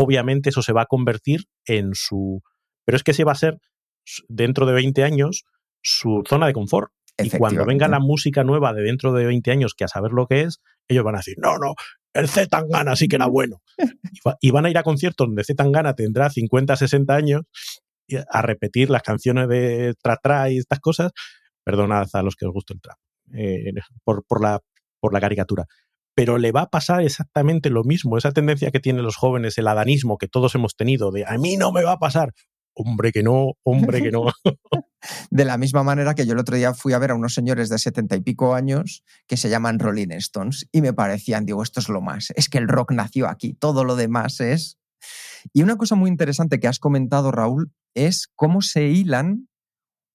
obviamente 0.00 0.50
eso 0.50 0.62
se 0.62 0.72
va 0.72 0.82
a 0.82 0.86
convertir 0.86 1.44
en 1.66 1.94
su... 1.94 2.42
Pero 2.84 2.96
es 2.96 3.02
que 3.02 3.10
ese 3.10 3.24
va 3.24 3.32
a 3.32 3.36
ser, 3.36 3.58
dentro 4.28 4.66
de 4.66 4.72
20 4.72 5.04
años, 5.04 5.44
su 5.82 6.22
zona 6.26 6.46
de 6.46 6.52
confort. 6.52 6.90
Y 7.18 7.28
cuando 7.36 7.66
venga 7.66 7.86
la 7.86 8.00
música 8.00 8.44
nueva 8.44 8.72
de 8.72 8.82
dentro 8.82 9.12
de 9.12 9.26
20 9.26 9.50
años, 9.50 9.74
que 9.74 9.84
a 9.84 9.88
saber 9.88 10.12
lo 10.12 10.26
que 10.26 10.42
es, 10.42 10.60
ellos 10.88 11.04
van 11.04 11.16
a 11.16 11.18
decir, 11.18 11.36
no, 11.38 11.58
no, 11.58 11.74
el 12.14 12.28
Z 12.28 12.46
Tangana 12.46 12.96
sí 12.96 13.08
que 13.08 13.16
era 13.16 13.26
bueno. 13.26 13.60
y, 14.40 14.50
van 14.50 14.64
a 14.64 14.70
ir 14.70 14.78
a 14.78 14.82
conciertos 14.82 15.26
donde 15.26 15.44
Z 15.44 15.62
Tangana 15.62 15.94
tendrá 15.94 16.30
50, 16.30 16.76
60 16.76 17.14
años 17.14 17.42
a 18.28 18.42
repetir 18.42 18.88
las 18.88 19.02
canciones 19.02 19.48
de 19.48 19.94
Tra 20.02 20.16
Tra 20.16 20.50
y 20.50 20.58
estas 20.58 20.80
cosas. 20.80 21.12
Perdonad 21.62 22.08
a 22.14 22.22
los 22.22 22.36
que 22.36 22.46
os 22.46 22.52
gusta 22.52 22.72
el 22.72 22.80
trap 22.80 22.96
eh, 23.34 23.72
por, 24.02 24.24
por, 24.26 24.42
la, 24.42 24.60
por 24.98 25.12
la 25.12 25.20
caricatura. 25.20 25.66
Pero 26.14 26.38
le 26.38 26.52
va 26.52 26.62
a 26.62 26.70
pasar 26.70 27.02
exactamente 27.02 27.70
lo 27.70 27.84
mismo, 27.84 28.18
esa 28.18 28.32
tendencia 28.32 28.70
que 28.70 28.80
tienen 28.80 29.04
los 29.04 29.16
jóvenes, 29.16 29.56
el 29.58 29.68
adanismo 29.68 30.18
que 30.18 30.28
todos 30.28 30.54
hemos 30.54 30.76
tenido, 30.76 31.10
de 31.10 31.24
a 31.26 31.38
mí 31.38 31.56
no 31.56 31.72
me 31.72 31.84
va 31.84 31.92
a 31.92 31.98
pasar, 31.98 32.32
hombre 32.74 33.12
que 33.12 33.22
no, 33.22 33.52
hombre 33.62 34.02
que 34.02 34.10
no. 34.10 34.24
de 35.30 35.44
la 35.44 35.56
misma 35.58 35.82
manera 35.82 36.14
que 36.14 36.26
yo 36.26 36.32
el 36.32 36.38
otro 36.38 36.56
día 36.56 36.74
fui 36.74 36.92
a 36.92 36.98
ver 36.98 37.10
a 37.10 37.14
unos 37.14 37.34
señores 37.34 37.68
de 37.68 37.78
setenta 37.78 38.16
y 38.16 38.20
pico 38.20 38.54
años 38.54 39.04
que 39.26 39.36
se 39.36 39.48
llaman 39.48 39.78
Rolling 39.78 40.10
Stones 40.12 40.66
y 40.72 40.82
me 40.82 40.92
parecían, 40.92 41.46
digo, 41.46 41.62
esto 41.62 41.80
es 41.80 41.88
lo 41.88 42.00
más, 42.00 42.32
es 42.36 42.48
que 42.48 42.58
el 42.58 42.68
rock 42.68 42.92
nació 42.92 43.28
aquí, 43.28 43.54
todo 43.54 43.84
lo 43.84 43.96
demás 43.96 44.40
es... 44.40 44.78
Y 45.54 45.62
una 45.62 45.76
cosa 45.76 45.94
muy 45.94 46.10
interesante 46.10 46.60
que 46.60 46.68
has 46.68 46.78
comentado, 46.78 47.32
Raúl, 47.32 47.72
es 47.94 48.28
cómo 48.36 48.60
se 48.60 48.88
hilan 48.88 49.48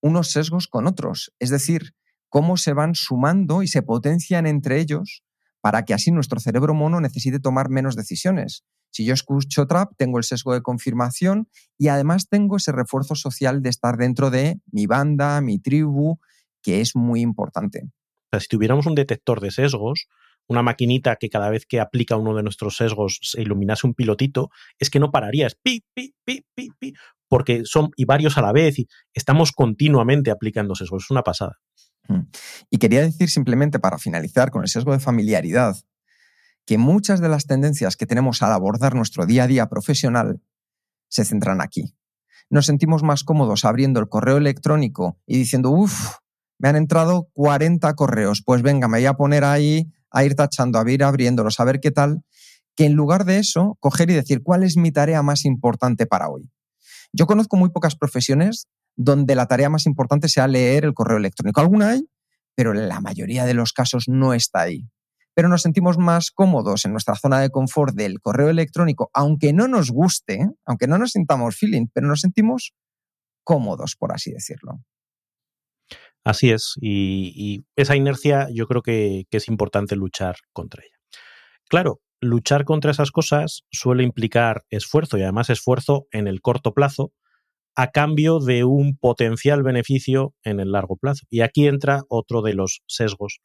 unos 0.01 0.29
sesgos 0.29 0.67
con 0.67 0.85
otros, 0.85 1.33
es 1.39 1.49
decir, 1.49 1.95
cómo 2.29 2.57
se 2.57 2.73
van 2.73 2.93
sumando 2.93 3.63
y 3.63 3.67
se 3.67 3.81
potencian 3.81 4.45
entre 4.45 4.79
ellos 4.79 5.24
para 5.65 5.83
que 5.83 5.95
así 5.95 6.11
nuestro 6.11 6.39
cerebro 6.39 6.75
mono 6.75 7.01
necesite 7.01 7.39
tomar 7.39 7.69
menos 7.69 7.95
decisiones. 7.95 8.63
Si 8.91 9.03
yo 9.03 9.15
escucho 9.15 9.65
trap, 9.65 9.93
tengo 9.97 10.19
el 10.19 10.23
sesgo 10.23 10.53
de 10.53 10.61
confirmación 10.61 11.49
y 11.75 11.87
además 11.87 12.29
tengo 12.29 12.57
ese 12.57 12.71
refuerzo 12.71 13.15
social 13.15 13.63
de 13.63 13.69
estar 13.69 13.97
dentro 13.97 14.29
de 14.29 14.59
mi 14.71 14.85
banda, 14.85 15.41
mi 15.41 15.57
tribu, 15.57 16.19
que 16.61 16.81
es 16.81 16.95
muy 16.95 17.21
importante. 17.21 17.89
si 18.37 18.47
tuviéramos 18.47 18.85
un 18.85 18.93
detector 18.93 19.41
de 19.41 19.49
sesgos, 19.49 20.05
una 20.47 20.61
maquinita 20.61 21.15
que 21.15 21.29
cada 21.29 21.49
vez 21.49 21.65
que 21.65 21.79
aplica 21.79 22.15
uno 22.15 22.35
de 22.35 22.43
nuestros 22.43 22.77
sesgos 22.77 23.17
se 23.23 23.41
iluminase 23.41 23.87
un 23.87 23.95
pilotito, 23.95 24.51
es 24.77 24.91
que 24.91 24.99
no 24.99 25.09
pararía, 25.09 25.47
es 25.47 25.55
pi, 25.55 25.83
pi, 25.95 26.13
pi, 26.23 26.45
pi, 26.53 26.69
pi, 26.77 26.93
porque 27.27 27.63
son 27.65 27.89
y 27.95 28.05
varios 28.05 28.37
a 28.37 28.43
la 28.43 28.51
vez 28.51 28.77
y 28.77 28.87
estamos 29.15 29.51
continuamente 29.51 30.29
aplicando 30.29 30.75
sesgos. 30.75 31.05
Es 31.05 31.09
una 31.09 31.23
pasada. 31.23 31.57
Mm. 32.07 32.27
Y 32.69 32.77
quería 32.77 33.01
decir 33.01 33.29
simplemente 33.29 33.79
para 33.79 33.97
finalizar 33.97 34.51
con 34.51 34.63
el 34.63 34.69
sesgo 34.69 34.91
de 34.91 34.99
familiaridad, 34.99 35.77
que 36.65 36.77
muchas 36.77 37.21
de 37.21 37.29
las 37.29 37.45
tendencias 37.45 37.95
que 37.95 38.05
tenemos 38.05 38.41
al 38.41 38.51
abordar 38.51 38.95
nuestro 38.95 39.25
día 39.25 39.43
a 39.43 39.47
día 39.47 39.67
profesional 39.67 40.41
se 41.09 41.25
centran 41.25 41.61
aquí. 41.61 41.95
Nos 42.49 42.65
sentimos 42.65 43.03
más 43.03 43.23
cómodos 43.23 43.65
abriendo 43.65 43.99
el 43.99 44.09
correo 44.09 44.37
electrónico 44.37 45.19
y 45.25 45.37
diciendo, 45.37 45.71
uff, 45.71 46.17
me 46.57 46.69
han 46.69 46.75
entrado 46.75 47.29
40 47.33 47.93
correos, 47.95 48.41
pues 48.43 48.61
venga, 48.61 48.87
me 48.87 48.99
voy 48.99 49.05
a 49.05 49.13
poner 49.13 49.43
ahí 49.43 49.91
a 50.11 50.23
ir 50.23 50.35
tachando, 50.35 50.79
a 50.79 50.89
ir 50.89 51.03
abriéndolos, 51.03 51.59
a 51.59 51.65
ver 51.65 51.79
qué 51.79 51.91
tal, 51.91 52.23
que 52.75 52.85
en 52.85 52.93
lugar 52.93 53.25
de 53.25 53.39
eso, 53.39 53.77
coger 53.79 54.09
y 54.09 54.13
decir, 54.13 54.43
¿cuál 54.43 54.63
es 54.63 54.77
mi 54.77 54.91
tarea 54.91 55.21
más 55.21 55.45
importante 55.45 56.05
para 56.05 56.29
hoy? 56.29 56.51
Yo 57.11 57.25
conozco 57.27 57.57
muy 57.57 57.69
pocas 57.69 57.95
profesiones 57.95 58.67
donde 58.95 59.35
la 59.35 59.47
tarea 59.47 59.69
más 59.69 59.85
importante 59.85 60.29
sea 60.29 60.47
leer 60.47 60.85
el 60.85 60.93
correo 60.93 61.17
electrónico. 61.17 61.61
Alguna 61.61 61.91
hay, 61.91 62.07
pero 62.55 62.73
la 62.73 63.01
mayoría 63.01 63.45
de 63.45 63.53
los 63.53 63.73
casos 63.73 64.05
no 64.07 64.33
está 64.33 64.61
ahí 64.61 64.87
pero 65.35 65.49
nos 65.49 65.61
sentimos 65.61 65.97
más 65.97 66.31
cómodos 66.31 66.85
en 66.85 66.93
nuestra 66.93 67.15
zona 67.15 67.41
de 67.41 67.49
confort 67.49 67.93
del 67.93 68.21
correo 68.21 68.49
electrónico, 68.49 69.11
aunque 69.13 69.51
no 69.51 69.67
nos 69.67 69.91
guste, 69.91 70.49
aunque 70.65 70.87
no 70.87 70.97
nos 70.97 71.11
sintamos 71.11 71.57
feeling, 71.57 71.87
pero 71.93 72.07
nos 72.07 72.21
sentimos 72.21 72.73
cómodos, 73.43 73.95
por 73.97 74.13
así 74.13 74.31
decirlo. 74.31 74.79
Así 76.23 76.51
es, 76.51 76.73
y, 76.81 77.65
esa 77.75 77.95
inercia 77.95 78.47
yo 78.51 78.65
creo 78.65 78.81
que, 78.81 79.25
que 79.29 79.37
es 79.37 79.47
importante 79.47 79.95
luchar 79.95 80.37
contra 80.53 80.81
ella. 80.83 80.97
Claro, 81.67 81.99
luchar 82.21 82.63
contra 82.63 82.91
esas 82.91 83.11
cosas 83.11 83.63
suele 83.69 84.03
implicar 84.03 84.63
esfuerzo 84.69 85.17
y 85.17 85.23
además 85.23 85.49
esfuerzo 85.49 86.07
en 86.11 86.27
el 86.27 86.41
corto 86.41 86.73
plazo 86.73 87.11
a 87.75 87.91
cambio 87.91 88.39
de 88.39 88.63
un 88.63 88.97
potencial 88.97 89.63
beneficio 89.63 90.33
en 90.43 90.59
el 90.59 90.71
largo 90.71 90.95
plazo. 90.95 91.25
Y 91.29 91.41
aquí 91.41 91.67
entra 91.67 92.03
otro 92.09 92.41
de 92.41 92.53
los 92.53 92.81
sesgos 92.87 93.41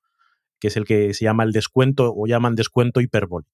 que 0.60 0.68
es 0.68 0.76
el 0.76 0.84
que 0.84 1.14
se 1.14 1.24
llama 1.24 1.42
el 1.42 1.52
descuento 1.52 2.12
o 2.14 2.26
llaman 2.26 2.54
descuento 2.54 3.00
hiperbólico. 3.00 3.50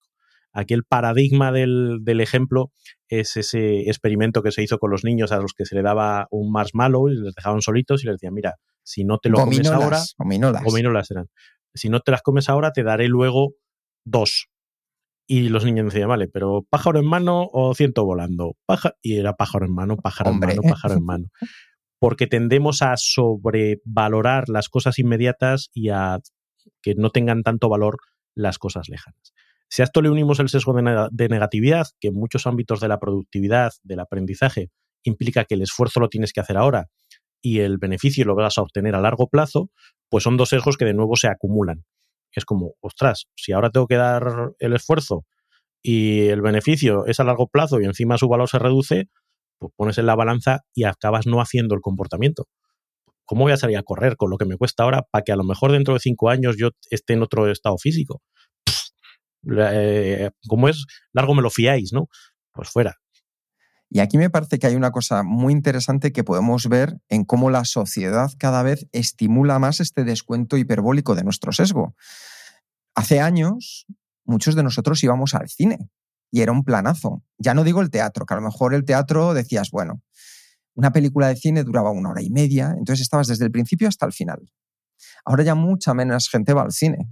Aquí 0.53 0.75
el 0.75 0.85
paradigma 0.85 1.53
del, 1.53 2.03
ejemplo 2.21 2.73
es 3.09 3.37
ese 3.37 3.81
experimento 3.89 4.43
que 4.43 4.53
se 4.53 4.63
hizo 4.63 4.79
con 4.79 4.91
los 4.91 5.05
niños 5.05 5.31
a 5.31 5.39
los 5.39 5.53
que 5.53 5.67
se 5.67 5.75
le 5.75 5.83
daba 5.83 6.27
un 6.31 6.51
marshmallow 6.51 7.09
y 7.09 7.17
les 7.17 7.35
dejaban 7.35 7.61
solitos 7.61 8.03
y 8.03 8.07
les 8.07 8.15
decían, 8.15 8.35
mira, 8.35 8.55
si 8.83 9.05
no 9.05 9.19
te 9.19 9.29
lo 9.29 9.39
comes 9.39 9.67
ahora, 9.69 10.01
gominolas. 10.65 11.11
eran. 11.11 11.29
Si 11.75 11.91
no 11.91 12.01
te 12.01 12.11
las 12.11 12.23
comes 12.23 12.49
ahora, 12.49 12.73
te 12.73 12.83
daré 12.83 13.07
luego 13.09 13.53
dos. 14.05 14.49
Y 15.27 15.49
los 15.49 15.65
niños 15.65 15.87
decían, 15.87 16.09
vale, 16.09 16.29
pero 16.29 16.65
pájaro 16.71 17.01
en 17.01 17.07
mano 17.07 17.49
o 17.53 17.75
ciento 17.75 18.05
volando. 18.05 18.57
y 19.03 19.17
era 19.17 19.35
pájaro 19.35 19.67
en 19.67 19.75
mano, 19.75 19.97
pájaro 19.97 20.31
en 20.31 20.39
mano, 20.39 20.63
pájaro 20.63 20.95
en 20.95 21.05
mano. 21.05 21.27
Porque 21.99 22.27
tendemos 22.27 22.83
a 22.83 22.97
sobrevalorar 22.97 24.49
las 24.49 24.69
cosas 24.69 24.99
inmediatas 24.99 25.71
y 25.73 25.89
a 25.89 26.19
que 26.83 26.95
no 26.95 27.11
tengan 27.11 27.43
tanto 27.43 27.69
valor 27.69 27.97
las 28.35 28.59
cosas 28.59 28.89
lejanas. 28.89 29.33
Si 29.69 29.83
a 29.83 29.85
esto 29.85 30.01
le 30.01 30.11
unimos 30.11 30.39
el 30.39 30.49
sesgo 30.49 30.73
de, 30.75 31.29
negatividad, 31.29 31.87
que 32.01 32.09
en 32.09 32.15
muchos 32.15 32.47
ámbitos 32.47 32.81
de 32.81 32.89
la 32.89 33.01
productividad, 33.01 33.73
del 33.83 34.01
aprendizaje, 34.01 34.71
implica 35.03 35.45
que 35.45 35.55
el 35.55 35.63
esfuerzo 35.63 36.01
lo 36.01 36.09
tienes 36.09 36.33
que 36.33 36.41
hacer 36.41 36.57
ahora 36.57 36.87
y 37.43 37.61
el 37.61 37.79
beneficio 37.79 38.25
lo 38.25 38.35
vas 38.35 38.59
a 38.59 38.63
obtener 38.63 38.95
a 38.95 39.01
largo 39.01 39.29
plazo, 39.29 39.71
pues 40.09 40.25
son 40.25 40.37
dos 40.37 40.51
sesgos 40.51 40.77
que 40.77 40.85
de 40.85 40.95
nuevo 40.95 41.17
se 41.17 41.29
acumulan. 41.29 41.85
Es 42.37 42.45
como, 42.45 42.75
ostras, 42.81 43.27
si 43.35 43.53
ahora 43.53 43.71
tengo 43.71 43.89
que 43.89 43.97
dar 43.97 44.53
el 44.61 44.75
esfuerzo 44.75 45.25
y 45.83 46.29
el 46.29 46.43
beneficio 46.43 47.07
es 47.07 47.19
a 47.19 47.25
largo 47.25 47.49
plazo 47.49 47.81
y 47.81 47.85
encima 47.87 48.19
su 48.19 48.29
valor 48.29 48.49
se 48.49 48.61
reduce, 48.61 49.09
pues 49.59 49.73
pones 49.75 49.99
en 49.99 50.07
la 50.07 50.15
balanza 50.15 50.61
y 50.75 50.85
acabas 50.85 51.27
no 51.27 51.41
haciendo 51.41 51.75
el 51.75 51.81
comportamiento. 51.81 52.47
¿cómo 53.27 53.43
voy 53.43 53.53
a 53.53 53.57
salir 53.59 53.77
a 53.77 53.83
correr 53.83 54.17
con 54.17 54.31
lo 54.31 54.39
que 54.39 54.47
me 54.47 54.57
cuesta 54.57 54.85
ahora 54.85 55.03
para 55.11 55.23
que 55.23 55.33
a 55.33 55.37
lo 55.37 55.45
mejor 55.45 55.73
dentro 55.73 55.93
de 55.93 56.01
cinco 56.01 56.31
años 56.31 56.57
yo 56.57 56.71
esté 56.91 57.13
en 57.13 57.23
otro 57.23 57.51
estado 57.51 57.77
físico? 57.77 58.23
Eh, 59.59 60.31
¿Cómo 60.49 60.69
es? 60.69 60.87
Largo 61.13 61.35
me 61.35 61.43
lo 61.43 61.51
fiáis, 61.51 61.93
¿no? 61.93 62.09
Pues 62.53 62.71
fuera. 62.71 62.97
Y 63.89 64.01
aquí 64.01 64.19
me 64.19 64.31
parece 64.31 64.59
que 64.59 64.67
hay 64.67 64.75
una 64.75 64.91
cosa 64.91 65.23
muy 65.23 65.53
interesante 65.53 66.13
que 66.13 66.25
podemos 66.25 66.69
ver 66.69 67.01
en 67.09 67.25
cómo 67.25 67.51
la 67.51 67.65
sociedad 67.65 68.33
cada 68.39 68.63
vez 68.63 68.89
estimula 68.93 69.59
más 69.59 69.81
este 69.81 70.05
descuento 70.05 70.57
hiperbólico 70.57 71.15
de 71.15 71.23
nuestro 71.23 71.53
sesgo. 71.53 71.95
Hace 72.95 73.21
años, 73.21 73.87
muchos 74.25 74.55
de 74.55 74.63
nosotros 74.63 75.03
íbamos 75.05 75.35
al 75.35 75.49
cine 75.49 75.91
y 76.31 76.41
era 76.41 76.53
un 76.53 76.65
planazo. 76.65 77.23
Ya 77.39 77.55
no 77.55 77.63
digo 77.63 77.81
el 77.81 77.91
teatro, 77.91 78.27
que 78.27 78.35
a 78.35 78.39
lo 78.39 78.43
mejor 78.43 78.75
el 78.75 78.85
teatro 78.85 79.35
decías, 79.35 79.71
bueno, 79.71 80.03
una 80.75 80.93
película 80.93 81.29
de 81.29 81.37
cine 81.37 81.65
duraba 81.65 81.91
una 81.91 82.11
hora 82.11 82.23
y 82.23 82.31
media, 82.31 82.75
entonces 82.77 83.03
estabas 83.03 83.29
desde 83.29 83.45
el 83.45 83.51
principio 83.51 83.89
hasta 83.89 84.05
el 84.05 84.13
final. 84.13 84.51
Ahora 85.25 85.43
ya 85.43 85.55
mucha 85.55 85.95
menos 85.95 86.29
gente 86.29 86.53
va 86.53 86.63
al 86.63 86.73
cine, 86.73 87.09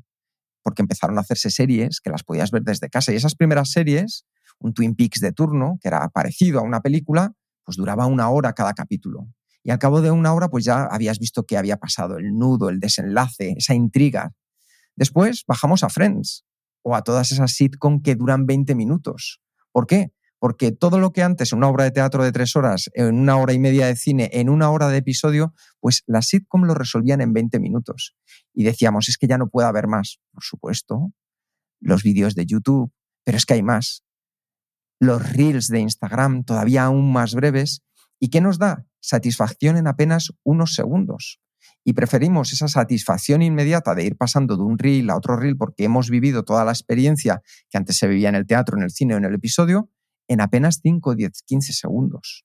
porque 0.62 0.82
empezaron 0.82 1.16
a 1.18 1.22
hacerse 1.22 1.50
series 1.50 2.00
que 2.00 2.10
las 2.10 2.24
podías 2.24 2.50
ver 2.50 2.62
desde 2.62 2.90
casa. 2.90 3.12
Y 3.12 3.16
esas 3.16 3.34
primeras 3.34 3.70
series, 3.70 4.26
un 4.58 4.74
Twin 4.74 4.94
Peaks 4.94 5.20
de 5.20 5.32
turno, 5.32 5.78
que 5.80 5.88
era 5.88 6.08
parecido 6.08 6.60
a 6.60 6.62
una 6.62 6.80
película, 6.80 7.32
pues 7.64 7.76
duraba 7.76 8.06
una 8.06 8.28
hora 8.28 8.52
cada 8.52 8.74
capítulo. 8.74 9.28
Y 9.62 9.70
al 9.70 9.78
cabo 9.78 10.00
de 10.00 10.10
una 10.10 10.32
hora, 10.34 10.48
pues 10.48 10.64
ya 10.64 10.84
habías 10.84 11.18
visto 11.18 11.44
qué 11.44 11.56
había 11.56 11.78
pasado, 11.78 12.18
el 12.18 12.34
nudo, 12.34 12.68
el 12.68 12.80
desenlace, 12.80 13.54
esa 13.56 13.74
intriga. 13.74 14.32
Después 14.96 15.44
bajamos 15.46 15.82
a 15.82 15.88
Friends 15.88 16.44
o 16.82 16.94
a 16.94 17.02
todas 17.02 17.32
esas 17.32 17.52
sitcom 17.52 18.02
que 18.02 18.14
duran 18.14 18.46
20 18.46 18.74
minutos. 18.74 19.40
¿Por 19.72 19.86
qué? 19.86 20.12
porque 20.44 20.72
todo 20.72 20.98
lo 20.98 21.10
que 21.10 21.22
antes, 21.22 21.54
una 21.54 21.70
obra 21.70 21.84
de 21.84 21.90
teatro 21.90 22.22
de 22.22 22.30
tres 22.30 22.54
horas, 22.54 22.90
en 22.92 23.18
una 23.18 23.38
hora 23.38 23.54
y 23.54 23.58
media 23.58 23.86
de 23.86 23.96
cine, 23.96 24.28
en 24.30 24.50
una 24.50 24.70
hora 24.70 24.88
de 24.88 24.98
episodio, 24.98 25.54
pues 25.80 26.02
las 26.06 26.26
sitcom 26.28 26.64
lo 26.64 26.74
resolvían 26.74 27.22
en 27.22 27.32
20 27.32 27.58
minutos. 27.60 28.14
Y 28.52 28.64
decíamos, 28.64 29.08
es 29.08 29.16
que 29.16 29.26
ya 29.26 29.38
no 29.38 29.48
puede 29.48 29.68
haber 29.68 29.86
más. 29.86 30.20
Por 30.34 30.42
supuesto, 30.44 31.14
los 31.80 32.02
vídeos 32.02 32.34
de 32.34 32.44
YouTube, 32.44 32.92
pero 33.24 33.38
es 33.38 33.46
que 33.46 33.54
hay 33.54 33.62
más. 33.62 34.03
Los 35.00 35.32
reels 35.32 35.68
de 35.68 35.80
Instagram, 35.80 36.44
todavía 36.44 36.84
aún 36.84 37.12
más 37.12 37.34
breves. 37.34 37.82
¿Y 38.20 38.28
qué 38.28 38.40
nos 38.40 38.58
da? 38.58 38.86
Satisfacción 39.00 39.76
en 39.76 39.86
apenas 39.86 40.32
unos 40.44 40.74
segundos. 40.74 41.40
Y 41.84 41.92
preferimos 41.92 42.52
esa 42.52 42.68
satisfacción 42.68 43.42
inmediata 43.42 43.94
de 43.94 44.04
ir 44.04 44.16
pasando 44.16 44.56
de 44.56 44.62
un 44.62 44.78
reel 44.78 45.10
a 45.10 45.16
otro 45.16 45.36
reel 45.36 45.56
porque 45.56 45.84
hemos 45.84 46.08
vivido 46.08 46.42
toda 46.44 46.64
la 46.64 46.72
experiencia 46.72 47.42
que 47.70 47.76
antes 47.76 47.98
se 47.98 48.08
vivía 48.08 48.30
en 48.30 48.34
el 48.34 48.46
teatro, 48.46 48.76
en 48.78 48.84
el 48.84 48.90
cine 48.90 49.14
o 49.14 49.18
en 49.18 49.24
el 49.24 49.34
episodio, 49.34 49.90
en 50.28 50.40
apenas 50.40 50.80
5, 50.82 51.14
10, 51.14 51.42
15 51.44 51.72
segundos. 51.74 52.44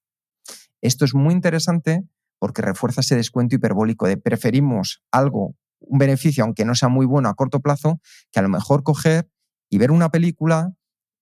Esto 0.81 1.05
es 1.05 1.13
muy 1.13 1.33
interesante 1.33 2.03
porque 2.39 2.61
refuerza 2.61 3.01
ese 3.01 3.15
descuento 3.15 3.55
hiperbólico 3.55 4.07
de 4.07 4.17
preferimos 4.17 5.03
algo, 5.11 5.55
un 5.79 5.99
beneficio, 5.99 6.43
aunque 6.43 6.65
no 6.65 6.75
sea 6.75 6.89
muy 6.89 7.05
bueno 7.05 7.29
a 7.29 7.35
corto 7.35 7.61
plazo, 7.61 8.01
que 8.31 8.39
a 8.39 8.43
lo 8.43 8.49
mejor 8.49 8.83
coger 8.83 9.29
y 9.69 9.77
ver 9.77 9.91
una 9.91 10.09
película 10.09 10.73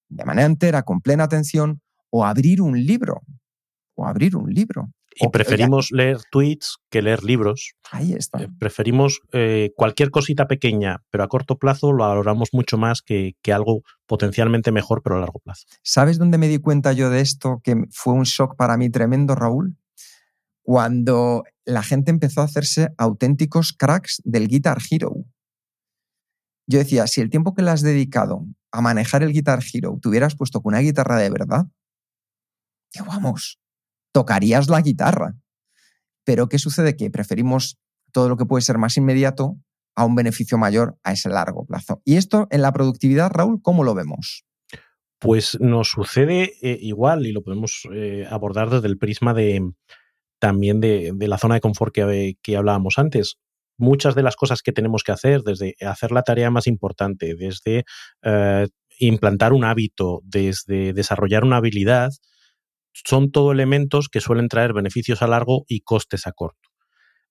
de 0.10 0.26
manera 0.26 0.46
entera, 0.46 0.84
con 0.84 1.02
plena 1.02 1.24
atención, 1.24 1.82
o 2.10 2.26
abrir 2.26 2.62
un 2.62 2.86
libro. 2.86 3.22
O 3.96 4.06
abrir 4.06 4.36
un 4.36 4.54
libro. 4.54 4.90
Y 5.20 5.30
preferimos 5.30 5.92
leer 5.92 6.20
tweets 6.32 6.78
que 6.92 7.02
leer 7.02 7.24
libros. 7.24 7.74
Ahí 7.92 8.14
está. 8.14 8.40
Eh, 8.40 8.50
preferimos 8.60 9.22
eh, 9.32 9.72
cualquier 9.76 10.12
cosita 10.12 10.48
pequeña, 10.48 11.02
pero 11.10 11.24
a 11.24 11.28
corto 11.28 11.58
plazo 11.58 11.92
lo 11.92 12.04
valoramos 12.04 12.50
mucho 12.52 12.78
más 12.78 13.02
que, 13.02 13.36
que, 13.42 13.52
algo 13.52 13.82
potencialmente 14.06 14.72
mejor, 14.72 15.02
pero 15.02 15.16
a 15.16 15.20
largo 15.20 15.40
plazo. 15.40 15.66
¿Sabes 15.82 16.20
dónde 16.20 16.38
me 16.38 16.48
di 16.48 16.60
cuenta 16.60 16.94
yo 16.94 17.10
de 17.10 17.22
esto? 17.22 17.62
Que 17.64 17.86
fue 17.92 18.14
un 18.14 18.24
shock 18.24 18.56
para 18.56 18.78
mí 18.78 18.90
tremendo, 18.90 19.34
Raúl. 19.34 19.76
Cuando 20.62 21.44
la 21.66 21.82
gente 21.82 22.12
empezó 22.12 22.42
a 22.42 22.46
hacerse 22.46 22.90
auténticos 22.98 23.74
cracks 23.74 24.22
del 24.24 24.48
Guitar 24.48 24.78
Hero. 24.90 25.16
Yo 26.68 26.80
decía, 26.80 27.08
si 27.08 27.22
el 27.22 27.30
tiempo 27.30 27.54
que 27.54 27.62
le 27.62 27.72
has 27.72 27.82
dedicado 27.82 28.46
a 28.72 28.82
manejar 28.82 29.24
el 29.24 29.34
Guitar 29.34 29.64
Hero 29.74 29.98
te 30.02 30.10
hubieras 30.10 30.36
puesto 30.36 30.62
con 30.62 30.74
una 30.74 30.82
guitarra 30.82 31.18
de 31.18 31.30
verdad, 31.30 31.66
que 32.92 33.02
vamos, 33.02 33.60
tocarías 34.12 34.70
la 34.70 34.82
guitarra. 34.82 35.36
Pero 36.24 36.50
¿qué 36.50 36.60
sucede? 36.60 36.96
Que 36.96 37.10
preferimos 37.10 37.78
todo 38.12 38.30
lo 38.30 38.38
que 38.38 38.46
puede 38.46 38.62
ser 38.62 38.78
más 38.78 38.98
inmediato 38.98 39.58
a 39.96 40.06
un 40.06 40.16
beneficio 40.16 40.58
mayor 40.58 40.98
a 41.04 41.14
ese 41.14 41.30
largo 41.30 41.66
plazo. 41.66 42.02
Y 42.06 42.18
esto 42.18 42.48
en 42.52 42.62
la 42.62 42.72
productividad, 42.72 43.32
Raúl, 43.32 43.62
¿cómo 43.62 43.84
lo 43.84 43.96
vemos? 43.96 44.46
Pues 45.20 45.58
nos 45.60 45.90
sucede 45.90 46.54
eh, 46.62 46.78
igual 46.82 47.26
y 47.26 47.32
lo 47.32 47.44
podemos 47.44 47.88
eh, 47.94 48.28
abordar 48.30 48.70
desde 48.70 48.88
el 48.88 48.98
prisma 48.98 49.34
de 49.34 49.72
también 50.40 50.80
de, 50.80 51.16
la 51.18 51.40
zona 51.40 51.56
de 51.56 51.62
confort 51.62 51.94
que, 51.94 52.38
que, 52.44 52.58
hablábamos 52.58 53.00
antes. 53.00 53.40
Muchas 53.78 54.16
de 54.16 54.24
las 54.24 54.36
cosas 54.36 54.62
que 54.62 54.72
tenemos 54.72 55.04
que 55.04 55.12
hacer, 55.12 55.42
desde 55.42 55.76
hacer 55.82 56.12
la 56.12 56.24
tarea 56.24 56.50
más 56.50 56.68
importante, 56.68 57.36
desde 57.36 57.84
eh, 58.24 58.68
implantar 59.00 59.54
un 59.54 59.64
hábito, 59.64 60.22
desde 60.24 60.94
desarrollar 60.94 61.44
una 61.44 61.58
habilidad, 61.58 62.12
son 62.94 63.32
todo 63.32 63.52
elementos 63.52 64.10
que 64.10 64.22
suelen 64.22 64.48
traer 64.48 64.74
beneficios 64.74 65.22
a 65.22 65.28
largo 65.28 65.66
y 65.68 65.82
costes 65.82 66.26
a 66.26 66.32
corto. 66.32 66.70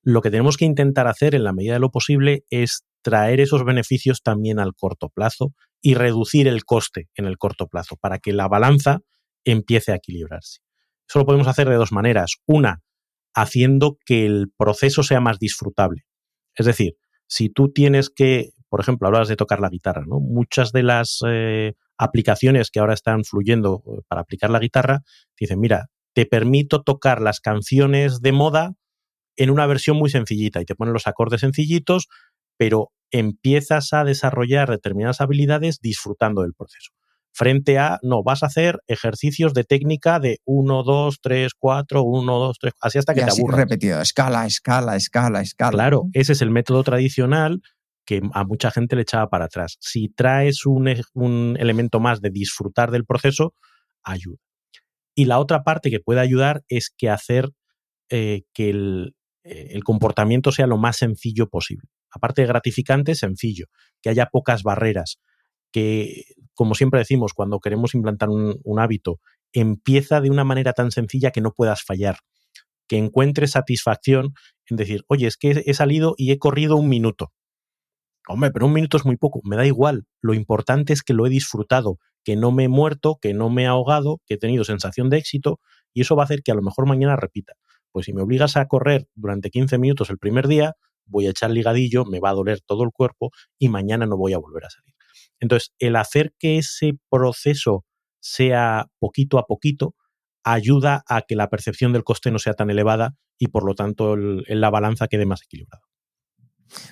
Lo 0.02 0.22
que 0.22 0.30
tenemos 0.30 0.56
que 0.56 0.64
intentar 0.64 1.08
hacer 1.08 1.34
en 1.34 1.42
la 1.42 1.52
medida 1.52 1.74
de 1.74 1.80
lo 1.80 1.90
posible 1.90 2.44
es 2.50 2.84
traer 3.02 3.40
esos 3.40 3.64
beneficios 3.64 4.22
también 4.22 4.60
al 4.60 4.74
corto 4.74 5.08
plazo 5.08 5.52
y 5.82 5.94
reducir 5.94 6.46
el 6.46 6.64
coste 6.64 7.08
en 7.16 7.26
el 7.26 7.38
corto 7.38 7.66
plazo 7.66 7.96
para 7.96 8.18
que 8.18 8.32
la 8.32 8.46
balanza 8.48 9.00
empiece 9.44 9.92
a 9.92 9.96
equilibrarse. 9.96 10.60
Eso 11.08 11.18
lo 11.20 11.26
podemos 11.26 11.48
hacer 11.48 11.68
de 11.68 11.76
dos 11.76 11.92
maneras. 11.92 12.36
Una, 12.46 12.82
haciendo 13.34 13.98
que 14.04 14.26
el 14.26 14.50
proceso 14.56 15.02
sea 15.02 15.20
más 15.20 15.38
disfrutable. 15.38 16.05
Es 16.56 16.66
decir, 16.66 16.96
si 17.26 17.48
tú 17.48 17.72
tienes 17.72 18.10
que, 18.10 18.50
por 18.68 18.80
ejemplo, 18.80 19.08
hablas 19.08 19.28
de 19.28 19.36
tocar 19.36 19.60
la 19.60 19.68
guitarra, 19.68 20.04
¿no? 20.06 20.20
Muchas 20.20 20.72
de 20.72 20.82
las 20.82 21.20
eh, 21.26 21.74
aplicaciones 21.98 22.70
que 22.70 22.80
ahora 22.80 22.94
están 22.94 23.24
fluyendo 23.24 23.82
eh, 23.86 24.00
para 24.08 24.22
aplicar 24.22 24.50
la 24.50 24.58
guitarra, 24.58 25.02
dicen, 25.38 25.60
mira, 25.60 25.86
te 26.14 26.26
permito 26.26 26.82
tocar 26.82 27.20
las 27.20 27.40
canciones 27.40 28.20
de 28.20 28.32
moda 28.32 28.74
en 29.36 29.50
una 29.50 29.66
versión 29.66 29.98
muy 29.98 30.10
sencillita 30.10 30.60
y 30.60 30.64
te 30.64 30.74
ponen 30.74 30.94
los 30.94 31.06
acordes 31.06 31.42
sencillitos, 31.42 32.08
pero 32.56 32.90
empiezas 33.10 33.92
a 33.92 34.04
desarrollar 34.04 34.70
determinadas 34.70 35.20
habilidades 35.20 35.80
disfrutando 35.80 36.42
del 36.42 36.54
proceso. 36.54 36.92
Frente 37.38 37.78
a, 37.78 37.98
no, 38.02 38.22
vas 38.22 38.42
a 38.42 38.46
hacer 38.46 38.80
ejercicios 38.86 39.52
de 39.52 39.64
técnica 39.64 40.20
de 40.20 40.38
1, 40.46 40.82
2, 40.82 41.18
3, 41.20 41.52
4, 41.58 42.02
1, 42.02 42.38
2, 42.38 42.56
3, 42.58 42.72
así 42.80 42.98
hasta 42.98 43.12
que 43.12 43.24
te 43.24 43.30
aburras. 43.30 43.58
repetido, 43.58 44.00
escala, 44.00 44.46
escala, 44.46 44.96
escala, 44.96 45.42
escala. 45.42 45.70
Claro, 45.70 46.04
ese 46.14 46.32
es 46.32 46.40
el 46.40 46.50
método 46.50 46.82
tradicional 46.82 47.60
que 48.06 48.22
a 48.32 48.44
mucha 48.44 48.70
gente 48.70 48.96
le 48.96 49.02
echaba 49.02 49.28
para 49.28 49.44
atrás. 49.44 49.76
Si 49.80 50.08
traes 50.08 50.64
un, 50.64 50.88
e, 50.88 51.02
un 51.12 51.58
elemento 51.60 52.00
más 52.00 52.22
de 52.22 52.30
disfrutar 52.30 52.90
del 52.90 53.04
proceso, 53.04 53.52
ayuda. 54.02 54.38
Y 55.14 55.26
la 55.26 55.38
otra 55.38 55.62
parte 55.62 55.90
que 55.90 56.00
puede 56.00 56.20
ayudar 56.20 56.64
es 56.68 56.88
que 56.88 57.10
hacer 57.10 57.50
eh, 58.08 58.44
que 58.54 58.70
el, 58.70 59.14
eh, 59.44 59.72
el, 59.72 59.84
comportamiento 59.84 60.52
sea 60.52 60.66
lo 60.66 60.78
más 60.78 60.96
sencillo 60.96 61.50
posible. 61.50 61.90
Aparte 62.10 62.40
de 62.40 62.48
gratificante, 62.48 63.14
sencillo, 63.14 63.66
que 64.00 64.08
haya 64.08 64.24
pocas 64.24 64.62
barreras, 64.62 65.18
que, 65.72 66.24
como 66.54 66.74
siempre 66.74 67.00
decimos, 67.00 67.32
cuando 67.34 67.60
queremos 67.60 67.94
implantar 67.94 68.28
un, 68.28 68.78
hábito, 68.78 69.20
empieza 69.52 70.20
de 70.20 70.30
una 70.30 70.44
manera 70.44 70.72
tan 70.72 70.90
sencilla 70.90 71.30
que 71.30 71.40
no 71.40 71.52
puedas 71.52 71.82
fallar, 71.82 72.18
que 72.88 72.98
encuentres 72.98 73.52
satisfacción 73.52 74.34
en 74.68 74.76
decir, 74.76 75.04
oye, 75.08 75.26
es 75.26 75.36
que 75.36 75.62
he 75.66 75.74
salido 75.74 76.14
y 76.16 76.32
he 76.32 76.38
corrido 76.38 76.76
un 76.76 76.88
minuto. 76.88 77.32
Hombre, 78.28 78.50
pero 78.50 78.66
un 78.66 78.72
minuto 78.72 78.96
es 78.96 79.04
muy 79.04 79.16
poco, 79.16 79.40
me 79.44 79.56
da 79.56 79.66
igual. 79.66 80.04
Lo 80.20 80.34
importante 80.34 80.92
es 80.92 81.02
que 81.02 81.14
lo 81.14 81.26
he 81.26 81.30
disfrutado, 81.30 81.98
que 82.24 82.34
no 82.34 82.50
me 82.50 82.64
he 82.64 82.68
muerto, 82.68 83.18
que 83.20 83.34
no 83.34 83.50
me 83.50 83.62
he 83.62 83.66
ahogado, 83.66 84.20
que 84.26 84.34
he 84.34 84.38
tenido 84.38 84.64
sensación 84.64 85.10
de 85.10 85.18
éxito 85.18 85.60
y 85.94 86.00
eso 86.00 86.16
va 86.16 86.24
a 86.24 86.24
hacer 86.24 86.42
que 86.42 86.50
a 86.50 86.56
lo 86.56 86.62
mejor 86.62 86.86
mañana 86.86 87.14
repita. 87.14 87.52
Pues 87.92 88.06
si 88.06 88.12
me 88.12 88.22
obligas 88.22 88.56
a 88.56 88.66
correr 88.66 89.06
durante 89.14 89.50
15 89.50 89.78
minutos 89.78 90.10
el 90.10 90.18
primer 90.18 90.48
día, 90.48 90.74
voy 91.06 91.28
a 91.28 91.30
echar 91.30 91.50
ligadillo, 91.50 92.04
me 92.04 92.18
va 92.18 92.30
a 92.30 92.34
doler 92.34 92.60
todo 92.60 92.82
el 92.82 92.90
cuerpo 92.90 93.30
y 93.60 93.68
mañana 93.68 94.06
no 94.06 94.16
voy 94.16 94.32
a 94.32 94.38
volver 94.38 94.64
a 94.64 94.70
salir. 94.70 94.95
Entonces, 95.40 95.72
el 95.78 95.96
hacer 95.96 96.34
que 96.38 96.58
ese 96.58 96.92
proceso 97.10 97.84
sea 98.20 98.86
poquito 98.98 99.38
a 99.38 99.46
poquito 99.46 99.94
ayuda 100.44 101.04
a 101.08 101.22
que 101.22 101.36
la 101.36 101.48
percepción 101.48 101.92
del 101.92 102.04
coste 102.04 102.30
no 102.30 102.38
sea 102.38 102.54
tan 102.54 102.70
elevada 102.70 103.16
y 103.38 103.48
por 103.48 103.64
lo 103.64 103.74
tanto 103.74 104.16
la 104.16 104.70
balanza 104.70 105.08
quede 105.08 105.26
más 105.26 105.42
equilibrada. 105.42 105.82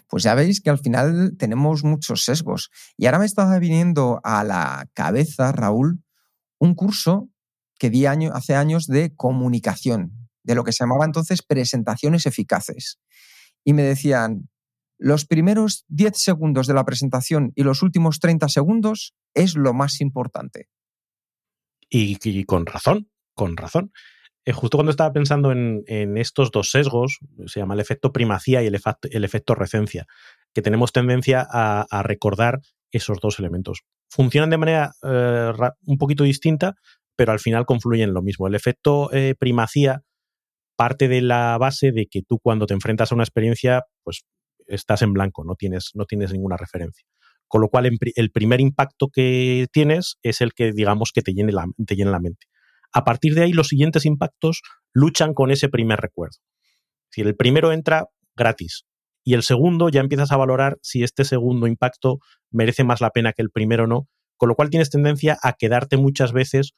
Pues 0.09 0.22
ya 0.22 0.34
veis 0.34 0.61
que 0.61 0.70
al 0.70 0.78
final 0.78 1.36
tenemos 1.38 1.84
muchos 1.84 2.24
sesgos. 2.24 2.70
Y 2.97 3.07
ahora 3.07 3.18
me 3.18 3.26
estaba 3.26 3.59
viniendo 3.59 4.20
a 4.24 4.45
la 4.45 4.88
cabeza, 4.95 5.53
Raúl, 5.53 6.03
un 6.59 6.74
curso 6.74 7.28
que 7.78 7.90
di 7.90 8.07
año, 8.07 8.30
hace 8.34 8.55
años 8.55 8.86
de 8.86 9.14
comunicación, 9.14 10.28
de 10.42 10.55
lo 10.55 10.64
que 10.64 10.72
se 10.72 10.84
llamaba 10.84 11.05
entonces 11.05 11.42
presentaciones 11.42 12.26
eficaces. 12.26 13.01
Y 13.64 13.72
me 13.72 13.82
decían, 13.82 14.49
los 14.99 15.26
primeros 15.26 15.84
10 15.88 16.16
segundos 16.16 16.66
de 16.66 16.74
la 16.74 16.84
presentación 16.84 17.53
y 17.55 17.62
los 17.62 17.82
últimos 17.82 18.20
30 18.20 18.49
segundos 18.49 19.14
es 19.34 19.57
lo 19.57 19.74
más 19.74 20.01
importante. 20.01 20.68
Y, 21.90 22.45
con 22.45 22.66
razón, 22.66 23.09
con 23.34 23.57
razón. 23.57 23.92
Eh, 24.45 24.53
justo 24.53 24.76
cuando 24.76 24.90
estaba 24.90 25.12
pensando 25.12 25.53
en, 25.53 25.84
estos 26.16 26.51
dos 26.51 26.70
sesgos, 26.70 27.18
se 27.47 27.61
llama 27.61 27.74
el 27.74 27.80
efecto 27.80 28.12
primacía 28.12 28.62
y 28.62 28.66
el, 28.66 28.74
efecto 29.24 29.55
recencia, 29.55 30.07
que 30.53 30.62
tenemos 30.62 30.92
tendencia 30.92 31.47
a, 31.49 32.03
recordar 32.03 32.61
esos 32.90 33.20
dos 33.20 33.38
elementos. 33.38 33.82
Funcionan 34.11 34.51
de 34.51 34.59
manera 34.59 34.92
eh, 35.03 35.53
un 35.86 35.99
poquito 35.99 36.24
distinta, 36.24 36.74
pero 37.16 37.32
al 37.32 37.40
final 37.40 37.64
confluyen 37.64 38.09
en 38.09 38.14
lo 38.14 38.22
mismo. 38.22 38.47
El 38.47 38.55
efecto 38.55 39.12
eh, 39.12 39.34
primacía 39.38 40.03
parte 40.76 41.09
de 41.09 41.20
la 41.20 41.57
base 41.59 41.92
de 41.92 42.07
que 42.07 42.22
tú 42.22 42.38
cuando 42.40 42.66
te 42.66 42.74
enfrentas 42.74 43.12
a 43.12 43.14
una 43.14 43.24
experiencia, 43.24 43.84
pues 44.03 44.24
estás 44.67 45.03
en 45.03 45.12
blanco, 45.12 45.45
no 45.45 45.55
tienes, 45.55 45.91
no 45.95 46.05
tienes 46.05 46.33
ninguna 46.33 46.57
referencia. 46.57 47.07
Con 47.47 47.61
lo 47.61 47.69
cual, 47.69 47.89
el 48.17 48.31
primer 48.31 48.61
impacto 48.61 49.09
que 49.12 49.67
tienes 49.73 50.17
es 50.23 50.41
el 50.41 50.55
que, 50.55 50.73
digamos, 50.73 51.12
que 51.12 51.23
te 51.23 51.33
llene 51.33 51.53
la, 51.53 51.67
te 51.87 51.97
la 51.97 52.19
mente. 52.19 52.47
A 52.93 53.05
partir 53.05 53.35
de 53.35 53.43
ahí, 53.43 53.53
los 53.53 53.69
siguientes 53.69 54.07
impactos 54.07 54.62
luchan 54.93 55.35
con 55.35 55.51
ese 55.51 55.69
primer 55.69 56.01
recuerdo. 56.01 56.39
Si 57.11 57.21
el 57.21 57.37
primero 57.37 57.73
entra 57.73 58.07
gratis 58.37 58.87
y 59.25 59.35
el 59.35 59.43
segundo 59.43 59.89
ya 59.89 60.01
empiezas 60.01 60.33
a 60.33 60.37
valorar 60.37 60.79
si 60.83 61.03
este 61.03 61.25
segundo 61.25 61.67
impacto 61.67 62.19
merece 62.51 62.85
más 62.85 63.01
la 63.01 63.11
pena 63.11 63.33
que 63.33 63.43
el 63.43 63.51
primero 63.51 63.87
no, 63.87 64.09
con 64.37 64.49
lo 64.49 64.55
cual 64.55 64.71
tienes 64.71 64.91
tendencia 64.91 65.39
a 65.43 65.53
quedarte 65.53 65.97
muchas 65.97 66.33
veces 66.33 66.73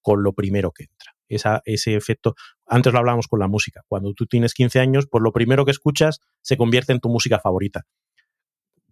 con 0.00 0.22
lo 0.22 0.32
primero 0.32 0.72
que 0.72 0.84
entra. 0.84 1.12
Esa, 1.34 1.62
ese 1.64 1.94
efecto, 1.94 2.34
antes 2.66 2.92
lo 2.92 2.98
hablábamos 2.98 3.26
con 3.26 3.40
la 3.40 3.48
música, 3.48 3.82
cuando 3.88 4.12
tú 4.12 4.26
tienes 4.26 4.54
15 4.54 4.80
años, 4.80 5.06
pues 5.10 5.22
lo 5.22 5.32
primero 5.32 5.64
que 5.64 5.70
escuchas 5.70 6.20
se 6.42 6.56
convierte 6.56 6.92
en 6.92 7.00
tu 7.00 7.08
música 7.08 7.38
favorita. 7.38 7.82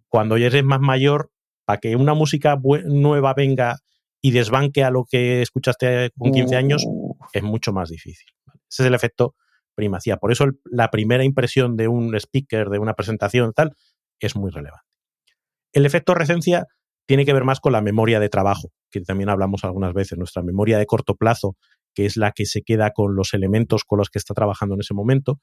Cuando 0.07 0.37
ya 0.37 0.47
eres 0.47 0.63
más 0.63 0.81
mayor, 0.81 1.31
para 1.65 1.79
que 1.79 1.95
una 1.95 2.13
música 2.13 2.59
nueva 2.85 3.33
venga 3.33 3.77
y 4.21 4.31
desbanque 4.31 4.83
a 4.83 4.91
lo 4.91 5.05
que 5.09 5.41
escuchaste 5.41 6.11
con 6.17 6.31
15 6.31 6.55
años, 6.55 6.85
es 7.33 7.43
mucho 7.43 7.73
más 7.73 7.89
difícil. 7.89 8.27
Ese 8.69 8.83
es 8.83 8.87
el 8.87 8.93
efecto 8.93 9.35
primacía. 9.75 10.17
Por 10.17 10.31
eso 10.31 10.45
la 10.65 10.89
primera 10.89 11.23
impresión 11.23 11.77
de 11.77 11.87
un 11.87 12.15
speaker, 12.15 12.69
de 12.69 12.79
una 12.79 12.93
presentación, 12.93 13.53
tal, 13.53 13.73
es 14.19 14.35
muy 14.35 14.51
relevante. 14.51 14.85
El 15.73 15.85
efecto 15.85 16.13
recencia 16.13 16.67
tiene 17.05 17.25
que 17.25 17.33
ver 17.33 17.43
más 17.43 17.59
con 17.59 17.73
la 17.73 17.81
memoria 17.81 18.19
de 18.19 18.29
trabajo, 18.29 18.69
que 18.89 19.01
también 19.01 19.29
hablamos 19.29 19.63
algunas 19.63 19.93
veces, 19.93 20.17
nuestra 20.17 20.43
memoria 20.43 20.77
de 20.77 20.85
corto 20.85 21.15
plazo, 21.15 21.55
que 21.93 22.05
es 22.05 22.17
la 22.17 22.31
que 22.31 22.45
se 22.45 22.61
queda 22.61 22.91
con 22.91 23.15
los 23.15 23.33
elementos 23.33 23.83
con 23.83 23.99
los 23.99 24.09
que 24.09 24.19
está 24.19 24.33
trabajando 24.33 24.75
en 24.75 24.81
ese 24.81 24.93
momento, 24.93 25.39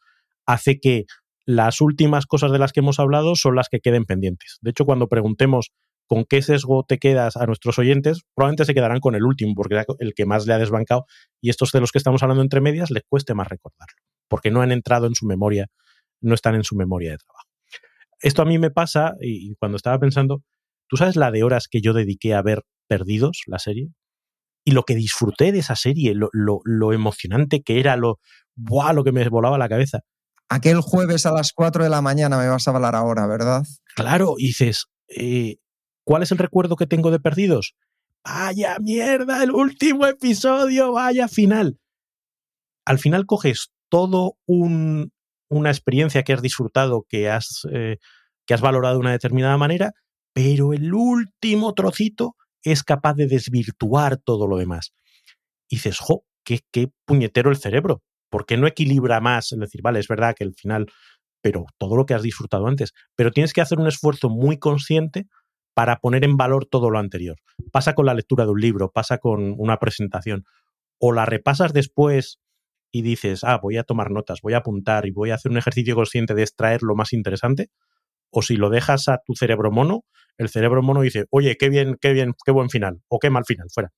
hace 0.46 0.80
que 0.80 1.04
las 1.44 1.80
últimas 1.80 2.26
cosas 2.26 2.52
de 2.52 2.58
las 2.58 2.72
que 2.72 2.80
hemos 2.80 2.98
hablado 2.98 3.34
son 3.34 3.56
las 3.56 3.68
que 3.68 3.80
queden 3.80 4.04
pendientes. 4.04 4.58
De 4.60 4.70
hecho, 4.70 4.84
cuando 4.84 5.08
preguntemos 5.08 5.70
con 6.06 6.24
qué 6.24 6.42
sesgo 6.42 6.84
te 6.88 6.98
quedas 6.98 7.36
a 7.36 7.46
nuestros 7.46 7.78
oyentes, 7.78 8.22
probablemente 8.34 8.64
se 8.64 8.74
quedarán 8.74 9.00
con 9.00 9.14
el 9.14 9.24
último, 9.24 9.54
porque 9.54 9.78
es 9.78 9.86
el 9.98 10.14
que 10.14 10.26
más 10.26 10.46
le 10.46 10.54
ha 10.54 10.58
desbancado, 10.58 11.04
y 11.40 11.50
estos 11.50 11.70
de 11.70 11.80
los 11.80 11.92
que 11.92 11.98
estamos 11.98 12.22
hablando 12.22 12.42
entre 12.42 12.60
medias 12.60 12.90
les 12.90 13.02
cueste 13.06 13.34
más 13.34 13.48
recordarlo, 13.48 14.02
porque 14.26 14.50
no 14.50 14.62
han 14.62 14.72
entrado 14.72 15.06
en 15.06 15.14
su 15.14 15.26
memoria, 15.26 15.66
no 16.20 16.34
están 16.34 16.54
en 16.54 16.64
su 16.64 16.76
memoria 16.76 17.12
de 17.12 17.18
trabajo. 17.18 17.48
Esto 18.20 18.42
a 18.42 18.46
mí 18.46 18.58
me 18.58 18.70
pasa, 18.70 19.14
y 19.20 19.54
cuando 19.56 19.76
estaba 19.76 19.98
pensando, 19.98 20.42
¿tú 20.88 20.96
sabes 20.96 21.16
la 21.16 21.30
de 21.30 21.44
horas 21.44 21.68
que 21.68 21.80
yo 21.80 21.92
dediqué 21.92 22.34
a 22.34 22.42
ver 22.42 22.62
Perdidos, 22.88 23.42
la 23.46 23.58
serie? 23.58 23.90
Y 24.68 24.72
lo 24.72 24.82
que 24.82 24.94
disfruté 24.94 25.50
de 25.50 25.60
esa 25.60 25.76
serie, 25.76 26.14
lo, 26.14 26.28
lo, 26.34 26.60
lo 26.64 26.92
emocionante 26.92 27.62
que 27.62 27.80
era, 27.80 27.96
lo 27.96 28.18
¡buah! 28.54 28.92
lo 28.92 29.02
que 29.02 29.12
me 29.12 29.26
volaba 29.30 29.56
la 29.56 29.70
cabeza. 29.70 30.00
Aquel 30.50 30.82
jueves 30.82 31.24
a 31.24 31.32
las 31.32 31.54
4 31.54 31.84
de 31.84 31.88
la 31.88 32.02
mañana 32.02 32.36
me 32.36 32.48
vas 32.48 32.68
a 32.68 32.72
hablar 32.72 32.94
ahora, 32.94 33.26
¿verdad? 33.26 33.62
Claro, 33.96 34.34
y 34.36 34.48
dices, 34.48 34.84
eh, 35.08 35.56
¿cuál 36.04 36.22
es 36.22 36.32
el 36.32 36.36
recuerdo 36.36 36.76
que 36.76 36.86
tengo 36.86 37.10
de 37.10 37.18
Perdidos? 37.18 37.76
Vaya 38.22 38.76
mierda, 38.78 39.42
el 39.42 39.52
último 39.52 40.04
episodio, 40.04 40.92
vaya 40.92 41.28
final. 41.28 41.78
Al 42.84 42.98
final 42.98 43.24
coges 43.24 43.70
todo 43.88 44.34
un, 44.46 45.12
una 45.48 45.70
experiencia 45.70 46.24
que 46.24 46.34
has 46.34 46.42
disfrutado, 46.42 47.06
que 47.08 47.30
has, 47.30 47.62
eh, 47.72 47.96
que 48.44 48.52
has 48.52 48.60
valorado 48.60 48.96
de 48.96 49.00
una 49.00 49.12
determinada 49.12 49.56
manera, 49.56 49.92
pero 50.34 50.74
el 50.74 50.92
último 50.92 51.72
trocito 51.72 52.36
es 52.62 52.82
capaz 52.82 53.14
de 53.14 53.26
desvirtuar 53.26 54.16
todo 54.18 54.46
lo 54.46 54.56
demás. 54.56 54.92
Y 55.68 55.76
dices, 55.76 55.98
jo, 55.98 56.24
qué, 56.44 56.90
puñetero 57.04 57.50
el 57.50 57.56
cerebro. 57.56 58.02
¿Por 58.30 58.46
qué 58.46 58.56
no 58.56 58.66
equilibra 58.66 59.20
más? 59.20 59.52
Es 59.52 59.58
decir, 59.58 59.80
vale, 59.82 60.00
es 60.00 60.08
verdad 60.08 60.34
que 60.36 60.44
el 60.44 60.54
final, 60.54 60.86
pero 61.42 61.66
todo 61.78 61.96
lo 61.96 62.06
que 62.06 62.14
has 62.14 62.22
disfrutado 62.22 62.66
antes, 62.66 62.92
pero 63.16 63.30
tienes 63.30 63.52
que 63.52 63.60
hacer 63.60 63.78
un 63.78 63.86
esfuerzo 63.86 64.28
muy 64.28 64.58
consciente 64.58 65.26
para 65.74 66.00
poner 66.00 66.24
en 66.24 66.36
valor 66.36 66.66
todo 66.66 66.90
lo 66.90 66.98
anterior. 66.98 67.36
Pasa 67.72 67.94
con 67.94 68.06
la 68.06 68.14
lectura 68.14 68.44
de 68.44 68.50
un 68.50 68.60
libro, 68.60 68.90
pasa 68.90 69.18
con 69.18 69.54
una 69.58 69.78
presentación, 69.78 70.44
o 70.98 71.12
la 71.12 71.24
repasas 71.24 71.72
después 71.72 72.40
y 72.90 73.02
dices, 73.02 73.44
ah, 73.44 73.58
voy 73.62 73.76
a 73.76 73.84
tomar 73.84 74.10
notas, 74.10 74.40
voy 74.42 74.54
a 74.54 74.58
apuntar 74.58 75.06
y 75.06 75.10
voy 75.10 75.30
a 75.30 75.34
hacer 75.34 75.52
un 75.52 75.58
ejercicio 75.58 75.94
consciente 75.94 76.34
de 76.34 76.42
extraer 76.42 76.82
lo 76.82 76.94
más 76.94 77.12
interesante, 77.12 77.70
o 78.30 78.42
si 78.42 78.56
lo 78.56 78.70
dejas 78.70 79.08
a 79.08 79.20
tu 79.24 79.34
cerebro 79.34 79.70
mono, 79.70 80.04
el 80.38 80.48
cerebro 80.48 80.82
mono 80.82 81.02
dice, 81.02 81.26
oye, 81.30 81.56
qué 81.58 81.68
bien, 81.68 81.96
qué 82.00 82.12
bien, 82.12 82.34
qué 82.44 82.52
buen 82.52 82.70
final, 82.70 83.02
o 83.08 83.18
qué 83.18 83.28
mal 83.28 83.44
final, 83.44 83.68
fuera. 83.72 83.92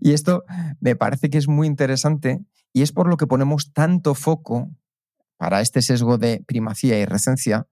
Y 0.00 0.12
esto 0.12 0.44
me 0.80 0.94
parece 0.94 1.30
que 1.30 1.38
es 1.38 1.48
muy 1.48 1.66
interesante 1.66 2.40
y 2.72 2.82
es 2.82 2.92
por 2.92 3.08
lo 3.08 3.16
que 3.16 3.26
ponemos 3.26 3.72
tanto 3.72 4.14
foco 4.14 4.70
para 5.36 5.60
este 5.60 5.82
sesgo 5.82 6.18
de 6.18 6.44
primacía 6.46 6.98
y 6.98 7.04
recencia 7.04 7.66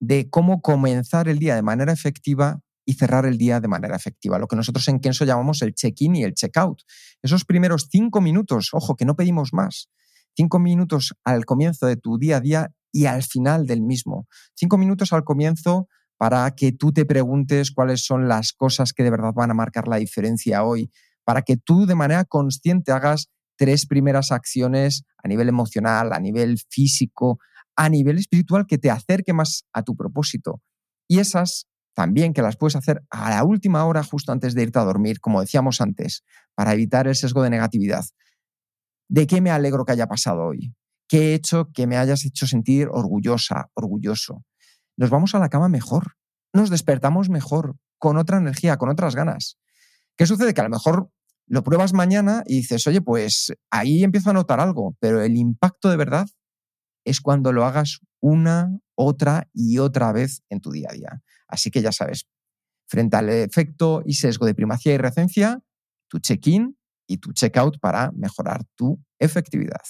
de 0.00 0.30
cómo 0.30 0.62
comenzar 0.62 1.28
el 1.28 1.38
día 1.38 1.54
de 1.54 1.62
manera 1.62 1.92
efectiva 1.92 2.60
y 2.84 2.94
cerrar 2.94 3.26
el 3.26 3.36
día 3.36 3.60
de 3.60 3.68
manera 3.68 3.96
efectiva, 3.96 4.38
lo 4.38 4.46
que 4.46 4.56
nosotros 4.56 4.88
en 4.88 4.98
Kenso 4.98 5.26
llamamos 5.26 5.60
el 5.60 5.74
check-in 5.74 6.16
y 6.16 6.24
el 6.24 6.32
check-out. 6.32 6.80
Esos 7.20 7.44
primeros 7.44 7.88
cinco 7.90 8.22
minutos, 8.22 8.70
ojo, 8.72 8.96
que 8.96 9.04
no 9.04 9.14
pedimos 9.14 9.52
más, 9.52 9.90
cinco 10.34 10.58
minutos 10.58 11.14
al 11.22 11.44
comienzo 11.44 11.86
de 11.86 11.96
tu 11.96 12.16
día 12.16 12.38
a 12.38 12.40
día 12.40 12.70
y 12.90 13.04
al 13.04 13.22
final 13.22 13.66
del 13.66 13.82
mismo. 13.82 14.26
Cinco 14.54 14.78
minutos 14.78 15.12
al 15.12 15.24
comienzo 15.24 15.88
para 16.18 16.50
que 16.50 16.72
tú 16.72 16.92
te 16.92 17.06
preguntes 17.06 17.70
cuáles 17.70 18.04
son 18.04 18.28
las 18.28 18.52
cosas 18.52 18.92
que 18.92 19.04
de 19.04 19.10
verdad 19.10 19.32
van 19.34 19.52
a 19.52 19.54
marcar 19.54 19.88
la 19.88 19.96
diferencia 19.96 20.64
hoy, 20.64 20.90
para 21.24 21.42
que 21.42 21.56
tú 21.56 21.86
de 21.86 21.94
manera 21.94 22.24
consciente 22.24 22.92
hagas 22.92 23.30
tres 23.56 23.86
primeras 23.86 24.32
acciones 24.32 25.04
a 25.22 25.28
nivel 25.28 25.48
emocional, 25.48 26.12
a 26.12 26.20
nivel 26.20 26.58
físico, 26.68 27.38
a 27.76 27.88
nivel 27.88 28.18
espiritual 28.18 28.66
que 28.66 28.78
te 28.78 28.90
acerque 28.90 29.32
más 29.32 29.64
a 29.72 29.82
tu 29.82 29.94
propósito. 29.94 30.60
Y 31.08 31.20
esas 31.20 31.68
también 31.94 32.32
que 32.32 32.42
las 32.42 32.56
puedes 32.56 32.76
hacer 32.76 33.02
a 33.10 33.30
la 33.30 33.44
última 33.44 33.84
hora 33.84 34.02
justo 34.02 34.32
antes 34.32 34.54
de 34.54 34.62
irte 34.62 34.78
a 34.78 34.84
dormir, 34.84 35.20
como 35.20 35.40
decíamos 35.40 35.80
antes, 35.80 36.22
para 36.54 36.72
evitar 36.72 37.08
el 37.08 37.16
sesgo 37.16 37.42
de 37.42 37.50
negatividad. 37.50 38.04
¿De 39.08 39.26
qué 39.26 39.40
me 39.40 39.50
alegro 39.50 39.84
que 39.84 39.92
haya 39.92 40.06
pasado 40.06 40.44
hoy? 40.44 40.74
¿Qué 41.08 41.30
he 41.30 41.34
hecho 41.34 41.70
que 41.72 41.86
me 41.86 41.96
hayas 41.96 42.24
hecho 42.24 42.46
sentir 42.46 42.88
orgullosa, 42.90 43.70
orgulloso? 43.74 44.44
Nos 44.98 45.10
vamos 45.10 45.36
a 45.36 45.38
la 45.38 45.48
cama 45.48 45.68
mejor, 45.68 46.16
nos 46.52 46.70
despertamos 46.70 47.30
mejor, 47.30 47.76
con 47.98 48.16
otra 48.16 48.38
energía, 48.38 48.78
con 48.78 48.88
otras 48.88 49.14
ganas. 49.14 49.56
¿Qué 50.16 50.26
sucede? 50.26 50.52
Que 50.54 50.60
a 50.60 50.64
lo 50.64 50.70
mejor 50.70 51.08
lo 51.46 51.62
pruebas 51.62 51.92
mañana 51.92 52.42
y 52.46 52.56
dices, 52.56 52.84
oye, 52.88 53.00
pues 53.00 53.52
ahí 53.70 54.02
empiezo 54.02 54.30
a 54.30 54.32
notar 54.32 54.58
algo, 54.58 54.96
pero 54.98 55.22
el 55.22 55.36
impacto 55.36 55.88
de 55.88 55.96
verdad 55.96 56.26
es 57.04 57.20
cuando 57.20 57.52
lo 57.52 57.64
hagas 57.64 58.00
una, 58.20 58.76
otra 58.96 59.48
y 59.54 59.78
otra 59.78 60.10
vez 60.10 60.42
en 60.48 60.60
tu 60.60 60.72
día 60.72 60.88
a 60.90 60.94
día. 60.94 61.22
Así 61.46 61.70
que 61.70 61.80
ya 61.80 61.92
sabes, 61.92 62.26
frente 62.88 63.16
al 63.16 63.28
efecto 63.28 64.02
y 64.04 64.14
sesgo 64.14 64.46
de 64.46 64.54
primacía 64.54 64.94
y 64.94 64.98
recencia, 64.98 65.60
tu 66.08 66.18
check-in 66.18 66.76
y 67.06 67.18
tu 67.18 67.32
check-out 67.32 67.78
para 67.78 68.10
mejorar 68.16 68.64
tu 68.74 69.00
efectividad. 69.20 69.80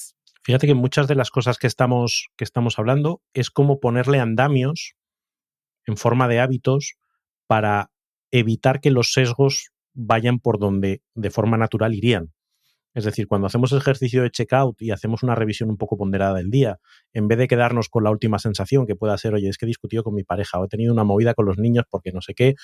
Fíjate 0.45 0.67
que 0.67 0.75
muchas 0.75 1.09
de 1.09 1.15
las 1.15 1.31
cosas 1.31 1.57
que 1.57 1.67
estamos, 1.67 2.29
que 2.37 2.45
estamos 2.45 2.79
hablando 2.79 3.23
es 3.33 3.51
como 3.51 3.81
ponerle 3.81 4.21
andamios 4.21 4.98
en 5.89 5.97
forma 5.97 6.29
de 6.29 6.41
hábitos 6.41 6.95
para 7.47 7.91
evitar 8.31 8.81
que 8.81 8.91
los 8.91 9.13
sesgos 9.13 9.71
vayan 9.95 10.39
por 10.39 10.59
donde 10.59 11.03
de 11.15 11.31
forma 11.31 11.57
natural 11.57 11.95
irían. 11.95 12.33
Es 12.95 13.05
decir, 13.05 13.27
cuando 13.27 13.47
hacemos 13.47 13.73
ejercicio 13.73 14.23
de 14.23 14.31
checkout 14.31 14.81
y 14.83 14.91
hacemos 14.91 15.23
una 15.23 15.35
revisión 15.35 15.71
un 15.71 15.77
poco 15.77 15.97
ponderada 15.97 16.35
del 16.35 16.51
día, 16.51 16.79
en 17.13 17.29
vez 17.29 17.39
de 17.39 17.47
quedarnos 17.47 17.89
con 17.89 18.03
la 18.03 18.11
última 18.11 18.39
sensación 18.39 18.87
que 18.87 18.97
pueda 18.97 19.17
ser, 19.19 19.35
oye, 19.35 19.49
es 19.49 19.57
que 19.57 19.67
he 19.67 19.69
discutido 19.69 20.03
con 20.03 20.15
mi 20.15 20.25
pareja 20.25 20.59
o 20.59 20.65
he 20.65 20.69
tenido 20.69 20.93
una 20.93 21.05
movida 21.05 21.35
con 21.35 21.47
los 21.47 21.59
niños 21.59 21.85
porque 21.91 22.13
no 22.13 22.21
sé 22.21 22.35
qué, 22.35 22.55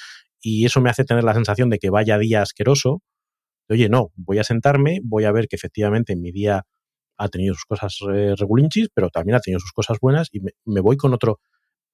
y 0.40 0.64
eso 0.64 0.80
me 0.80 0.90
hace 0.90 1.04
tener 1.04 1.24
la 1.24 1.34
sensación 1.34 1.70
de 1.70 1.78
que 1.78 1.90
vaya 1.90 2.18
día 2.18 2.42
asqueroso, 2.42 3.02
oye, 3.68 3.88
no, 3.88 4.10
voy 4.16 4.38
a 4.38 4.44
sentarme, 4.44 5.00
voy 5.04 5.24
a 5.24 5.32
ver 5.32 5.46
que 5.46 5.56
efectivamente 5.56 6.16
mi 6.16 6.32
día 6.32 6.64
ha 7.16 7.28
tenido 7.28 7.54
sus 7.54 7.64
cosas 7.64 7.96
eh, 8.12 8.34
regulinchis, 8.36 8.88
pero 8.92 9.10
también 9.10 9.36
ha 9.36 9.40
tenido 9.40 9.60
sus 9.60 9.72
cosas 9.72 9.98
buenas 10.00 10.28
y 10.32 10.40
me 10.64 10.80
voy 10.80 10.96
con 10.96 11.14
otro. 11.14 11.38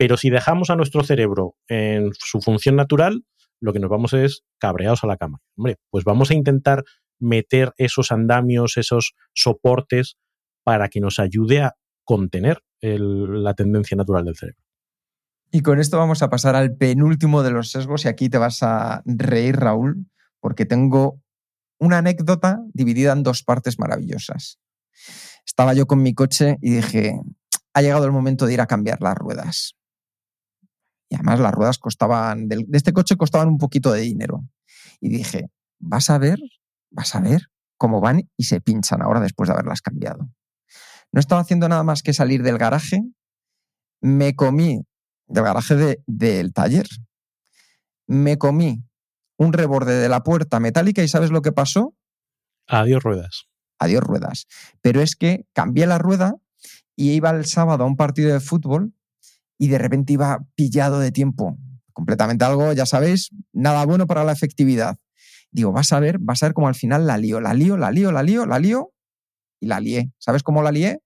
Pero 0.01 0.17
si 0.17 0.31
dejamos 0.31 0.71
a 0.71 0.77
nuestro 0.77 1.05
cerebro 1.05 1.57
en 1.69 2.13
su 2.19 2.41
función 2.41 2.75
natural, 2.75 3.27
lo 3.61 3.75
que 3.75 3.81
nos 3.81 3.91
vamos 3.91 4.15
es 4.15 4.45
cabreados 4.59 5.05
a 5.05 5.07
la 5.07 5.19
cama. 5.19 5.43
Hombre, 5.59 5.77
pues 5.91 6.05
vamos 6.05 6.31
a 6.31 6.35
intentar 6.35 6.85
meter 7.19 7.75
esos 7.77 8.11
andamios, 8.11 8.79
esos 8.79 9.13
soportes 9.35 10.17
para 10.65 10.89
que 10.89 11.01
nos 11.01 11.19
ayude 11.19 11.61
a 11.61 11.75
contener 12.03 12.63
la 12.81 13.53
tendencia 13.53 13.95
natural 13.95 14.25
del 14.25 14.39
cerebro. 14.39 14.63
Y 15.51 15.61
con 15.61 15.79
esto 15.79 15.99
vamos 15.99 16.23
a 16.23 16.31
pasar 16.31 16.57
al 16.57 16.75
penúltimo 16.79 17.43
de 17.43 17.51
los 17.51 17.71
sesgos 17.71 18.07
y 18.07 18.09
aquí 18.09 18.31
te 18.31 18.39
vas 18.39 18.63
a 18.63 19.03
reír, 19.05 19.57
Raúl, 19.57 20.07
porque 20.41 20.65
tengo 20.65 21.21
una 21.79 21.99
anécdota 21.99 22.61
dividida 22.73 23.13
en 23.13 23.23
dos 23.23 23.43
partes 23.43 23.79
maravillosas. 23.79 24.61
Estaba 25.45 25.75
yo 25.75 25.87
con 25.87 26.03
mi 26.03 26.15
coche 26.15 26.57
y 26.63 26.71
dije, 26.77 27.21
ha 27.75 27.83
llegado 27.83 28.07
el 28.07 28.13
momento 28.13 28.47
de 28.47 28.55
ir 28.55 28.63
a 28.63 28.67
cambiar 28.67 29.03
las 29.03 29.15
ruedas. 29.15 29.77
Y 31.11 31.17
además 31.17 31.41
las 31.41 31.53
ruedas 31.53 31.79
costaban, 31.79 32.49
de 32.49 32.65
este 32.73 32.95
coche 32.95 33.17
costaban 33.17 33.49
un 33.49 33.59
poquito 33.59 33.93
de 33.93 34.01
dinero. 34.01 34.45
Y 35.01 35.11
dije, 35.11 35.51
vas 35.79 36.09
a 36.09 36.17
ver 36.17 36.39
vas 36.91 37.15
a 37.15 37.21
ver 37.21 37.47
cómo 37.77 38.01
van 38.01 38.29
y 38.37 38.45
se 38.45 38.61
pinchan 38.61 39.03
ahora 39.03 39.21
después 39.21 39.49
de 39.49 39.55
haberlas 39.55 39.81
cambiado. 39.81 40.29
No 41.13 41.21
estaba 41.21 41.41
haciendo 41.41 41.69
nada 41.69 41.83
más 41.83 42.03
que 42.03 42.13
salir 42.13 42.43
del 42.43 42.59
garaje, 42.59 43.01
me 44.01 44.35
comí 44.35 44.83
del 45.27 45.45
garaje 45.45 45.97
del 46.07 46.53
taller, 46.53 46.87
me 48.07 48.39
comí 48.39 48.85
un 49.39 49.53
reborde 49.53 49.95
de 49.95 50.09
la 50.09 50.23
puerta 50.23 50.61
metálica 50.61 51.03
y 51.03 51.09
¿sabes 51.09 51.31
lo 51.31 51.43
que 51.43 51.53
pasó? 51.53 51.95
Adiós 52.67 53.03
ruedas. 53.03 53.45
Adiós 53.79 54.03
ruedas. 54.03 54.47
Pero 54.83 55.01
es 55.01 55.17
que 55.17 55.47
cambié 55.55 55.87
la 55.87 55.99
rueda 55.99 56.35
y 56.95 57.13
iba 57.13 57.31
el 57.31 57.47
sábado 57.47 57.85
a 57.85 57.87
un 57.87 57.97
partido 57.97 58.33
de 58.33 58.41
fútbol 58.41 58.93
y 59.61 59.69
de 59.69 59.77
repente 59.77 60.15
iba 60.15 60.39
pillado 60.55 61.01
de 61.01 61.13
tiempo. 61.13 61.59
Completamente 61.93 62.47
algo, 62.47 62.73
ya 62.73 62.87
sabéis, 62.87 63.29
nada 63.53 63.85
bueno 63.85 64.07
para 64.07 64.25
la 64.25 64.33
efectividad. 64.33 64.97
Digo, 65.51 65.71
vas 65.71 65.93
a 65.93 66.01
ver, 66.01 66.19
vas 66.19 66.43
a 66.43 66.47
ver 66.47 66.55
cómo 66.55 66.67
al 66.67 66.75
final 66.75 67.07
la 67.07 67.19
lío, 67.19 67.43
la 67.43 67.53
lío, 67.53 67.77
la 67.77 67.91
lío, 67.91 68.11
la 68.11 68.23
lío, 68.23 68.47
la 68.47 68.59
lío 68.59 68.93
y 69.61 69.67
la 69.67 69.79
lié. 69.79 70.13
¿Sabes 70.19 70.43
cómo 70.43 70.63
la 70.63 70.73
lié? 70.73 71.03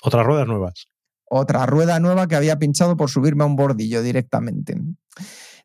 Otras 0.00 0.24
ruedas 0.24 0.46
nuevas. 0.46 0.86
Otra 1.26 1.66
rueda 1.66 2.00
nueva 2.00 2.28
que 2.28 2.34
había 2.34 2.58
pinchado 2.58 2.96
por 2.96 3.10
subirme 3.10 3.44
a 3.44 3.46
un 3.46 3.56
bordillo 3.56 4.02
directamente. 4.02 4.80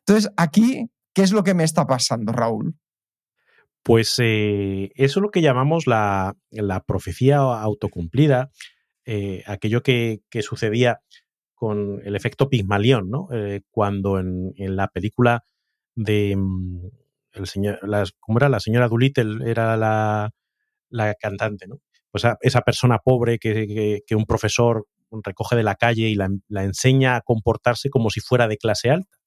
Entonces, 0.00 0.30
aquí, 0.36 0.90
¿qué 1.14 1.22
es 1.22 1.32
lo 1.32 1.44
que 1.44 1.54
me 1.54 1.64
está 1.64 1.86
pasando, 1.86 2.30
Raúl? 2.30 2.76
Pues 3.82 4.16
eh, 4.18 4.92
eso 4.96 5.20
es 5.20 5.22
lo 5.22 5.30
que 5.30 5.40
llamamos 5.40 5.86
la, 5.86 6.36
profecía 6.86 7.38
autocumplida, 7.38 8.50
eh, 9.06 9.44
aquello 9.46 9.82
que, 9.82 10.20
sucedía 10.42 11.00
con 11.56 12.02
el 12.04 12.14
efecto 12.14 12.48
Pigmalión, 12.48 13.10
¿no? 13.10 13.28
Eh, 13.32 13.62
cuando 13.70 14.20
en, 14.20 14.52
la 14.76 14.88
película 14.88 15.42
de, 15.96 16.36
mm, 16.36 16.86
el 17.32 17.46
señor, 17.46 17.80
¿cómo 18.20 18.38
era? 18.38 18.48
La 18.48 18.60
señora 18.60 18.88
Doolittle 18.88 19.50
era 19.50 19.76
la, 19.76 20.30
cantante, 21.18 21.66
¿no? 21.66 21.80
Pues 22.10 22.24
esa, 22.42 22.60
persona 22.60 22.98
pobre 22.98 23.38
que, 23.38 24.02
un 24.12 24.26
profesor 24.26 24.86
recoge 25.24 25.56
de 25.56 25.62
la 25.62 25.74
calle 25.74 26.08
y 26.08 26.14
la, 26.14 26.28
la, 26.48 26.64
enseña 26.64 27.16
a 27.16 27.20
comportarse 27.22 27.90
como 27.90 28.10
si 28.10 28.20
fuera 28.20 28.48
de 28.48 28.58
clase 28.58 28.90
alta. 28.90 29.18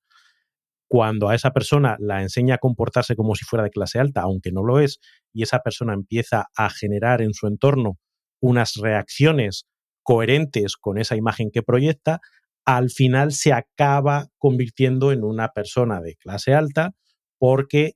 Cuando 0.88 1.30
a 1.30 1.36
esa 1.36 1.52
persona 1.52 1.98
la 2.00 2.22
enseña 2.22 2.56
a 2.56 2.58
comportarse 2.60 3.16
como 3.16 3.36
si 3.36 3.46
fuera 3.46 3.64
de 3.64 3.70
clase 3.70 4.00
alta, 4.00 4.22
aunque 4.22 4.52
no 4.52 4.64
lo 4.64 4.80
es, 4.80 5.00
y 5.34 5.44
esa 5.44 5.60
persona 5.60 5.94
empieza 5.94 6.46
a 6.56 6.70
generar 6.70 7.22
en 7.22 7.34
su 7.34 7.48
entorno 7.48 7.98
unas 8.40 8.76
reacciones 8.76 9.68
coherentes 10.04 10.76
con 10.78 10.98
esa 10.98 11.16
imagen 11.16 11.52
que 11.52 11.64
proyecta, 11.64 12.20
al 12.66 12.90
final 12.90 13.32
se 13.32 13.54
acaba 13.54 14.28
convirtiendo 14.38 15.12
en 15.12 15.24
una 15.24 15.50
persona 15.50 16.02
de 16.02 16.16
clase 16.16 16.54
alta 16.54 16.92
porque 17.38 17.94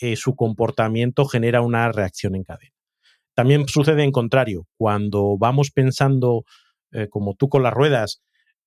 eh, 0.00 0.16
su 0.16 0.34
comportamiento 0.34 1.24
genera 1.26 1.60
una 1.60 1.90
reacción 1.92 2.34
en 2.34 2.44
cadena. 2.44 2.74
También 3.34 3.66
sucede 3.68 4.04
en 4.04 4.12
contrario, 4.12 4.66
cuando 4.76 5.36
vamos 5.38 5.70
pensando 5.70 6.44
eh, 6.92 7.08
como 7.08 7.34
tú 7.34 7.48
con 7.48 7.62
las 7.62 7.74
ruedas 7.74 8.22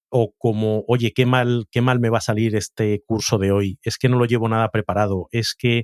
o 0.09 0.33
como, 0.37 0.83
oye, 0.87 1.13
qué 1.13 1.25
mal, 1.25 1.65
qué 1.71 1.81
mal 1.81 1.99
me 1.99 2.09
va 2.09 2.19
a 2.19 2.21
salir 2.21 2.55
este 2.55 3.01
curso 3.05 3.37
de 3.37 3.51
hoy, 3.51 3.79
es 3.81 3.97
que 3.97 4.09
no 4.09 4.17
lo 4.17 4.25
llevo 4.25 4.47
nada 4.49 4.69
preparado, 4.69 5.27
es 5.31 5.55
que 5.57 5.83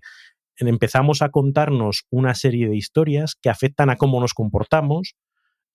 empezamos 0.58 1.22
a 1.22 1.30
contarnos 1.30 2.06
una 2.10 2.36
serie 2.36 2.68
de 2.68 2.76
historias 2.76 3.36
que 3.41 3.49
afectan 3.49 3.89
a 3.89 3.95
cómo 3.95 4.20
nos 4.20 4.34
comportamos 4.34 5.16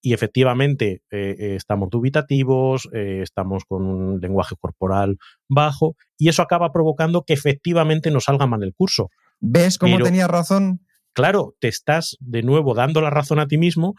y 0.01 0.12
efectivamente 0.12 1.03
eh, 1.11 1.36
eh, 1.38 1.55
estamos 1.57 1.90
dubitativos, 1.90 2.88
estamos 2.92 3.64
con 3.64 3.84
un 3.84 4.20
lenguaje 4.20 4.55
corporal 4.59 5.18
bajo 5.49 5.96
y 6.16 6.28
eso 6.28 6.42
acaba 6.42 6.72
provocando 6.72 7.24
que 7.24 7.32
efectivamente 7.32 8.11
nos 8.11 8.24
salga 8.24 8.46
mal 8.46 8.62
el 8.62 8.74
curso. 8.74 9.11
¿Ves 9.40 9.78
cómo 9.78 9.99
tenía 9.99 10.26
razón? 10.28 10.80
Claro, 11.12 11.55
te 11.59 11.68
estás 11.68 12.16
de 12.20 12.42
nuevo 12.42 12.74
dando 12.74 13.01
la 13.01 13.11
razón 13.11 13.40
a 13.40 13.49
ti 13.49 13.59
mismo, 13.59 13.94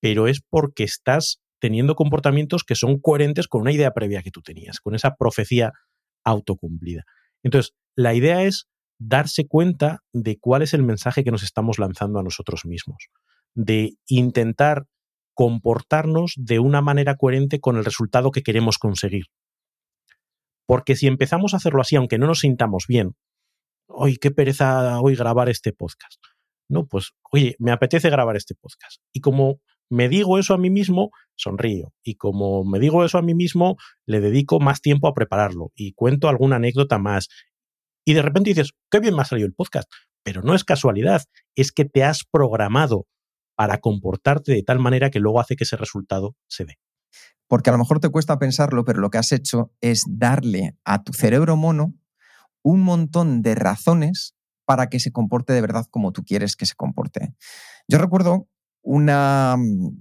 pero 0.00 0.28
es 0.28 0.40
porque 0.48 0.84
estás 0.84 1.40
teniendo 1.60 1.94
comportamientos 1.94 2.64
que 2.64 2.74
son 2.74 2.98
coherentes 3.00 3.46
con 3.46 3.62
una 3.62 3.72
idea 3.72 3.92
previa 3.92 4.22
que 4.22 4.32
tú 4.32 4.42
tenías, 4.42 4.80
con 4.80 4.94
esa 4.94 5.14
profecía 5.14 5.72
autocumplida. 6.24 7.04
Entonces, 7.42 7.72
la 7.96 8.14
idea 8.14 8.42
es 8.42 8.68
darse 8.98 9.46
cuenta 9.46 10.00
de 10.12 10.38
cuál 10.38 10.62
es 10.62 10.74
el 10.74 10.82
mensaje 10.82 11.24
que 11.24 11.30
nos 11.30 11.42
estamos 11.42 11.78
lanzando 11.78 12.18
a 12.18 12.22
nosotros 12.22 12.64
mismos, 12.64 13.08
de 13.54 13.94
intentar 14.06 14.86
comportarnos 15.34 16.34
de 16.36 16.58
una 16.58 16.80
manera 16.80 17.16
coherente 17.16 17.60
con 17.60 17.76
el 17.76 17.84
resultado 17.84 18.30
que 18.30 18.42
queremos 18.42 18.78
conseguir. 18.78 19.26
Porque 20.66 20.96
si 20.96 21.06
empezamos 21.06 21.54
a 21.54 21.58
hacerlo 21.58 21.80
así, 21.80 21.96
aunque 21.96 22.18
no 22.18 22.26
nos 22.26 22.40
sintamos 22.40 22.84
bien, 22.88 23.14
hoy 23.88 24.16
qué 24.16 24.30
pereza 24.30 25.00
hoy 25.00 25.14
grabar 25.14 25.48
este 25.48 25.72
podcast. 25.72 26.22
No, 26.68 26.86
pues, 26.86 27.12
oye, 27.30 27.56
me 27.58 27.72
apetece 27.72 28.08
grabar 28.08 28.36
este 28.36 28.54
podcast. 28.54 29.02
Y 29.12 29.20
como 29.20 29.60
me 29.90 30.08
digo 30.08 30.38
eso 30.38 30.54
a 30.54 30.58
mí 30.58 30.70
mismo, 30.70 31.10
sonrío. 31.36 31.92
Y 32.02 32.14
como 32.14 32.64
me 32.64 32.78
digo 32.78 33.04
eso 33.04 33.18
a 33.18 33.22
mí 33.22 33.34
mismo, 33.34 33.76
le 34.06 34.20
dedico 34.20 34.58
más 34.58 34.80
tiempo 34.80 35.08
a 35.08 35.12
prepararlo 35.12 35.70
y 35.74 35.92
cuento 35.92 36.28
alguna 36.28 36.56
anécdota 36.56 36.98
más. 36.98 37.28
Y 38.06 38.14
de 38.14 38.22
repente 38.22 38.50
dices, 38.50 38.72
qué 38.90 39.00
bien 39.00 39.14
me 39.14 39.22
ha 39.22 39.26
salido 39.26 39.46
el 39.46 39.54
podcast. 39.54 39.90
Pero 40.24 40.42
no 40.42 40.54
es 40.54 40.64
casualidad, 40.64 41.24
es 41.56 41.72
que 41.72 41.84
te 41.84 42.04
has 42.04 42.24
programado 42.24 43.06
para 43.54 43.78
comportarte 43.78 44.52
de 44.52 44.62
tal 44.62 44.78
manera 44.78 45.10
que 45.10 45.20
luego 45.20 45.40
hace 45.40 45.56
que 45.56 45.64
ese 45.64 45.76
resultado 45.76 46.36
se 46.48 46.64
dé. 46.64 46.78
Porque 47.48 47.70
a 47.70 47.72
lo 47.72 47.78
mejor 47.78 48.00
te 48.00 48.08
cuesta 48.08 48.38
pensarlo, 48.38 48.84
pero 48.84 49.00
lo 49.00 49.10
que 49.10 49.18
has 49.18 49.32
hecho 49.32 49.72
es 49.80 50.04
darle 50.08 50.76
a 50.84 51.02
tu 51.02 51.12
cerebro 51.12 51.56
mono 51.56 51.94
un 52.62 52.80
montón 52.80 53.42
de 53.42 53.54
razones 53.54 54.34
para 54.64 54.88
que 54.88 55.00
se 55.00 55.12
comporte 55.12 55.52
de 55.52 55.60
verdad 55.60 55.86
como 55.90 56.12
tú 56.12 56.24
quieres 56.24 56.56
que 56.56 56.66
se 56.66 56.74
comporte. 56.74 57.34
Yo 57.88 57.98
recuerdo 57.98 58.48
una, 58.82 59.56
mm, 59.58 59.96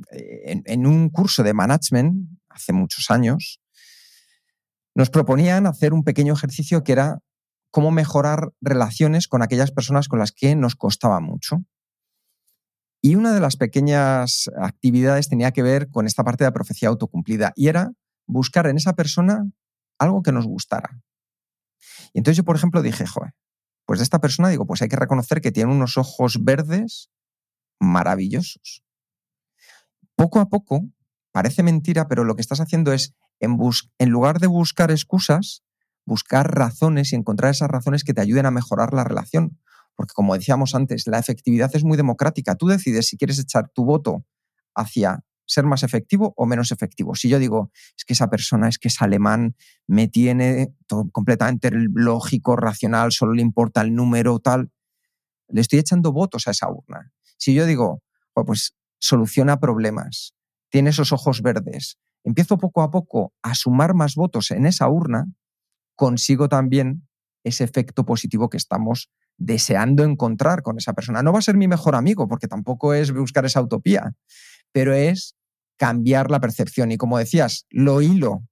en, 0.66 0.88
un 0.88 1.10
curso 1.10 1.44
de 1.44 1.54
management 1.54 2.30
hace 2.50 2.74
muchos 2.74 3.12
años, 3.12 3.62
nos 4.96 5.10
proponían 5.10 5.68
hacer 5.68 5.94
un 5.94 6.04
pequeño 6.04 6.34
ejercicio 6.34 6.84
que 6.84 6.92
era 6.92 7.20
cómo 7.70 7.92
mejorar 7.92 8.52
relaciones 8.60 9.28
con 9.28 9.42
aquellas 9.42 9.72
personas 9.72 10.08
con 10.08 10.20
las 10.20 10.32
que 10.32 10.56
nos 10.56 10.76
costaba 10.76 11.20
mucho. 11.20 11.64
Y 13.02 13.16
una 13.16 13.34
de 13.34 13.40
las 13.40 13.58
pequeñas 13.58 14.50
actividades 14.58 15.28
tenía 15.28 15.52
que 15.52 15.64
ver 15.64 15.90
con 15.90 16.06
esta 16.06 16.24
parte 16.24 16.44
de 16.44 16.50
la 16.50 16.54
profecía 16.54 16.90
autocumplida 16.90 17.52
y 17.56 17.68
era 17.68 17.94
buscar 18.28 18.68
en 18.68 18.78
esa 18.78 18.94
persona 18.94 19.50
algo 19.98 20.22
que 20.22 20.32
nos 20.32 20.46
gustara. 20.46 21.02
Y 22.14 22.20
entonces 22.20 22.38
yo, 22.38 22.44
por 22.44 22.56
ejemplo, 22.56 22.82
dije, 22.82 23.06
joder, 23.08 23.34
pues 23.86 24.00
de 24.00 24.04
esta 24.04 24.20
persona 24.20 24.50
digo, 24.50 24.66
pues 24.66 24.82
hay 24.82 24.88
que 24.88 24.96
reconocer 24.96 25.42
que 25.42 25.52
tiene 25.52 25.72
unos 25.72 25.98
ojos 25.98 26.44
verdes 26.44 27.10
maravillosos. 27.80 28.84
Poco 30.16 30.40
a 30.40 30.50
poco, 30.50 30.88
parece 31.32 31.64
mentira, 31.64 32.08
pero 32.08 32.24
lo 32.24 32.36
que 32.36 32.42
estás 32.42 32.60
haciendo 32.60 32.94
es, 32.94 33.16
en, 33.40 33.58
en 33.98 34.10
lugar 34.10 34.40
de 34.40 34.48
buscar 34.48 34.92
excusas, 34.92 35.64
buscar 36.06 36.56
razones 36.56 37.12
y 37.12 37.16
encontrar 37.16 37.52
esas 37.52 37.70
razones 37.70 38.04
que 38.04 38.14
te 38.14 38.22
ayuden 38.22 38.46
a 38.46 38.52
mejorar 38.52 38.94
la 38.94 39.04
relación. 39.04 39.60
Porque 40.02 40.14
como 40.16 40.34
decíamos 40.34 40.74
antes, 40.74 41.06
la 41.06 41.20
efectividad 41.20 41.70
es 41.76 41.84
muy 41.84 41.96
democrática. 41.96 42.56
Tú 42.56 42.66
decides 42.66 43.06
si 43.06 43.18
quieres 43.18 43.38
echar 43.38 43.70
tu 43.70 43.86
voto 43.86 44.26
hacia 44.74 45.24
ser 45.46 45.64
más 45.66 45.84
efectivo 45.84 46.34
o 46.38 46.48
menos 46.48 46.72
efectivo. 46.72 47.14
Si 47.14 47.30
yo 47.30 47.38
digo, 47.38 47.70
es 47.96 48.04
que 48.04 48.14
esa 48.14 48.32
persona 48.32 48.68
es 48.68 48.80
que 48.80 48.88
es 48.88 49.00
alemán, 49.00 49.56
me 49.86 50.08
tiene 50.08 50.74
completamente 51.12 51.70
lógico, 51.72 52.56
racional, 52.56 53.12
solo 53.12 53.34
le 53.34 53.44
importa 53.44 53.82
el 53.82 53.94
número, 53.94 54.40
tal, 54.40 54.72
le 55.50 55.62
estoy 55.62 55.78
echando 55.78 56.12
votos 56.12 56.48
a 56.48 56.52
esa 56.52 56.68
urna. 56.68 57.12
Si 57.38 57.54
yo 57.54 57.68
digo, 57.68 58.02
pues 58.34 58.74
soluciona 58.98 59.60
problemas, 59.60 60.34
tiene 60.70 60.90
esos 60.90 61.12
ojos 61.12 61.44
verdes, 61.44 62.00
empiezo 62.24 62.58
poco 62.58 62.82
a 62.82 62.90
poco 62.90 63.36
a 63.44 63.54
sumar 63.54 63.94
más 63.94 64.16
votos 64.16 64.50
en 64.50 64.66
esa 64.66 64.90
urna, 64.90 65.28
consigo 65.96 66.50
también 66.50 67.08
ese 67.44 67.64
efecto 67.64 68.04
positivo 68.04 68.50
que 68.50 68.58
estamos 68.58 69.12
deseando 69.42 70.04
encontrar 70.04 70.62
con 70.62 70.78
esa 70.78 70.94
persona. 70.94 71.24
No 71.24 71.34
va 71.34 71.40
a 71.40 71.42
ser 71.42 71.58
mi 71.58 71.68
mejor 71.68 71.96
amigo, 71.96 72.28
porque 72.28 72.48
tampoco 72.48 72.94
es 72.94 73.12
buscar 73.12 73.44
esa 73.46 73.62
utopía, 73.62 74.14
pero 74.72 74.94
es 74.94 75.36
cambiar 75.78 76.30
la 76.30 76.40
percepción. 76.40 76.92
Y 76.92 76.98
como 76.98 77.18
decías, 77.18 77.66
lo 77.72 78.02
hilo. 78.02 78.44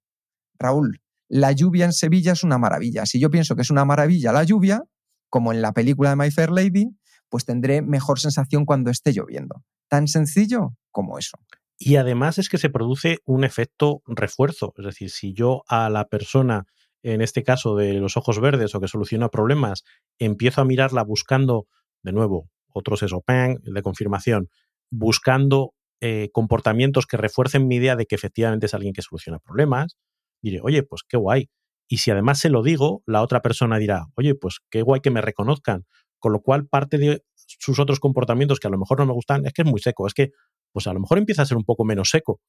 Raúl, 0.57 1.01
la 1.29 1.51
lluvia 1.51 1.85
en 1.85 1.93
Sevilla 1.93 2.31
es 2.31 2.43
una 2.43 2.57
maravilla. 2.57 3.05
Si 3.05 3.19
yo 3.19 3.29
pienso 3.29 3.55
que 3.55 3.61
es 3.61 3.69
una 3.69 3.85
maravilla 3.85 4.33
la 4.33 4.43
lluvia, 4.43 4.81
como 5.29 5.53
en 5.53 5.61
la 5.61 5.73
película 5.73 6.09
de 6.09 6.15
My 6.15 6.31
Fair 6.31 6.49
Lady, 6.49 6.89
pues 7.29 7.45
tendré 7.45 7.83
mejor 7.83 8.19
sensación 8.19 8.65
cuando 8.65 8.89
esté 8.89 9.13
lloviendo. 9.13 9.63
Tan 9.87 10.07
sencillo 10.07 10.73
como 10.89 11.19
eso. 11.19 11.37
Y 11.77 11.97
además 11.97 12.39
es 12.39 12.49
que 12.49 12.57
se 12.57 12.71
produce 12.71 13.19
un 13.25 13.43
efecto 13.43 14.01
refuerzo. 14.07 14.73
Es 14.77 14.85
decir, 14.85 15.11
si 15.11 15.33
yo 15.33 15.63
a 15.67 15.89
la 15.89 16.07
persona, 16.07 16.65
en 17.03 17.21
este 17.21 17.43
caso 17.43 17.75
de 17.75 17.93
los 17.93 18.17
ojos 18.17 18.39
verdes 18.39 18.75
o 18.75 18.79
que 18.79 18.87
soluciona 18.87 19.29
problemas, 19.29 19.83
empiezo 20.17 20.61
a 20.61 20.65
mirarla 20.65 21.03
buscando, 21.03 21.67
de 22.03 22.11
nuevo, 22.11 22.49
otros 22.73 23.03
eso, 23.03 23.23
el 23.27 23.73
de 23.73 23.81
confirmación, 23.81 24.49
buscando 24.91 25.73
eh, 26.01 26.29
comportamientos 26.31 27.05
que 27.05 27.17
refuercen 27.17 27.67
mi 27.67 27.75
idea 27.75 27.95
de 27.95 28.05
que 28.05 28.15
efectivamente 28.15 28.67
es 28.67 28.73
alguien 28.73 28.93
que 28.93 29.01
soluciona 29.01 29.39
problemas, 29.39 29.97
diré, 30.41 30.59
oye, 30.61 30.83
pues 30.83 31.03
qué 31.07 31.17
guay. 31.17 31.49
Y 31.87 31.97
si 31.97 32.11
además 32.11 32.39
se 32.39 32.49
lo 32.49 32.63
digo, 32.63 33.01
la 33.05 33.21
otra 33.21 33.41
persona 33.41 33.77
dirá, 33.77 34.05
oye, 34.15 34.35
pues 34.35 34.59
qué 34.69 34.81
guay 34.81 35.01
que 35.01 35.11
me 35.11 35.21
reconozcan. 35.21 35.85
Con 36.19 36.33
lo 36.33 36.41
cual, 36.41 36.67
parte 36.67 36.97
de 36.97 37.23
sus 37.35 37.79
otros 37.79 37.99
comportamientos 37.99 38.59
que 38.59 38.67
a 38.67 38.69
lo 38.69 38.77
mejor 38.77 38.99
no 38.99 39.07
me 39.07 39.13
gustan 39.13 39.45
es 39.45 39.53
que 39.53 39.63
es 39.63 39.67
muy 39.67 39.79
seco, 39.79 40.05
es 40.05 40.13
que, 40.13 40.31
pues 40.71 40.85
a 40.87 40.93
lo 40.93 40.99
mejor 40.99 41.17
empieza 41.17 41.41
a 41.41 41.45
ser 41.45 41.57
un 41.57 41.63
poco 41.65 41.83
menos 41.85 42.09
seco. 42.09 42.41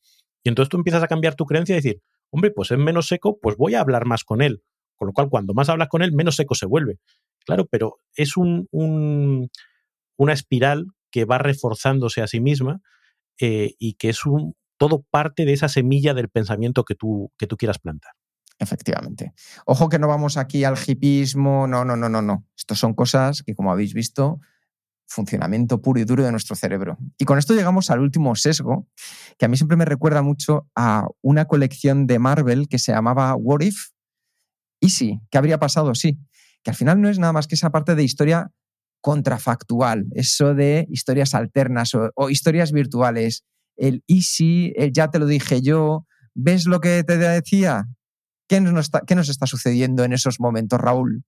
Y 0.44 0.48
entonces 0.48 0.68
tú 0.68 0.76
empiezas 0.76 1.02
a 1.02 1.08
cambiar 1.08 1.36
tu 1.36 1.46
creencia 1.46 1.72
y 1.74 1.76
decir, 1.76 2.02
hombre, 2.30 2.50
pues 2.50 2.70
es 2.70 2.78
menos 2.78 3.08
seco, 3.08 3.38
pues 3.40 3.56
voy 3.56 3.74
a 3.74 3.80
hablar 3.80 4.06
más 4.06 4.24
con 4.24 4.42
él. 4.42 4.62
Con 4.96 5.08
lo 5.08 5.12
cual, 5.12 5.28
cuando 5.30 5.54
más 5.54 5.68
hablas 5.68 5.88
con 5.88 6.02
él, 6.02 6.12
menos 6.12 6.36
seco 6.36 6.54
se 6.54 6.66
vuelve. 6.66 6.98
Claro, 7.46 7.66
pero 7.66 7.98
es 8.14 8.36
un, 8.36 8.68
una 10.16 10.32
espiral 10.32 10.86
que 11.10 11.24
va 11.24 11.38
reforzándose 11.38 12.22
a 12.22 12.26
sí 12.26 12.40
misma 12.40 12.80
eh, 13.40 13.74
y 13.78 13.94
que 13.94 14.10
es 14.10 14.26
un, 14.26 14.54
todo 14.76 15.02
parte 15.10 15.44
de 15.44 15.54
esa 15.54 15.68
semilla 15.68 16.14
del 16.14 16.28
pensamiento 16.28 16.84
que 16.84 16.94
tú, 16.94 17.32
que 17.38 17.46
tú 17.46 17.56
quieras 17.56 17.78
plantar. 17.78 18.12
Efectivamente. 18.58 19.32
Ojo 19.64 19.88
que 19.88 19.98
no 19.98 20.06
vamos 20.06 20.36
aquí 20.36 20.64
al 20.64 20.76
hipismo, 20.86 21.66
no, 21.66 21.84
no, 21.84 21.96
no, 21.96 22.10
no, 22.10 22.20
no. 22.20 22.46
Estos 22.56 22.78
son 22.78 22.92
cosas 22.92 23.42
que, 23.42 23.54
como 23.54 23.72
habéis 23.72 23.94
visto, 23.94 24.38
funcionamiento 25.10 25.82
puro 25.82 26.00
y 26.00 26.04
duro 26.04 26.24
de 26.24 26.30
nuestro 26.30 26.54
cerebro. 26.54 26.96
Y 27.18 27.24
con 27.24 27.38
esto 27.38 27.54
llegamos 27.54 27.90
al 27.90 28.00
último 28.00 28.34
sesgo, 28.36 28.86
que 29.38 29.44
a 29.44 29.48
mí 29.48 29.56
siempre 29.56 29.76
me 29.76 29.84
recuerda 29.84 30.22
mucho 30.22 30.68
a 30.76 31.06
una 31.20 31.46
colección 31.46 32.06
de 32.06 32.18
Marvel 32.18 32.68
que 32.68 32.78
se 32.78 32.92
llamaba 32.92 33.34
What 33.34 33.60
If? 33.60 33.88
¿Y 34.80 34.90
sí? 34.90 35.20
¿Qué 35.30 35.38
habría 35.38 35.58
pasado? 35.58 35.94
Sí. 35.94 36.18
Que 36.62 36.70
al 36.70 36.76
final 36.76 37.00
no 37.00 37.08
es 37.08 37.18
nada 37.18 37.32
más 37.32 37.48
que 37.48 37.56
esa 37.56 37.70
parte 37.70 37.94
de 37.96 38.04
historia 38.04 38.50
contrafactual, 39.02 40.06
eso 40.14 40.54
de 40.54 40.86
historias 40.90 41.34
alternas 41.34 41.92
o, 41.94 42.30
historias 42.30 42.70
virtuales. 42.70 43.44
El 43.76 44.04
easy, 44.06 44.72
el 44.76 44.92
ya 44.92 45.08
te 45.08 45.18
lo 45.18 45.26
dije 45.26 45.60
yo, 45.60 46.06
¿ves 46.34 46.66
lo 46.66 46.80
que 46.80 47.02
te 47.02 47.16
decía? 47.16 47.86
¿Qué 48.48 48.60
nos, 48.60 48.90
¿Qué 49.06 49.14
nos 49.14 49.28
está 49.28 49.46
sucediendo 49.46 50.04
en 50.04 50.12
esos 50.12 50.38
momentos, 50.38 50.78
Raúl? 50.80 51.24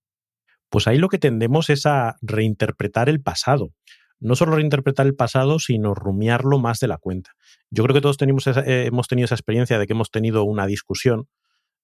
Pues 0.72 0.86
ahí 0.86 0.96
lo 0.96 1.10
que 1.10 1.18
tendemos 1.18 1.68
es 1.68 1.84
a 1.84 2.16
reinterpretar 2.22 3.10
el 3.10 3.20
pasado. 3.20 3.74
No 4.20 4.34
solo 4.36 4.56
reinterpretar 4.56 5.06
el 5.06 5.14
pasado, 5.14 5.58
sino 5.58 5.94
rumiarlo 5.94 6.58
más 6.58 6.80
de 6.80 6.88
la 6.88 6.96
cuenta. 6.96 7.32
Yo 7.70 7.84
creo 7.84 7.92
que 7.92 8.00
todos 8.00 8.16
tenemos 8.16 8.46
eh, 8.46 8.86
hemos 8.86 9.06
tenido 9.06 9.26
esa 9.26 9.34
experiencia 9.34 9.78
de 9.78 9.86
que 9.86 9.92
hemos 9.92 10.10
tenido 10.10 10.44
una 10.44 10.66
discusión 10.66 11.28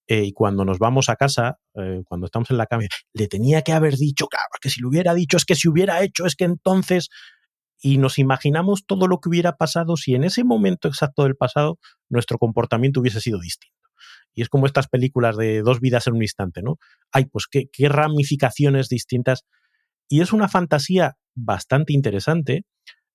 eh, 0.07 0.24
y 0.24 0.32
cuando 0.32 0.64
nos 0.64 0.78
vamos 0.78 1.11
a 1.11 1.16
casa, 1.16 1.59
eh, 1.74 2.01
cuando 2.07 2.24
estamos 2.24 2.51
en 2.51 2.57
la 2.57 2.64
cama, 2.64 2.84
le 3.12 3.28
tenía 3.28 3.61
que 3.61 3.72
haber 3.72 3.95
dicho, 3.97 4.26
claro, 4.26 4.49
que 4.59 4.70
si 4.70 4.80
lo 4.80 4.89
hubiera 4.89 5.12
dicho, 5.12 5.36
es 5.36 5.45
que 5.45 5.55
si 5.55 5.68
hubiera 5.68 6.03
hecho, 6.03 6.24
es 6.24 6.34
que 6.34 6.45
entonces... 6.45 7.11
Y 7.80 7.99
nos 7.99 8.18
imaginamos 8.18 8.86
todo 8.86 9.07
lo 9.07 9.20
que 9.20 9.28
hubiera 9.28 9.53
pasado 9.53 9.97
si 9.97 10.16
en 10.16 10.24
ese 10.24 10.43
momento 10.43 10.89
exacto 10.89 11.22
del 11.22 11.36
pasado 11.36 11.78
nuestro 12.09 12.36
comportamiento 12.36 12.99
hubiese 13.01 13.20
sido 13.20 13.39
distinto. 13.39 13.78
Y 14.35 14.43
es 14.43 14.49
como 14.49 14.66
estas 14.66 14.89
películas 14.89 15.37
de 15.37 15.62
dos 15.62 15.81
vidas 15.81 16.07
en 16.07 16.14
un 16.14 16.22
instante, 16.22 16.62
¿no? 16.62 16.76
Ay, 17.12 17.26
pues 17.26 17.47
qué, 17.51 17.68
ramificaciones 17.89 18.89
distintas. 18.89 19.45
Y 20.09 20.20
es 20.20 20.33
una 20.33 20.49
fantasía 20.49 21.16
bastante 21.35 21.93
interesante, 21.93 22.64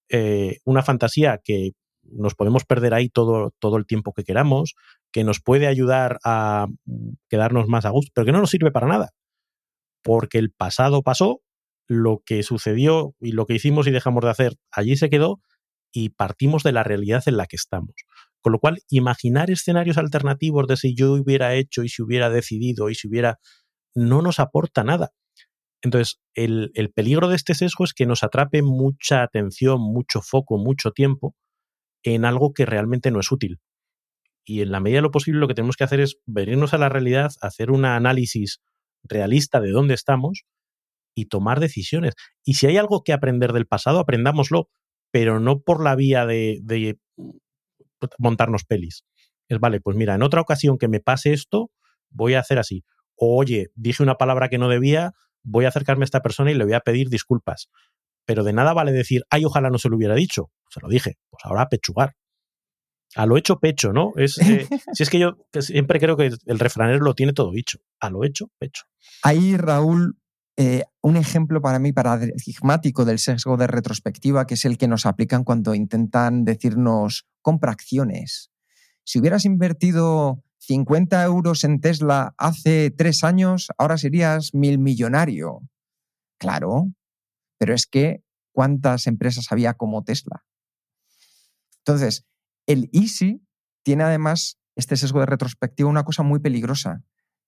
eh, 0.09 0.57
una 0.65 0.83
fantasía 0.83 1.39
que 1.43 1.71
nos 2.03 2.35
podemos 2.35 2.65
perder 2.65 2.93
ahí 2.93 3.09
todo, 3.09 3.51
todo 3.59 3.77
el 3.77 3.85
tiempo 3.85 4.13
que 4.13 4.23
queramos, 4.23 4.75
que 5.11 5.23
nos 5.23 5.41
puede 5.41 5.67
ayudar 5.67 6.19
a 6.25 6.67
quedarnos 7.29 7.67
más 7.67 7.85
a 7.85 7.89
gusto, 7.89 8.11
pero 8.13 8.25
que 8.25 8.31
no 8.31 8.39
nos 8.39 8.49
sirve 8.49 8.71
para 8.71 8.87
nada. 8.87 9.11
Porque 10.03 10.37
el 10.37 10.51
pasado 10.51 11.01
pasó, 11.01 11.41
lo 11.87 12.21
que 12.25 12.43
sucedió 12.43 13.15
y 13.19 13.31
lo 13.31 13.45
que 13.45 13.55
hicimos 13.55 13.87
y 13.87 13.91
dejamos 13.91 14.23
de 14.23 14.29
hacer 14.29 14.53
allí 14.71 14.95
se 14.95 15.09
quedó 15.09 15.41
y 15.91 16.09
partimos 16.09 16.63
de 16.63 16.71
la 16.71 16.83
realidad 16.83 17.23
en 17.27 17.37
la 17.37 17.45
que 17.45 17.55
estamos. 17.55 17.93
Con 18.43 18.51
lo 18.51 18.59
cual, 18.59 18.79
imaginar 18.89 19.49
escenarios 19.49 19.97
alternativos 19.97 20.67
de 20.67 20.75
si 20.75 20.93
yo 20.95 21.13
hubiera 21.13 21.55
hecho 21.55 21.83
y 21.83 21.89
si 21.89 22.01
hubiera 22.01 22.29
decidido 22.29 22.89
y 22.89 22.95
si 22.95 23.07
hubiera, 23.07 23.39
no 23.95 24.21
nos 24.21 24.39
aporta 24.39 24.83
nada. 24.83 25.11
Entonces, 25.81 26.19
el, 26.35 26.71
el 26.73 26.91
peligro 26.91 27.29
de 27.29 27.37
este 27.37 27.53
sesgo 27.53 27.85
es 27.85 27.93
que 27.93 28.05
nos 28.05 28.21
atrape 28.21 28.61
mucha 28.61 29.23
atención, 29.23 29.79
mucho 29.79 30.21
foco, 30.21 30.57
mucho 30.57 30.91
tiempo 30.91 31.35
en 32.03 32.25
algo 32.25 32.53
que 32.53 32.65
realmente 32.65 33.11
no 33.11 33.21
es 33.21 33.31
útil. 33.31 33.59
Y 34.45 34.61
en 34.61 34.71
la 34.71 34.81
medida 34.81 34.97
de 34.97 35.03
lo 35.03 35.11
posible 35.11 35.39
lo 35.39 35.47
que 35.47 35.53
tenemos 35.53 35.77
que 35.77 35.85
hacer 35.85 36.01
es 36.01 36.17
venirnos 36.25 36.73
a 36.73 36.77
la 36.77 36.89
realidad, 36.89 37.31
hacer 37.41 37.71
un 37.71 37.85
análisis 37.85 38.59
realista 39.03 39.61
de 39.61 39.71
dónde 39.71 39.93
estamos 39.93 40.43
y 41.15 41.27
tomar 41.27 41.61
decisiones. 41.61 42.13
Y 42.43 42.55
si 42.55 42.67
hay 42.67 42.75
algo 42.75 43.03
que 43.03 43.13
aprender 43.13 43.53
del 43.53 43.67
pasado, 43.67 43.99
aprendámoslo, 43.99 44.67
pero 45.11 45.39
no 45.39 45.61
por 45.61 45.81
la 45.81 45.95
vía 45.95 46.25
de, 46.25 46.59
de 46.63 46.97
montarnos 48.17 48.63
pelis. 48.63 49.03
Es, 49.47 49.59
vale, 49.59 49.81
pues 49.81 49.97
mira, 49.97 50.15
en 50.15 50.23
otra 50.23 50.41
ocasión 50.41 50.77
que 50.77 50.87
me 50.87 50.99
pase 50.99 51.33
esto, 51.33 51.71
voy 52.09 52.35
a 52.35 52.39
hacer 52.39 52.59
así. 52.59 52.83
O, 53.15 53.37
oye, 53.37 53.67
dije 53.75 54.03
una 54.03 54.15
palabra 54.15 54.49
que 54.49 54.57
no 54.57 54.69
debía, 54.69 55.11
voy 55.43 55.65
a 55.65 55.69
acercarme 55.69 56.03
a 56.03 56.05
esta 56.05 56.21
persona 56.21 56.51
y 56.51 56.55
le 56.55 56.63
voy 56.63 56.73
a 56.73 56.79
pedir 56.79 57.09
disculpas. 57.09 57.67
Pero 58.25 58.43
de 58.43 58.53
nada 58.53 58.73
vale 58.73 58.91
decir, 58.91 59.23
ay, 59.29 59.45
ojalá 59.45 59.69
no 59.69 59.77
se 59.77 59.89
lo 59.89 59.97
hubiera 59.97 60.15
dicho. 60.15 60.49
Se 60.69 60.79
lo 60.79 60.87
dije, 60.87 61.17
pues 61.29 61.43
ahora 61.45 61.63
a 61.63 61.69
pechugar. 61.69 62.13
A 63.15 63.25
lo 63.25 63.37
hecho, 63.37 63.59
pecho, 63.59 63.93
¿no? 63.93 64.13
Es, 64.15 64.39
eh, 64.39 64.67
si 64.93 65.03
es 65.03 65.09
que 65.09 65.19
yo 65.19 65.37
siempre 65.59 65.99
creo 65.99 66.17
que 66.17 66.31
el 66.45 66.59
refranero 66.59 67.03
lo 67.03 67.13
tiene 67.13 67.33
todo 67.33 67.51
dicho. 67.51 67.79
A 67.99 68.09
lo 68.09 68.23
hecho, 68.23 68.47
pecho. 68.57 68.83
Ahí, 69.21 69.55
Raúl, 69.57 70.17
eh, 70.55 70.83
un 71.01 71.17
ejemplo 71.17 71.61
para 71.61 71.79
mí 71.79 71.93
paradigmático 71.93 73.05
del 73.05 73.19
sesgo 73.19 73.57
de 73.57 73.67
retrospectiva, 73.67 74.45
que 74.45 74.53
es 74.53 74.65
el 74.65 74.77
que 74.77 74.87
nos 74.87 75.05
aplican 75.05 75.43
cuando 75.43 75.73
intentan 75.73 76.45
decirnos 76.45 77.27
compra 77.41 77.71
acciones. 77.71 78.51
Si 79.03 79.19
hubieras 79.19 79.45
invertido 79.45 80.43
50 80.59 81.23
euros 81.23 81.63
en 81.63 81.81
Tesla 81.81 82.35
hace 82.37 82.91
tres 82.91 83.23
años, 83.23 83.69
ahora 83.77 83.97
serías 83.97 84.53
mil 84.53 84.79
millonario. 84.79 85.61
Claro, 86.37 86.91
pero 87.57 87.73
es 87.73 87.87
que 87.87 88.23
¿cuántas 88.53 89.07
empresas 89.07 89.51
había 89.51 89.73
como 89.73 90.03
Tesla? 90.03 90.45
Entonces, 91.79 92.25
el 92.67 92.89
Easy 92.93 93.45
tiene 93.83 94.03
además 94.03 94.57
este 94.75 94.95
sesgo 94.95 95.19
de 95.19 95.25
retrospectiva 95.25 95.89
una 95.89 96.03
cosa 96.03 96.23
muy 96.23 96.39
peligrosa, 96.39 97.03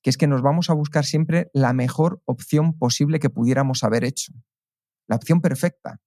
que 0.06 0.12
es 0.12 0.18
que 0.18 0.28
nos 0.28 0.44
vamos 0.44 0.70
a 0.70 0.74
buscar 0.74 1.04
siempre 1.04 1.50
la 1.52 1.74
mejor 1.74 2.22
opción 2.26 2.78
posible 2.78 3.18
que 3.18 3.32
pudiéramos 3.32 3.84
haber 3.84 4.04
hecho, 4.04 4.34
la 5.08 5.16
opción 5.16 5.42
perfecta. 5.42 6.00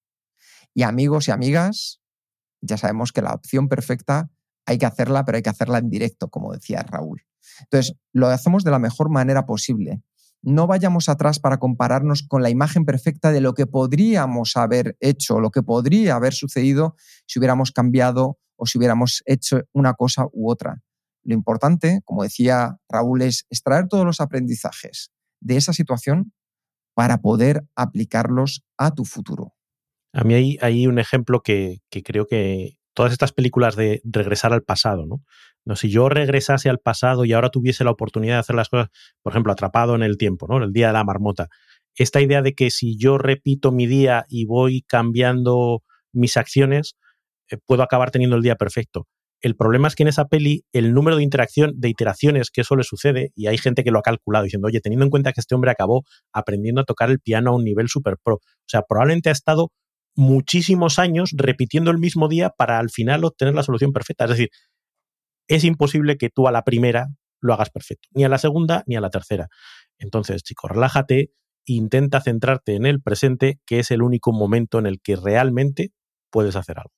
Y 0.73 0.85
amigos 0.85 1.27
y 1.27 1.33
amigas, 1.33 2.01
ya 2.61 2.77
sabemos 2.77 3.11
que 3.11 3.23
la 3.23 3.35
opción 3.35 3.69
perfecta 3.69 4.31
hay 4.67 4.79
que 4.79 4.87
hacerla, 4.87 5.25
pero 5.25 5.35
hay 5.35 5.43
que 5.43 5.51
hacerla 5.51 5.79
en 5.79 5.91
directo, 5.91 6.29
como 6.29 6.53
decía 6.53 6.85
Raúl. 6.85 7.25
Entonces, 7.63 7.97
lo 8.13 8.29
hacemos 8.29 8.63
de 8.63 8.71
la 8.71 8.79
mejor 8.79 9.11
manera 9.11 9.47
posible. 9.47 10.01
No 10.43 10.69
vayamos 10.69 11.09
atrás 11.09 11.41
para 11.41 11.59
compararnos 11.59 12.23
con 12.23 12.45
la 12.45 12.51
imagen 12.51 12.85
perfecta 12.85 13.33
de 13.33 13.41
lo 13.41 13.55
que 13.55 13.67
podríamos 13.67 14.57
haber 14.57 14.97
hecho, 15.01 15.41
lo 15.41 15.51
que 15.51 15.65
podría 15.65 16.15
haber 16.15 16.35
sucedido 16.35 16.95
si 17.27 17.41
hubiéramos 17.41 17.73
cambiado 17.73 18.39
o 18.55 18.65
si 18.65 18.79
hubiéramos 18.79 19.25
hecho 19.27 19.63
una 19.73 19.95
cosa 19.95 20.27
u 20.31 20.53
otra. 20.53 20.85
Lo 21.25 21.35
importante, 21.35 22.01
como 22.05 22.23
decía 22.23 22.79
Raúl, 22.89 23.23
es 23.23 23.47
extraer 23.51 23.89
todos 23.89 24.05
los 24.05 24.21
aprendizajes 24.21 25.11
de 25.41 25.57
esa 25.57 25.73
situación 25.73 26.33
para 26.95 27.19
poder 27.19 27.65
aplicarlos 27.77 28.65
a 28.77 28.95
tu 28.95 29.05
futuro. 29.05 29.55
A 30.13 30.25
mí 30.25 30.35
hay, 30.35 30.59
hay 30.61 30.87
un 30.87 30.99
ejemplo 30.99 31.43
que, 31.43 31.81
creo 32.05 32.27
que 32.27 32.79
todas 32.95 33.13
estas 33.13 33.33
películas 33.33 33.77
de 33.77 34.01
regresar 34.05 34.53
al 34.53 34.63
pasado, 34.63 35.07
¿no? 35.07 35.23
Si 35.77 35.91
yo 35.91 36.09
regresase 36.09 36.69
al 36.69 36.79
pasado 36.79 37.25
y 37.25 37.33
ahora 37.33 37.51
tuviese 37.51 37.85
la 37.85 37.91
oportunidad 37.91 38.37
de 38.37 38.41
hacer 38.41 38.57
las 38.57 38.69
cosas, 38.69 38.89
por 39.23 39.33
ejemplo, 39.33 39.53
atrapado 39.53 39.95
en 39.95 40.03
el 40.03 40.17
tiempo, 40.17 40.47
¿no? 40.49 40.63
El 40.63 40.73
día 40.73 40.89
de 40.89 40.93
la 40.95 41.05
marmota. 41.05 41.49
Esta 41.95 42.21
idea 42.21 42.43
de 42.43 42.55
que 42.55 42.71
si 42.71 42.97
yo 42.97 43.19
repito 43.19 43.73
mi 43.73 43.87
día 43.87 44.25
y 44.29 44.47
voy 44.47 44.83
cambiando 44.83 45.83
mis 46.13 46.37
acciones, 46.37 46.97
eh, 47.51 47.59
puedo 47.67 47.83
acabar 47.83 48.11
teniendo 48.11 48.37
el 48.37 48.43
día 48.43 48.57
perfecto. 48.57 49.07
El 49.41 49.55
problema 49.55 49.89
es 49.89 49.95
que 49.95 50.03
en 50.03 50.09
esa 50.09 50.27
peli 50.27 50.65
el 50.73 50.93
número 50.93 51.17
de 51.17 51.23
interacción, 51.23 51.73
de 51.77 51.89
iteraciones 51.89 52.51
que 52.51 52.63
eso 52.63 52.75
le 52.75 52.83
sucede, 52.83 53.31
y 53.37 53.47
hay 53.47 53.59
gente 53.59 53.85
que 53.85 53.91
lo 53.91 54.01
ha 54.01 54.03
calculado 54.03 54.45
diciendo, 54.45 54.67
oye, 54.67 54.81
teniendo 54.81 55.05
en 55.05 55.11
cuenta 55.11 55.33
que 55.33 55.41
este 55.41 55.55
hombre 55.55 55.71
acabó 55.71 56.05
aprendiendo 56.33 56.81
a 56.81 56.85
tocar 56.85 57.11
el 57.11 57.21
piano 57.21 57.51
a 57.51 57.55
un 57.55 57.65
nivel 57.65 57.89
super 57.89 58.17
pro. 58.23 58.37
O 58.37 58.69
sea, 58.69 58.83
probablemente 58.83 59.29
ha 59.29 59.33
estado 59.33 59.71
muchísimos 60.17 60.99
años 60.99 61.31
repitiendo 61.37 61.93
el 61.93 61.99
mismo 61.99 62.29
día 62.29 62.51
para 62.51 62.81
al 62.81 62.91
final 62.91 63.25
obtener 63.25 63.55
la 63.55 63.63
solución 63.63 63.93
perfecta. 63.93 64.25
Es 64.25 64.31
decir, 64.31 64.49
es 65.49 65.63
imposible 65.65 66.17
que 66.17 66.31
tú 66.31 66.49
a 66.49 66.53
la 66.53 66.63
primera 66.63 67.07
lo 67.41 67.55
hagas 67.55 67.71
perfecto, 67.71 68.09
ni 68.13 68.25
a 68.25 68.29
la 68.29 68.39
segunda 68.39 68.83
ni 68.87 68.97
a 68.97 69.01
la 69.01 69.11
tercera. 69.11 69.47
Entonces, 69.99 70.43
chicos, 70.43 70.73
relájate, 70.73 71.31
intenta 71.65 72.21
centrarte 72.21 72.75
en 72.75 72.87
el 72.87 73.01
presente, 73.01 73.61
que 73.65 73.79
es 73.79 73.93
el 73.93 74.03
único 74.03 74.33
momento 74.33 74.81
en 74.81 74.87
el 74.87 75.01
que 75.01 75.15
realmente 75.15 75.93
puedes 76.31 76.57
hacer 76.57 76.79
algo. 76.79 76.98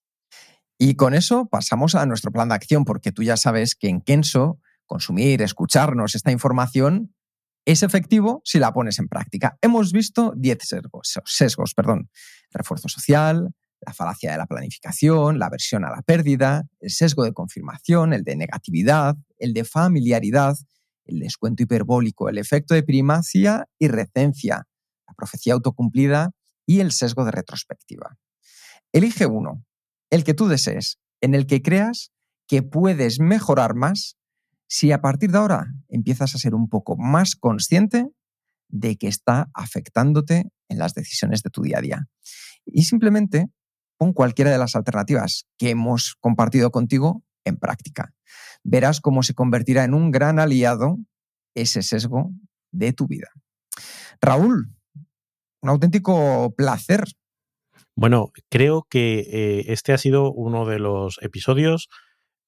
Y 0.82 0.94
con 0.94 1.12
eso 1.12 1.46
pasamos 1.46 1.94
a 1.94 2.06
nuestro 2.06 2.32
plan 2.32 2.48
de 2.48 2.54
acción, 2.54 2.86
porque 2.86 3.12
tú 3.12 3.22
ya 3.22 3.36
sabes 3.36 3.74
que 3.74 3.88
en 3.88 4.00
Kenso 4.00 4.60
consumir, 4.86 5.42
escucharnos 5.42 6.14
esta 6.14 6.32
información 6.32 7.14
es 7.66 7.82
efectivo 7.82 8.40
si 8.46 8.58
la 8.58 8.72
pones 8.72 8.98
en 8.98 9.06
práctica. 9.06 9.58
Hemos 9.60 9.92
visto 9.92 10.32
10 10.38 10.58
sesgos, 11.26 11.74
perdón. 11.74 12.08
Refuerzo 12.50 12.88
social, 12.88 13.50
la 13.82 13.92
falacia 13.92 14.32
de 14.32 14.38
la 14.38 14.46
planificación, 14.46 15.38
la 15.38 15.46
aversión 15.46 15.84
a 15.84 15.90
la 15.90 16.00
pérdida, 16.00 16.64
el 16.80 16.88
sesgo 16.88 17.24
de 17.24 17.34
confirmación, 17.34 18.14
el 18.14 18.24
de 18.24 18.36
negatividad, 18.36 19.16
el 19.36 19.52
de 19.52 19.64
familiaridad, 19.64 20.56
el 21.04 21.18
descuento 21.18 21.62
hiperbólico, 21.62 22.30
el 22.30 22.38
efecto 22.38 22.72
de 22.72 22.82
primacia 22.82 23.66
y 23.78 23.88
recencia, 23.88 24.66
la 25.06 25.14
profecía 25.14 25.52
autocumplida 25.52 26.30
y 26.64 26.80
el 26.80 26.90
sesgo 26.90 27.26
de 27.26 27.32
retrospectiva. 27.32 28.16
Elige 28.92 29.26
uno 29.26 29.62
el 30.10 30.24
que 30.24 30.34
tú 30.34 30.48
desees, 30.48 30.98
en 31.20 31.34
el 31.34 31.46
que 31.46 31.62
creas 31.62 32.12
que 32.46 32.62
puedes 32.62 33.20
mejorar 33.20 33.74
más 33.74 34.16
si 34.68 34.92
a 34.92 35.00
partir 35.00 35.30
de 35.32 35.38
ahora 35.38 35.66
empiezas 35.88 36.34
a 36.34 36.38
ser 36.38 36.54
un 36.54 36.68
poco 36.68 36.96
más 36.96 37.36
consciente 37.36 38.08
de 38.68 38.96
que 38.96 39.08
está 39.08 39.50
afectándote 39.54 40.50
en 40.68 40.78
las 40.78 40.94
decisiones 40.94 41.42
de 41.42 41.50
tu 41.50 41.62
día 41.62 41.78
a 41.78 41.80
día. 41.80 42.08
Y 42.64 42.84
simplemente 42.84 43.48
pon 43.98 44.12
cualquiera 44.12 44.50
de 44.50 44.58
las 44.58 44.76
alternativas 44.76 45.46
que 45.58 45.70
hemos 45.70 46.14
compartido 46.20 46.70
contigo 46.70 47.24
en 47.44 47.56
práctica. 47.56 48.14
Verás 48.62 49.00
cómo 49.00 49.22
se 49.22 49.34
convertirá 49.34 49.84
en 49.84 49.94
un 49.94 50.10
gran 50.10 50.38
aliado 50.38 50.98
ese 51.54 51.82
sesgo 51.82 52.30
de 52.72 52.92
tu 52.92 53.06
vida. 53.06 53.28
Raúl, 54.20 54.74
un 55.62 55.68
auténtico 55.68 56.54
placer 56.56 57.04
bueno, 57.96 58.32
creo 58.48 58.86
que 58.88 59.20
eh, 59.20 59.64
este 59.68 59.92
ha 59.92 59.98
sido 59.98 60.32
uno 60.32 60.66
de 60.66 60.78
los 60.78 61.18
episodios 61.22 61.88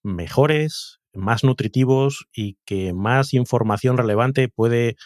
mejores, 0.03 1.01
más 1.15 1.45
nutritivos 1.45 2.27
y 2.33 2.57
que 2.65 2.93
más 2.93 3.35
información 3.35 3.99
relevante 3.99 4.49
puede 4.49 4.97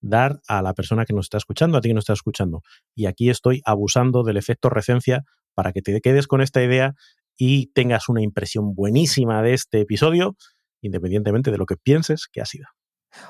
dar 0.00 0.40
a 0.48 0.60
la 0.60 0.74
persona 0.74 1.06
que 1.06 1.14
nos 1.14 1.26
está 1.26 1.38
escuchando, 1.38 1.78
a 1.78 1.80
ti 1.80 1.88
que 1.88 1.94
nos 1.94 2.02
está 2.02 2.12
escuchando. 2.12 2.62
Y 2.94 3.06
aquí 3.06 3.30
estoy 3.30 3.62
abusando 3.64 4.22
del 4.22 4.36
efecto 4.36 4.68
recencia 4.68 5.24
para 5.54 5.72
que 5.72 5.80
te 5.80 5.98
quedes 6.00 6.26
con 6.26 6.42
esta 6.42 6.62
idea 6.62 6.94
y 7.36 7.68
tengas 7.72 8.08
una 8.08 8.22
impresión 8.22 8.74
buenísima 8.74 9.42
de 9.42 9.54
este 9.54 9.80
episodio, 9.80 10.36
independientemente 10.82 11.50
de 11.50 11.58
lo 11.58 11.66
que 11.66 11.76
pienses 11.76 12.28
que 12.30 12.40
ha 12.40 12.46
sido. 12.46 12.66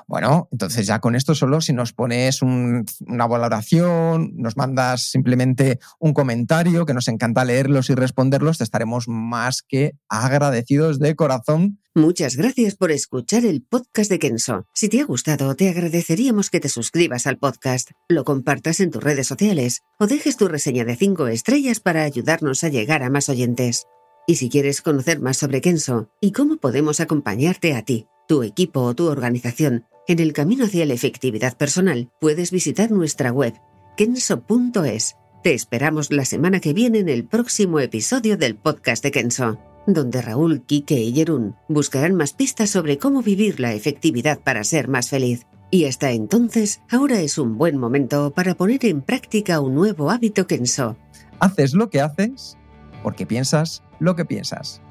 Bueno, 0.07 0.49
entonces 0.51 0.87
ya 0.87 0.99
con 0.99 1.15
esto 1.15 1.35
solo, 1.35 1.61
si 1.61 1.73
nos 1.73 1.93
pones 1.93 2.41
una 2.41 3.27
valoración, 3.27 4.33
nos 4.35 4.57
mandas 4.57 5.09
simplemente 5.09 5.79
un 5.99 6.13
comentario, 6.13 6.85
que 6.85 6.93
nos 6.93 7.07
encanta 7.07 7.45
leerlos 7.45 7.89
y 7.89 7.95
responderlos, 7.95 8.57
te 8.57 8.63
estaremos 8.63 9.07
más 9.07 9.61
que 9.61 9.93
agradecidos 10.09 10.99
de 10.99 11.15
corazón. 11.15 11.79
Muchas 11.97 12.35
gracias 12.35 12.75
por 12.75 12.91
escuchar 12.91 13.45
el 13.45 13.61
podcast 13.61 14.09
de 14.09 14.19
Kenso. 14.19 14.65
Si 14.73 14.89
te 14.89 14.99
ha 14.99 15.05
gustado, 15.05 15.55
te 15.55 15.69
agradeceríamos 15.69 16.49
que 16.49 16.59
te 16.59 16.67
suscribas 16.67 17.25
al 17.25 17.37
podcast, 17.37 17.91
lo 18.09 18.25
compartas 18.25 18.81
en 18.81 18.91
tus 18.91 19.01
redes 19.01 19.27
sociales 19.27 19.81
o 19.97 20.05
dejes 20.05 20.35
tu 20.35 20.49
reseña 20.49 20.83
de 20.83 20.97
5 20.97 21.27
estrellas 21.27 21.79
para 21.79 22.03
ayudarnos 22.03 22.65
a 22.65 22.69
llegar 22.69 23.01
a 23.01 23.09
más 23.09 23.29
oyentes. 23.29 23.85
Y 24.27 24.35
si 24.35 24.49
quieres 24.49 24.81
conocer 24.81 25.21
más 25.21 25.37
sobre 25.37 25.61
Kenso 25.61 26.09
y 26.19 26.31
cómo 26.31 26.57
podemos 26.57 26.99
acompañarte 26.99 27.75
a 27.75 27.83
ti, 27.83 28.07
tu 28.27 28.43
equipo 28.43 28.81
o 28.81 28.95
tu 28.95 29.07
organización 29.07 29.85
en 30.07 30.19
el 30.19 30.33
camino 30.33 30.65
hacia 30.65 30.85
la 30.85 30.93
efectividad 30.93 31.57
personal, 31.57 32.09
puedes 32.19 32.51
visitar 32.51 32.91
nuestra 32.91 33.31
web 33.31 33.53
kenso.es 33.97 35.15
Te 35.43 35.53
esperamos 35.53 36.11
la 36.11 36.25
semana 36.25 36.59
que 36.59 36.73
viene 36.73 36.99
en 36.99 37.09
el 37.09 37.25
próximo 37.25 37.79
episodio 37.79 38.37
del 38.37 38.55
podcast 38.55 39.03
de 39.03 39.11
Kenso, 39.11 39.59
donde 39.87 40.21
Raúl, 40.21 40.61
Quique 40.61 40.99
y 40.99 41.13
Jerún 41.13 41.55
buscarán 41.67 42.15
más 42.15 42.33
pistas 42.33 42.69
sobre 42.69 42.97
cómo 42.97 43.23
vivir 43.23 43.59
la 43.59 43.73
efectividad 43.73 44.39
para 44.39 44.63
ser 44.63 44.87
más 44.87 45.09
feliz. 45.09 45.47
Y 45.71 45.85
hasta 45.85 46.11
entonces, 46.11 46.81
ahora 46.91 47.21
es 47.21 47.37
un 47.37 47.57
buen 47.57 47.77
momento 47.77 48.31
para 48.31 48.53
poner 48.53 48.85
en 48.85 49.01
práctica 49.01 49.59
un 49.59 49.73
nuevo 49.73 50.11
hábito 50.11 50.45
Kenso. 50.45 50.97
Haces 51.39 51.73
lo 51.73 51.89
que 51.89 52.01
haces 52.01 52.57
porque 53.01 53.25
piensas 53.25 53.83
lo 53.99 54.15
que 54.15 54.25
piensas. 54.25 54.81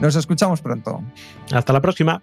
Nos 0.00 0.16
escuchamos 0.16 0.60
pronto. 0.62 1.02
Hasta 1.52 1.72
la 1.72 1.80
próxima. 1.80 2.22